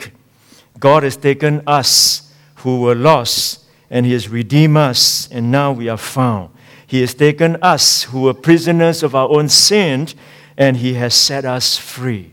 God 0.80 1.02
has 1.02 1.18
taken 1.18 1.64
us 1.66 2.32
who 2.58 2.82
were 2.82 2.96
lost, 2.96 3.66
and 3.90 4.06
He 4.06 4.14
has 4.14 4.30
redeemed 4.30 4.78
us, 4.78 5.28
and 5.32 5.52
now 5.52 5.72
we 5.72 5.90
are 5.90 5.98
found. 5.98 6.52
He 6.86 7.02
has 7.02 7.16
taken 7.16 7.56
us 7.64 8.04
who 8.04 8.22
were 8.22 8.34
prisoners 8.36 9.02
of 9.02 9.16
our 9.16 9.28
own 9.30 9.50
sin 9.50 10.10
and 10.58 10.78
he 10.78 10.94
has 10.96 11.14
set 11.14 11.46
us 11.46 11.78
free. 11.78 12.32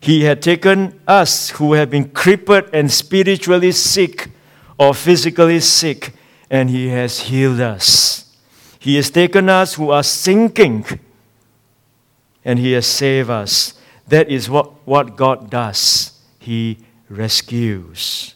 He 0.00 0.24
had 0.24 0.42
taken 0.42 1.00
us 1.08 1.50
who 1.50 1.72
have 1.74 1.90
been 1.90 2.10
crippled 2.10 2.68
and 2.72 2.92
spiritually 2.92 3.72
sick 3.72 4.30
or 4.78 4.94
physically 4.94 5.60
sick, 5.60 6.12
and 6.50 6.68
he 6.68 6.88
has 6.88 7.20
healed 7.20 7.60
us. 7.60 8.36
He 8.78 8.96
has 8.96 9.10
taken 9.10 9.48
us 9.48 9.74
who 9.74 9.90
are 9.90 10.02
sinking, 10.02 10.84
and 12.44 12.58
he 12.58 12.72
has 12.72 12.86
saved 12.86 13.30
us. 13.30 13.74
That 14.08 14.28
is 14.28 14.50
what, 14.50 14.86
what 14.86 15.16
God 15.16 15.48
does. 15.48 16.20
He 16.38 16.78
rescues. 17.08 18.34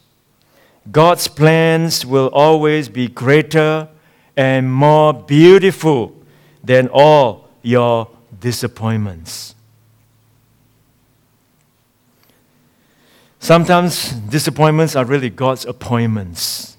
God's 0.91 1.29
plans 1.29 2.07
will 2.07 2.29
always 2.33 2.89
be 2.89 3.09
greater 3.09 3.89
and 4.37 4.73
more 4.73 5.13
beautiful 5.13 6.17
than 6.65 6.89
all 6.89 7.51
your 7.61 8.09
disappointments. 8.41 9.55
Sometimes 13.41 14.13
disappointments 14.13 14.97
are 14.97 15.05
really 15.05 15.31
God's 15.31 15.65
appointments. 15.65 16.77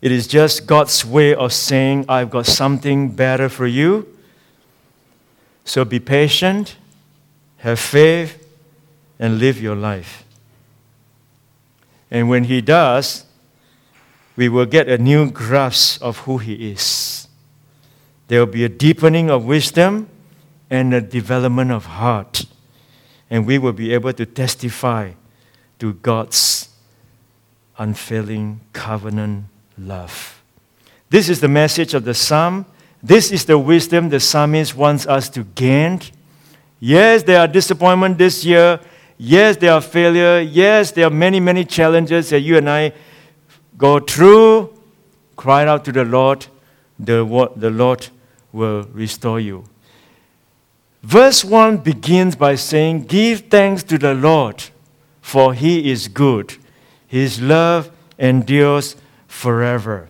It 0.00 0.12
is 0.12 0.26
just 0.26 0.66
God's 0.66 1.04
way 1.04 1.34
of 1.34 1.52
saying, 1.52 2.06
I've 2.08 2.30
got 2.30 2.46
something 2.46 3.10
better 3.10 3.48
for 3.48 3.66
you. 3.66 4.06
So 5.64 5.84
be 5.84 6.00
patient, 6.00 6.76
have 7.58 7.78
faith, 7.78 8.42
and 9.18 9.38
live 9.38 9.60
your 9.60 9.74
life. 9.74 10.24
And 12.10 12.28
when 12.28 12.44
He 12.44 12.60
does, 12.60 13.24
we 14.36 14.48
will 14.48 14.66
get 14.66 14.88
a 14.88 14.98
new 14.98 15.30
grasp 15.30 16.02
of 16.02 16.18
who 16.18 16.38
He 16.38 16.70
is. 16.70 17.25
There 18.28 18.40
will 18.40 18.52
be 18.52 18.64
a 18.64 18.68
deepening 18.68 19.30
of 19.30 19.44
wisdom 19.44 20.08
and 20.68 20.92
a 20.92 21.00
development 21.00 21.70
of 21.70 21.86
heart. 21.86 22.46
And 23.30 23.46
we 23.46 23.58
will 23.58 23.72
be 23.72 23.92
able 23.92 24.12
to 24.12 24.26
testify 24.26 25.12
to 25.78 25.94
God's 25.94 26.68
unfailing 27.78 28.60
covenant 28.72 29.44
love. 29.78 30.42
This 31.10 31.28
is 31.28 31.40
the 31.40 31.48
message 31.48 31.94
of 31.94 32.04
the 32.04 32.14
psalm. 32.14 32.66
This 33.02 33.30
is 33.30 33.44
the 33.44 33.58
wisdom 33.58 34.08
the 34.08 34.20
psalmist 34.20 34.76
wants 34.76 35.06
us 35.06 35.28
to 35.30 35.44
gain. 35.44 36.00
Yes, 36.80 37.22
there 37.22 37.40
are 37.40 37.48
disappointment 37.48 38.18
this 38.18 38.44
year. 38.44 38.80
Yes, 39.18 39.56
there 39.56 39.72
are 39.72 39.80
failure. 39.80 40.40
Yes, 40.40 40.90
there 40.90 41.06
are 41.06 41.10
many, 41.10 41.38
many 41.38 41.64
challenges 41.64 42.30
that 42.30 42.40
you 42.40 42.56
and 42.56 42.68
I 42.68 42.92
go 43.78 44.00
through. 44.00 44.76
Cry 45.36 45.66
out 45.66 45.84
to 45.84 45.92
the 45.92 46.04
Lord 46.04 46.46
the, 46.98 47.50
the 47.56 47.70
Lord 47.70 48.08
will 48.56 48.84
restore 48.92 49.38
you. 49.38 49.64
Verse 51.02 51.44
1 51.44 51.78
begins 51.78 52.34
by 52.34 52.56
saying, 52.56 53.04
Give 53.04 53.40
thanks 53.40 53.84
to 53.84 53.98
the 53.98 54.14
Lord, 54.14 54.64
for 55.20 55.54
he 55.54 55.90
is 55.90 56.08
good. 56.08 56.56
His 57.06 57.40
love 57.40 57.90
endures 58.18 58.96
forever. 59.28 60.08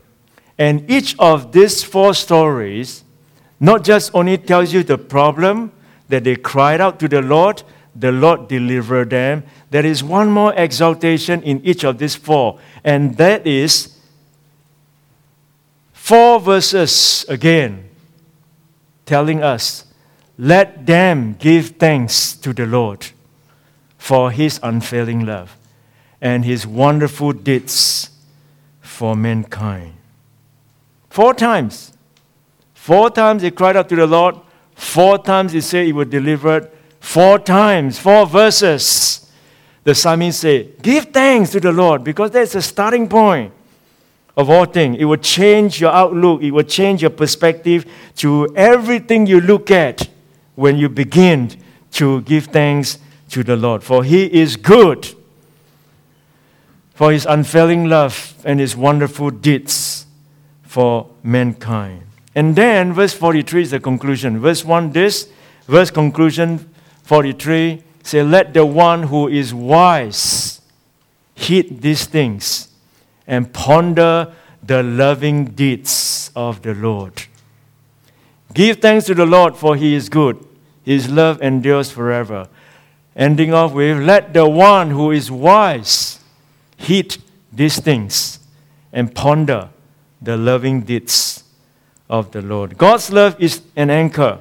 And 0.56 0.90
each 0.90 1.14
of 1.18 1.52
these 1.52 1.82
four 1.82 2.14
stories 2.14 3.04
not 3.60 3.84
just 3.84 4.14
only 4.14 4.38
tells 4.38 4.72
you 4.72 4.82
the 4.82 4.96
problem 4.96 5.72
that 6.08 6.24
they 6.24 6.36
cried 6.36 6.80
out 6.80 6.98
to 7.00 7.08
the 7.08 7.20
Lord, 7.20 7.62
the 7.94 8.12
Lord 8.12 8.48
delivered 8.48 9.10
them. 9.10 9.42
There 9.70 9.84
is 9.84 10.04
one 10.04 10.30
more 10.30 10.54
exaltation 10.54 11.42
in 11.42 11.60
each 11.64 11.84
of 11.84 11.98
these 11.98 12.14
four, 12.14 12.58
and 12.84 13.16
that 13.16 13.46
is 13.46 13.98
four 15.92 16.38
verses 16.38 17.24
again 17.28 17.85
telling 19.06 19.42
us, 19.42 19.84
Let 20.36 20.84
them 20.84 21.36
give 21.38 21.76
thanks 21.78 22.34
to 22.34 22.52
the 22.52 22.66
Lord 22.66 23.06
for 23.96 24.30
his 24.30 24.60
unfailing 24.62 25.24
love 25.24 25.56
and 26.20 26.44
his 26.44 26.66
wonderful 26.66 27.32
deeds 27.32 28.10
for 28.80 29.16
mankind. 29.16 29.94
Four 31.08 31.32
times. 31.32 31.92
Four 32.74 33.10
times 33.10 33.42
he 33.42 33.50
cried 33.50 33.76
out 33.76 33.88
to 33.88 33.96
the 33.96 34.06
Lord. 34.06 34.36
Four 34.74 35.18
times 35.18 35.52
he 35.52 35.62
said 35.62 35.86
he 35.86 35.92
would 35.92 36.10
deliver 36.10 36.58
it. 36.58 36.76
Four 37.00 37.38
times, 37.38 37.98
four 37.98 38.26
verses. 38.26 39.30
The 39.84 39.94
psalmist 39.94 40.40
said, 40.40 40.82
Give 40.82 41.04
thanks 41.04 41.52
to 41.52 41.60
the 41.60 41.72
Lord 41.72 42.04
because 42.04 42.32
that's 42.32 42.52
the 42.52 42.62
starting 42.62 43.08
point 43.08 43.52
of 44.36 44.50
all 44.50 44.66
things. 44.66 44.98
It 44.98 45.06
will 45.06 45.16
change 45.16 45.80
your 45.80 45.92
outlook, 45.92 46.42
it 46.42 46.50
will 46.50 46.62
change 46.62 47.02
your 47.02 47.10
perspective 47.10 47.86
to 48.16 48.52
everything 48.54 49.26
you 49.26 49.40
look 49.40 49.70
at 49.70 50.08
when 50.54 50.76
you 50.76 50.88
begin 50.88 51.50
to 51.92 52.20
give 52.22 52.46
thanks 52.46 52.98
to 53.30 53.42
the 53.42 53.56
Lord. 53.56 53.82
For 53.82 54.04
He 54.04 54.26
is 54.32 54.56
good, 54.56 55.14
for 56.94 57.12
His 57.12 57.26
unfailing 57.26 57.88
love 57.88 58.34
and 58.44 58.60
His 58.60 58.76
wonderful 58.76 59.30
deeds 59.30 60.06
for 60.62 61.08
mankind. 61.22 62.02
And 62.34 62.54
then 62.54 62.92
verse 62.92 63.14
43 63.14 63.62
is 63.62 63.70
the 63.70 63.80
conclusion. 63.80 64.38
Verse 64.40 64.62
1 64.62 64.92
this, 64.92 65.28
verse 65.66 65.90
conclusion 65.90 66.68
43 67.04 67.82
say, 68.02 68.22
Let 68.22 68.52
the 68.52 68.66
one 68.66 69.04
who 69.04 69.28
is 69.28 69.54
wise 69.54 70.60
heed 71.34 71.80
these 71.80 72.04
things 72.04 72.68
and 73.26 73.52
ponder 73.52 74.32
the 74.62 74.82
loving 74.82 75.46
deeds 75.46 76.30
of 76.34 76.62
the 76.62 76.74
Lord. 76.74 77.24
Give 78.54 78.78
thanks 78.78 79.06
to 79.06 79.14
the 79.14 79.26
Lord, 79.26 79.56
for 79.56 79.76
he 79.76 79.94
is 79.94 80.08
good. 80.08 80.44
His 80.84 81.10
love 81.10 81.42
endures 81.42 81.90
forever. 81.90 82.48
Ending 83.14 83.52
off 83.52 83.72
with, 83.72 83.98
Let 83.98 84.32
the 84.32 84.48
one 84.48 84.90
who 84.90 85.10
is 85.10 85.30
wise 85.30 86.20
heed 86.76 87.16
these 87.52 87.80
things 87.80 88.38
and 88.92 89.14
ponder 89.14 89.70
the 90.20 90.36
loving 90.36 90.82
deeds 90.82 91.44
of 92.08 92.30
the 92.30 92.42
Lord. 92.42 92.78
God's 92.78 93.10
love 93.10 93.40
is 93.40 93.62
an 93.74 93.90
anchor, 93.90 94.40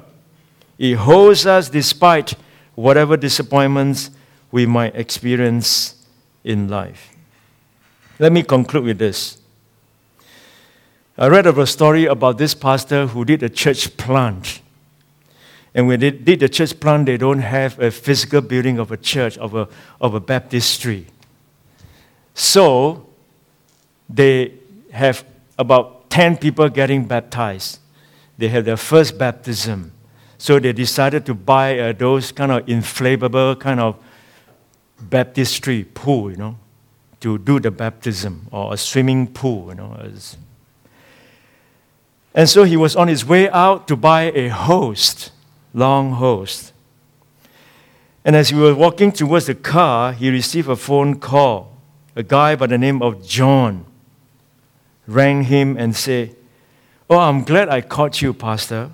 it 0.78 0.94
holds 0.94 1.46
us 1.46 1.68
despite 1.68 2.34
whatever 2.74 3.16
disappointments 3.16 4.10
we 4.52 4.66
might 4.66 4.94
experience 4.94 6.06
in 6.44 6.68
life. 6.68 7.15
Let 8.18 8.32
me 8.32 8.42
conclude 8.42 8.84
with 8.84 8.98
this. 8.98 9.38
I 11.18 11.28
read 11.28 11.46
of 11.46 11.58
a 11.58 11.66
story 11.66 12.06
about 12.06 12.38
this 12.38 12.54
pastor 12.54 13.06
who 13.06 13.24
did 13.24 13.42
a 13.42 13.48
church 13.48 13.96
plant. 13.96 14.60
And 15.74 15.86
when 15.86 16.00
they 16.00 16.10
did 16.10 16.40
the 16.40 16.48
church 16.48 16.78
plant, 16.80 17.06
they 17.06 17.18
don't 17.18 17.40
have 17.40 17.78
a 17.78 17.90
physical 17.90 18.40
building 18.40 18.78
of 18.78 18.90
a 18.90 18.96
church, 18.96 19.36
of 19.38 19.54
a, 19.54 19.68
of 20.00 20.14
a 20.14 20.20
baptistry. 20.20 21.06
So 22.32 23.06
they 24.08 24.54
have 24.92 25.24
about 25.58 26.08
10 26.08 26.38
people 26.38 26.68
getting 26.70 27.04
baptized. 27.04 27.80
They 28.38 28.48
have 28.48 28.64
their 28.64 28.76
first 28.78 29.18
baptism. 29.18 29.92
So 30.38 30.58
they 30.58 30.72
decided 30.72 31.26
to 31.26 31.34
buy 31.34 31.78
uh, 31.78 31.92
those 31.92 32.32
kind 32.32 32.52
of 32.52 32.64
inflatable 32.66 33.60
kind 33.60 33.80
of 33.80 33.96
baptistry 35.00 35.84
pool, 35.84 36.30
you 36.30 36.36
know, 36.36 36.58
to 37.26 37.38
do 37.38 37.58
the 37.58 37.72
baptism 37.72 38.46
or 38.52 38.72
a 38.72 38.76
swimming 38.76 39.26
pool, 39.26 39.70
you 39.70 39.74
know. 39.74 39.98
And 42.32 42.48
so 42.48 42.62
he 42.62 42.76
was 42.76 42.94
on 42.94 43.08
his 43.08 43.24
way 43.24 43.50
out 43.50 43.88
to 43.88 43.96
buy 43.96 44.30
a 44.30 44.46
host, 44.46 45.32
long 45.74 46.12
host. 46.12 46.72
And 48.24 48.36
as 48.36 48.50
he 48.50 48.54
was 48.54 48.76
walking 48.76 49.10
towards 49.10 49.46
the 49.46 49.56
car, 49.56 50.12
he 50.12 50.30
received 50.30 50.68
a 50.68 50.76
phone 50.76 51.18
call. 51.18 51.76
A 52.14 52.22
guy 52.22 52.54
by 52.54 52.68
the 52.68 52.78
name 52.78 53.02
of 53.02 53.26
John 53.26 53.84
rang 55.08 55.42
him 55.42 55.76
and 55.76 55.96
said, 55.96 56.36
Oh, 57.10 57.18
I'm 57.18 57.42
glad 57.42 57.68
I 57.68 57.80
caught 57.80 58.22
you, 58.22 58.32
Pastor. 58.32 58.92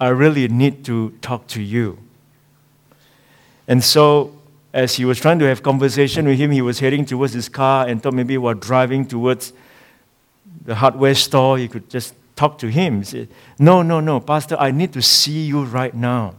I 0.00 0.08
really 0.08 0.48
need 0.48 0.84
to 0.86 1.10
talk 1.20 1.46
to 1.48 1.62
you. 1.62 1.96
And 3.68 3.84
so, 3.84 4.36
as 4.72 4.94
he 4.96 5.04
was 5.04 5.18
trying 5.18 5.38
to 5.40 5.46
have 5.46 5.62
conversation 5.62 6.26
with 6.26 6.38
him, 6.38 6.50
he 6.50 6.62
was 6.62 6.78
heading 6.78 7.04
towards 7.04 7.32
his 7.32 7.48
car 7.48 7.88
and 7.88 8.02
thought 8.02 8.14
maybe 8.14 8.38
while 8.38 8.54
driving 8.54 9.06
towards 9.06 9.52
the 10.64 10.74
hardware 10.74 11.14
store, 11.14 11.58
he 11.58 11.68
could 11.68 11.88
just 11.90 12.14
talk 12.36 12.58
to 12.58 12.68
him. 12.68 12.98
He 12.98 13.04
said, 13.04 13.28
No, 13.58 13.82
no, 13.82 14.00
no, 14.00 14.20
Pastor, 14.20 14.56
I 14.58 14.70
need 14.70 14.92
to 14.92 15.02
see 15.02 15.42
you 15.42 15.64
right 15.64 15.94
now. 15.94 16.34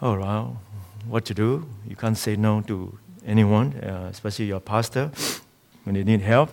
Oh, 0.00 0.18
well, 0.18 0.60
what 1.06 1.24
to 1.26 1.34
do? 1.34 1.66
You 1.86 1.96
can't 1.96 2.18
say 2.18 2.36
no 2.36 2.60
to 2.62 2.98
anyone, 3.24 3.74
uh, 3.74 4.08
especially 4.10 4.46
your 4.46 4.60
pastor, 4.60 5.10
when 5.84 5.94
they 5.94 6.04
need 6.04 6.20
help 6.20 6.50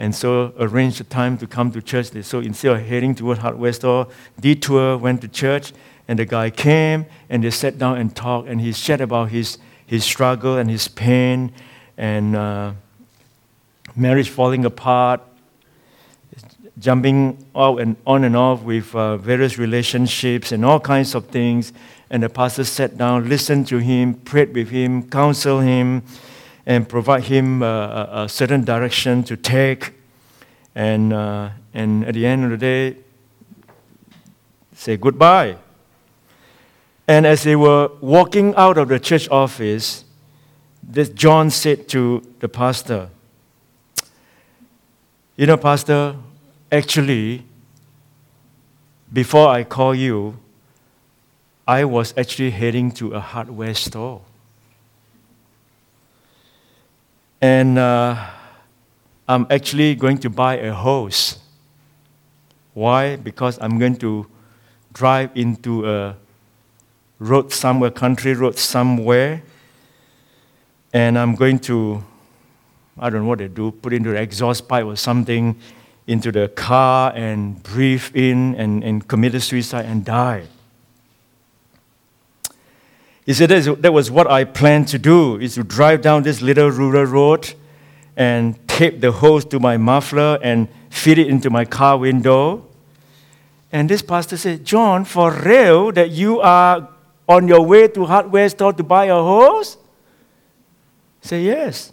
and 0.00 0.14
so 0.14 0.54
arranged 0.58 0.98
a 1.02 1.04
time 1.04 1.36
to 1.36 1.46
come 1.46 1.70
to 1.70 1.82
church. 1.82 2.06
So 2.24 2.40
instead 2.40 2.72
of 2.72 2.86
heading 2.86 3.14
toward 3.14 3.36
hardware 3.38 3.74
store, 3.74 4.08
detour 4.40 4.96
went 4.96 5.20
to 5.20 5.28
church, 5.28 5.74
and 6.10 6.18
the 6.18 6.24
guy 6.24 6.50
came 6.50 7.06
and 7.28 7.44
they 7.44 7.50
sat 7.52 7.78
down 7.78 7.96
and 7.96 8.16
talked, 8.16 8.48
and 8.48 8.60
he 8.60 8.72
shared 8.72 9.00
about 9.00 9.30
his, 9.30 9.58
his 9.86 10.02
struggle 10.02 10.58
and 10.58 10.68
his 10.68 10.88
pain 10.88 11.52
and 11.96 12.34
uh, 12.34 12.72
marriage 13.94 14.28
falling 14.28 14.64
apart, 14.64 15.20
jumping 16.80 17.46
out 17.54 17.80
and 17.80 17.94
on 18.04 18.24
and 18.24 18.34
off 18.34 18.60
with 18.62 18.92
uh, 18.92 19.18
various 19.18 19.56
relationships 19.56 20.50
and 20.50 20.64
all 20.64 20.80
kinds 20.80 21.14
of 21.14 21.26
things. 21.26 21.72
And 22.10 22.24
the 22.24 22.28
pastor 22.28 22.64
sat 22.64 22.98
down, 22.98 23.28
listened 23.28 23.68
to 23.68 23.78
him, 23.78 24.14
prayed 24.14 24.52
with 24.52 24.70
him, 24.70 25.08
counseled 25.08 25.62
him 25.62 26.02
and 26.66 26.88
provide 26.88 27.22
him 27.22 27.62
a, 27.62 28.08
a 28.24 28.28
certain 28.28 28.64
direction 28.64 29.22
to 29.22 29.36
take. 29.36 29.92
And, 30.74 31.12
uh, 31.12 31.50
and 31.72 32.04
at 32.04 32.14
the 32.14 32.26
end 32.26 32.46
of 32.46 32.50
the 32.50 32.56
day, 32.56 32.96
say 34.74 34.96
goodbye. 34.96 35.69
And 37.10 37.26
as 37.26 37.42
they 37.42 37.56
were 37.56 37.90
walking 38.00 38.54
out 38.54 38.78
of 38.78 38.86
the 38.86 39.00
church 39.00 39.28
office, 39.30 40.04
this 40.80 41.08
John 41.08 41.50
said 41.50 41.88
to 41.88 42.22
the 42.38 42.48
pastor, 42.48 43.10
You 45.36 45.46
know, 45.46 45.56
Pastor, 45.56 46.14
actually, 46.70 47.42
before 49.12 49.48
I 49.48 49.64
call 49.64 49.92
you, 49.92 50.38
I 51.66 51.84
was 51.84 52.14
actually 52.16 52.52
heading 52.52 52.92
to 52.92 53.14
a 53.14 53.18
hardware 53.18 53.74
store. 53.74 54.22
And 57.40 57.76
uh, 57.76 58.24
I'm 59.26 59.48
actually 59.50 59.96
going 59.96 60.18
to 60.18 60.30
buy 60.30 60.58
a 60.58 60.72
hose. 60.72 61.40
Why? 62.72 63.16
Because 63.16 63.58
I'm 63.60 63.80
going 63.80 63.96
to 63.96 64.28
drive 64.92 65.32
into 65.34 65.90
a 65.90 66.14
road 67.20 67.52
somewhere, 67.52 67.90
country 67.90 68.34
road 68.34 68.58
somewhere, 68.58 69.42
and 70.92 71.16
I'm 71.16 71.36
going 71.36 71.60
to, 71.60 72.02
I 72.98 73.10
don't 73.10 73.22
know 73.22 73.28
what 73.28 73.38
they 73.38 73.48
do, 73.48 73.70
put 73.70 73.92
into 73.92 74.10
the 74.10 74.20
exhaust 74.20 74.66
pipe 74.66 74.84
or 74.84 74.96
something 74.96 75.56
into 76.08 76.32
the 76.32 76.48
car 76.48 77.12
and 77.14 77.62
breathe 77.62 78.10
in 78.14 78.56
and, 78.56 78.82
and 78.82 79.06
commit 79.06 79.34
a 79.36 79.40
suicide 79.40 79.84
and 79.84 80.04
die. 80.04 80.48
He 83.24 83.34
said 83.34 83.50
that 83.50 83.92
was 83.92 84.10
what 84.10 84.28
I 84.28 84.42
planned 84.42 84.88
to 84.88 84.98
do, 84.98 85.38
is 85.38 85.54
to 85.54 85.62
drive 85.62 86.02
down 86.02 86.24
this 86.24 86.42
little 86.42 86.68
rural 86.68 87.04
road 87.04 87.54
and 88.16 88.56
tape 88.66 89.00
the 89.00 89.12
hose 89.12 89.44
to 89.44 89.60
my 89.60 89.76
muffler 89.76 90.38
and 90.42 90.68
fit 90.88 91.18
it 91.18 91.28
into 91.28 91.48
my 91.48 91.64
car 91.64 91.96
window. 91.98 92.66
And 93.70 93.88
this 93.88 94.02
pastor 94.02 94.36
said, 94.36 94.64
John, 94.64 95.04
for 95.04 95.30
real 95.32 95.92
that 95.92 96.10
you 96.10 96.40
are 96.40 96.88
on 97.30 97.46
your 97.46 97.64
way 97.64 97.86
to 97.86 98.04
hardware 98.04 98.48
store 98.48 98.72
to 98.72 98.82
buy 98.82 99.04
a 99.04 99.14
hose? 99.14 99.78
Say 101.20 101.44
yes. 101.44 101.92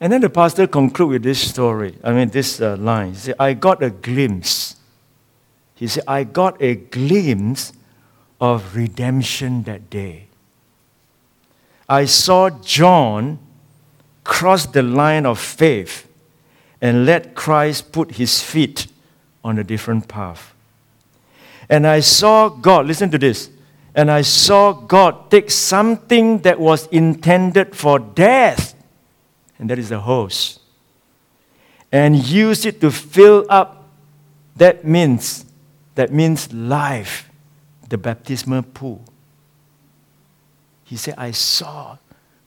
And 0.00 0.12
then 0.12 0.20
the 0.20 0.30
pastor 0.30 0.66
conclude 0.66 1.10
with 1.10 1.22
this 1.22 1.40
story. 1.50 1.96
I 2.02 2.12
mean, 2.12 2.30
this 2.30 2.60
uh, 2.60 2.76
line. 2.76 3.12
He 3.12 3.18
said, 3.18 3.36
I 3.38 3.54
got 3.54 3.82
a 3.82 3.90
glimpse. 3.90 4.76
He 5.76 5.86
said, 5.86 6.02
I 6.08 6.24
got 6.24 6.60
a 6.60 6.74
glimpse 6.74 7.72
of 8.40 8.74
redemption 8.74 9.62
that 9.64 9.88
day. 9.88 10.26
I 11.88 12.06
saw 12.06 12.50
John 12.50 13.38
cross 14.24 14.66
the 14.66 14.82
line 14.82 15.26
of 15.26 15.38
faith 15.38 16.08
and 16.80 17.06
let 17.06 17.34
Christ 17.34 17.92
put 17.92 18.12
his 18.12 18.42
feet 18.42 18.88
on 19.44 19.58
a 19.58 19.64
different 19.64 20.08
path. 20.08 20.54
And 21.68 21.86
I 21.86 22.00
saw 22.00 22.48
God, 22.48 22.86
listen 22.86 23.10
to 23.10 23.18
this, 23.18 23.50
and 23.94 24.10
I 24.10 24.22
saw 24.22 24.72
God 24.72 25.30
take 25.30 25.50
something 25.50 26.38
that 26.40 26.58
was 26.58 26.86
intended 26.88 27.74
for 27.74 27.98
death, 27.98 28.74
and 29.58 29.68
that 29.70 29.78
is 29.78 29.88
the 29.88 30.00
hose, 30.00 30.60
and 31.92 32.16
use 32.16 32.64
it 32.64 32.80
to 32.80 32.90
fill 32.90 33.44
up 33.48 33.78
that 34.56 34.84
means 34.84 35.44
that 35.94 36.12
means 36.12 36.52
life, 36.52 37.28
the 37.88 37.98
baptismal 37.98 38.62
pool. 38.62 39.02
He 40.84 40.96
said, 40.96 41.14
I 41.18 41.32
saw 41.32 41.98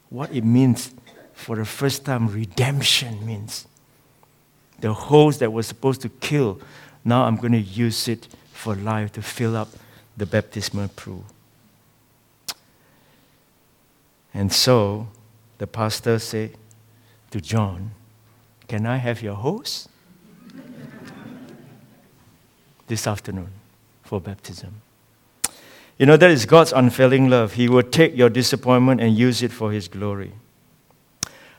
what 0.09 0.33
it 0.33 0.45
means 0.45 0.91
for 1.33 1.57
the 1.57 1.65
first 1.65 2.05
time 2.05 2.29
redemption 2.29 3.25
means. 3.25 3.67
The 4.79 4.93
hose 4.93 5.37
that 5.39 5.51
was 5.51 5.67
supposed 5.67 6.01
to 6.01 6.09
kill, 6.09 6.61
now 7.03 7.23
I'm 7.23 7.35
going 7.35 7.51
to 7.51 7.59
use 7.59 8.07
it 8.07 8.27
for 8.61 8.75
life 8.75 9.11
to 9.11 9.23
fill 9.23 9.57
up 9.57 9.69
the 10.15 10.25
baptismal 10.25 10.87
pool. 10.89 11.25
And 14.35 14.53
so 14.53 15.07
the 15.57 15.65
pastor 15.65 16.19
said 16.19 16.51
to 17.31 17.41
John, 17.41 17.91
Can 18.67 18.85
I 18.85 18.97
have 18.97 19.23
your 19.23 19.33
hose? 19.33 19.89
this 22.87 23.07
afternoon 23.07 23.49
for 24.03 24.21
baptism. 24.21 24.81
You 25.97 26.05
know, 26.05 26.17
that 26.17 26.29
is 26.29 26.45
God's 26.45 26.71
unfailing 26.71 27.29
love. 27.29 27.53
He 27.53 27.67
will 27.67 27.83
take 27.83 28.15
your 28.15 28.29
disappointment 28.29 29.01
and 29.01 29.17
use 29.17 29.41
it 29.41 29.51
for 29.51 29.71
His 29.71 29.87
glory. 29.87 30.33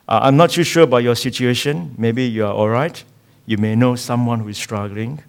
Uh, 0.09 0.20
I'm 0.22 0.36
not 0.36 0.50
too 0.50 0.62
sure 0.62 0.84
about 0.84 1.03
your 1.03 1.16
situation. 1.16 1.96
Maybe 1.98 2.22
you 2.24 2.46
are 2.46 2.53
all 2.53 2.68
right. 2.68 3.03
You 3.44 3.59
may 3.59 3.74
know 3.74 3.96
someone 3.96 4.38
who 4.40 4.48
is 4.48 4.59
struggling. 4.59 5.20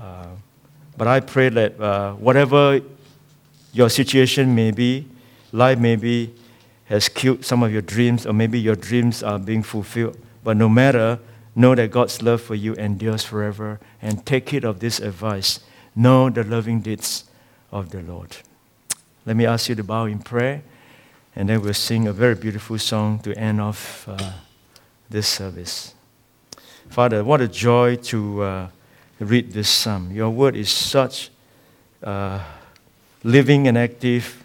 Uh, 0.00 0.29
but 1.00 1.08
I 1.08 1.20
pray 1.20 1.48
that 1.48 1.80
uh, 1.80 2.12
whatever 2.12 2.78
your 3.72 3.88
situation 3.88 4.54
may 4.54 4.70
be, 4.70 5.06
life 5.50 5.78
may 5.78 5.96
be, 5.96 6.34
has 6.84 7.08
killed 7.08 7.42
some 7.42 7.62
of 7.62 7.72
your 7.72 7.80
dreams, 7.80 8.26
or 8.26 8.34
maybe 8.34 8.60
your 8.60 8.76
dreams 8.76 9.22
are 9.22 9.38
being 9.38 9.62
fulfilled. 9.62 10.18
But 10.44 10.58
no 10.58 10.68
matter, 10.68 11.18
know 11.56 11.74
that 11.74 11.90
God's 11.90 12.20
love 12.20 12.42
for 12.42 12.54
you 12.54 12.74
endures 12.74 13.24
forever. 13.24 13.80
And 14.02 14.26
take 14.26 14.50
heed 14.50 14.62
of 14.62 14.80
this 14.80 15.00
advice. 15.00 15.60
Know 15.96 16.28
the 16.28 16.44
loving 16.44 16.82
deeds 16.82 17.24
of 17.72 17.88
the 17.88 18.02
Lord. 18.02 18.36
Let 19.24 19.36
me 19.36 19.46
ask 19.46 19.70
you 19.70 19.76
to 19.76 19.82
bow 19.82 20.04
in 20.04 20.18
prayer, 20.18 20.62
and 21.34 21.48
then 21.48 21.62
we'll 21.62 21.72
sing 21.72 22.08
a 22.08 22.12
very 22.12 22.34
beautiful 22.34 22.78
song 22.78 23.20
to 23.20 23.34
end 23.38 23.58
off 23.58 24.06
uh, 24.06 24.32
this 25.08 25.28
service. 25.28 25.94
Father, 26.90 27.24
what 27.24 27.40
a 27.40 27.48
joy 27.48 27.96
to 27.96 28.42
uh, 28.42 28.68
read 29.20 29.52
this 29.52 29.68
psalm. 29.68 30.10
Your 30.12 30.30
word 30.30 30.56
is 30.56 30.70
such 30.70 31.30
uh, 32.02 32.40
living 33.22 33.68
and 33.68 33.78
active, 33.78 34.42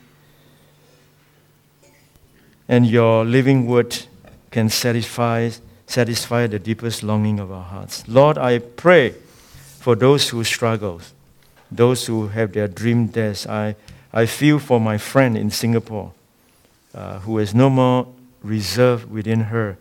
and 2.67 2.85
your 2.85 3.25
living 3.25 3.65
word 3.65 3.97
can 4.51 4.69
satisfy, 4.69 5.49
satisfy 5.87 6.47
the 6.47 6.59
deepest 6.59 7.01
longing 7.01 7.39
of 7.39 7.51
our 7.51 7.63
hearts. 7.63 8.07
Lord, 8.07 8.37
I 8.37 8.59
pray 8.59 9.15
for 9.79 9.95
those 9.95 10.29
who 10.29 10.43
struggle 10.43 11.01
those 11.71 12.05
who 12.05 12.27
have 12.27 12.53
their 12.53 12.67
dream 12.67 13.07
deaths. 13.07 13.47
I, 13.47 13.75
I 14.13 14.25
feel 14.25 14.59
for 14.59 14.79
my 14.79 14.97
friend 14.97 15.37
in 15.37 15.51
Singapore 15.51 16.13
uh, 16.93 17.19
who 17.19 17.37
has 17.37 17.53
no 17.53 17.69
more 17.69 18.07
reserve 18.43 19.09
within 19.11 19.41
her 19.41 19.77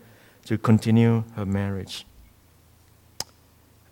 to 0.47 0.59
continue 0.59 1.25
her 1.37 1.47
marriage. 1.47 2.05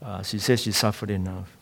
Uh, 0.03 0.23
she 0.23 0.39
says 0.39 0.63
she 0.63 0.73
suffered 0.73 1.11
enough. 1.11 1.57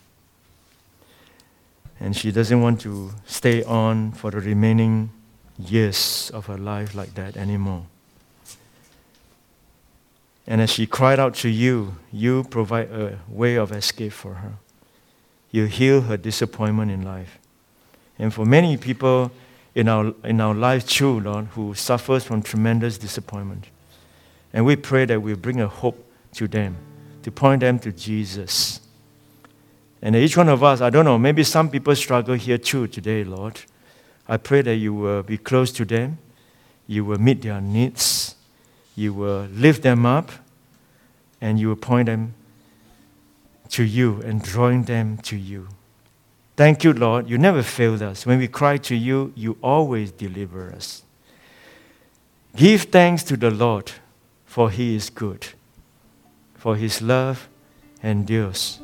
And 1.99 2.15
she 2.15 2.31
doesn't 2.31 2.61
want 2.61 2.81
to 2.81 3.11
stay 3.25 3.63
on 3.63 4.11
for 4.13 4.31
the 4.31 4.39
remaining 4.39 5.11
years 5.59 6.31
of 6.33 6.47
her 6.47 6.57
life 6.57 6.95
like 6.95 7.13
that 7.13 7.37
anymore. 7.37 7.85
And 10.47 10.59
as 10.59 10.71
she 10.71 10.87
cried 10.87 11.19
out 11.19 11.35
to 11.35 11.49
you, 11.49 11.95
you 12.11 12.43
provide 12.49 12.89
a 12.91 13.19
way 13.27 13.55
of 13.55 13.71
escape 13.71 14.13
for 14.13 14.35
her 14.35 14.53
you 15.51 15.65
heal 15.65 16.01
her 16.01 16.17
disappointment 16.17 16.89
in 16.89 17.03
life. 17.03 17.37
And 18.17 18.33
for 18.33 18.45
many 18.45 18.77
people 18.77 19.31
in 19.75 19.87
our, 19.87 20.13
in 20.23 20.39
our 20.39 20.55
life 20.55 20.87
too, 20.87 21.19
Lord, 21.19 21.47
who 21.47 21.73
suffers 21.73 22.23
from 22.23 22.41
tremendous 22.41 22.97
disappointment. 22.97 23.65
And 24.53 24.65
we 24.65 24.75
pray 24.75 25.05
that 25.05 25.21
we 25.21 25.33
bring 25.33 25.61
a 25.61 25.67
hope 25.67 26.05
to 26.33 26.47
them, 26.47 26.77
to 27.23 27.31
point 27.31 27.61
them 27.61 27.79
to 27.79 27.91
Jesus. 27.91 28.81
And 30.01 30.15
each 30.15 30.35
one 30.35 30.49
of 30.49 30.63
us, 30.63 30.81
I 30.81 30.89
don't 30.89 31.05
know, 31.05 31.17
maybe 31.17 31.43
some 31.43 31.69
people 31.69 31.95
struggle 31.95 32.35
here 32.35 32.57
too 32.57 32.87
today, 32.87 33.23
Lord. 33.23 33.59
I 34.27 34.37
pray 34.37 34.61
that 34.61 34.75
you 34.75 34.93
will 34.93 35.23
be 35.23 35.37
close 35.37 35.71
to 35.73 35.85
them, 35.85 36.17
you 36.87 37.05
will 37.05 37.19
meet 37.19 37.41
their 37.41 37.61
needs, 37.61 38.35
you 38.95 39.13
will 39.13 39.47
lift 39.53 39.83
them 39.83 40.05
up, 40.05 40.31
and 41.39 41.59
you 41.59 41.69
will 41.69 41.75
point 41.75 42.07
them 42.07 42.33
to 43.69 43.83
you 43.83 44.21
and 44.21 44.41
drawing 44.41 44.83
them 44.83 45.17
to 45.17 45.35
you. 45.35 45.67
Thank 46.55 46.83
you, 46.83 46.93
Lord. 46.93 47.29
You 47.29 47.37
never 47.37 47.63
failed 47.63 48.01
us. 48.01 48.25
When 48.25 48.37
we 48.37 48.47
cry 48.47 48.77
to 48.77 48.95
you, 48.95 49.33
you 49.35 49.57
always 49.63 50.11
deliver 50.11 50.71
us. 50.71 51.03
Give 52.55 52.81
thanks 52.83 53.23
to 53.23 53.37
the 53.37 53.49
Lord, 53.49 53.91
for 54.45 54.69
he 54.69 54.95
is 54.95 55.09
good, 55.09 55.47
for 56.61 56.75
his 56.75 57.01
love 57.01 57.49
endures 58.03 58.79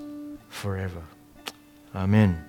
forever. 0.49 1.03
Amen. 1.93 2.46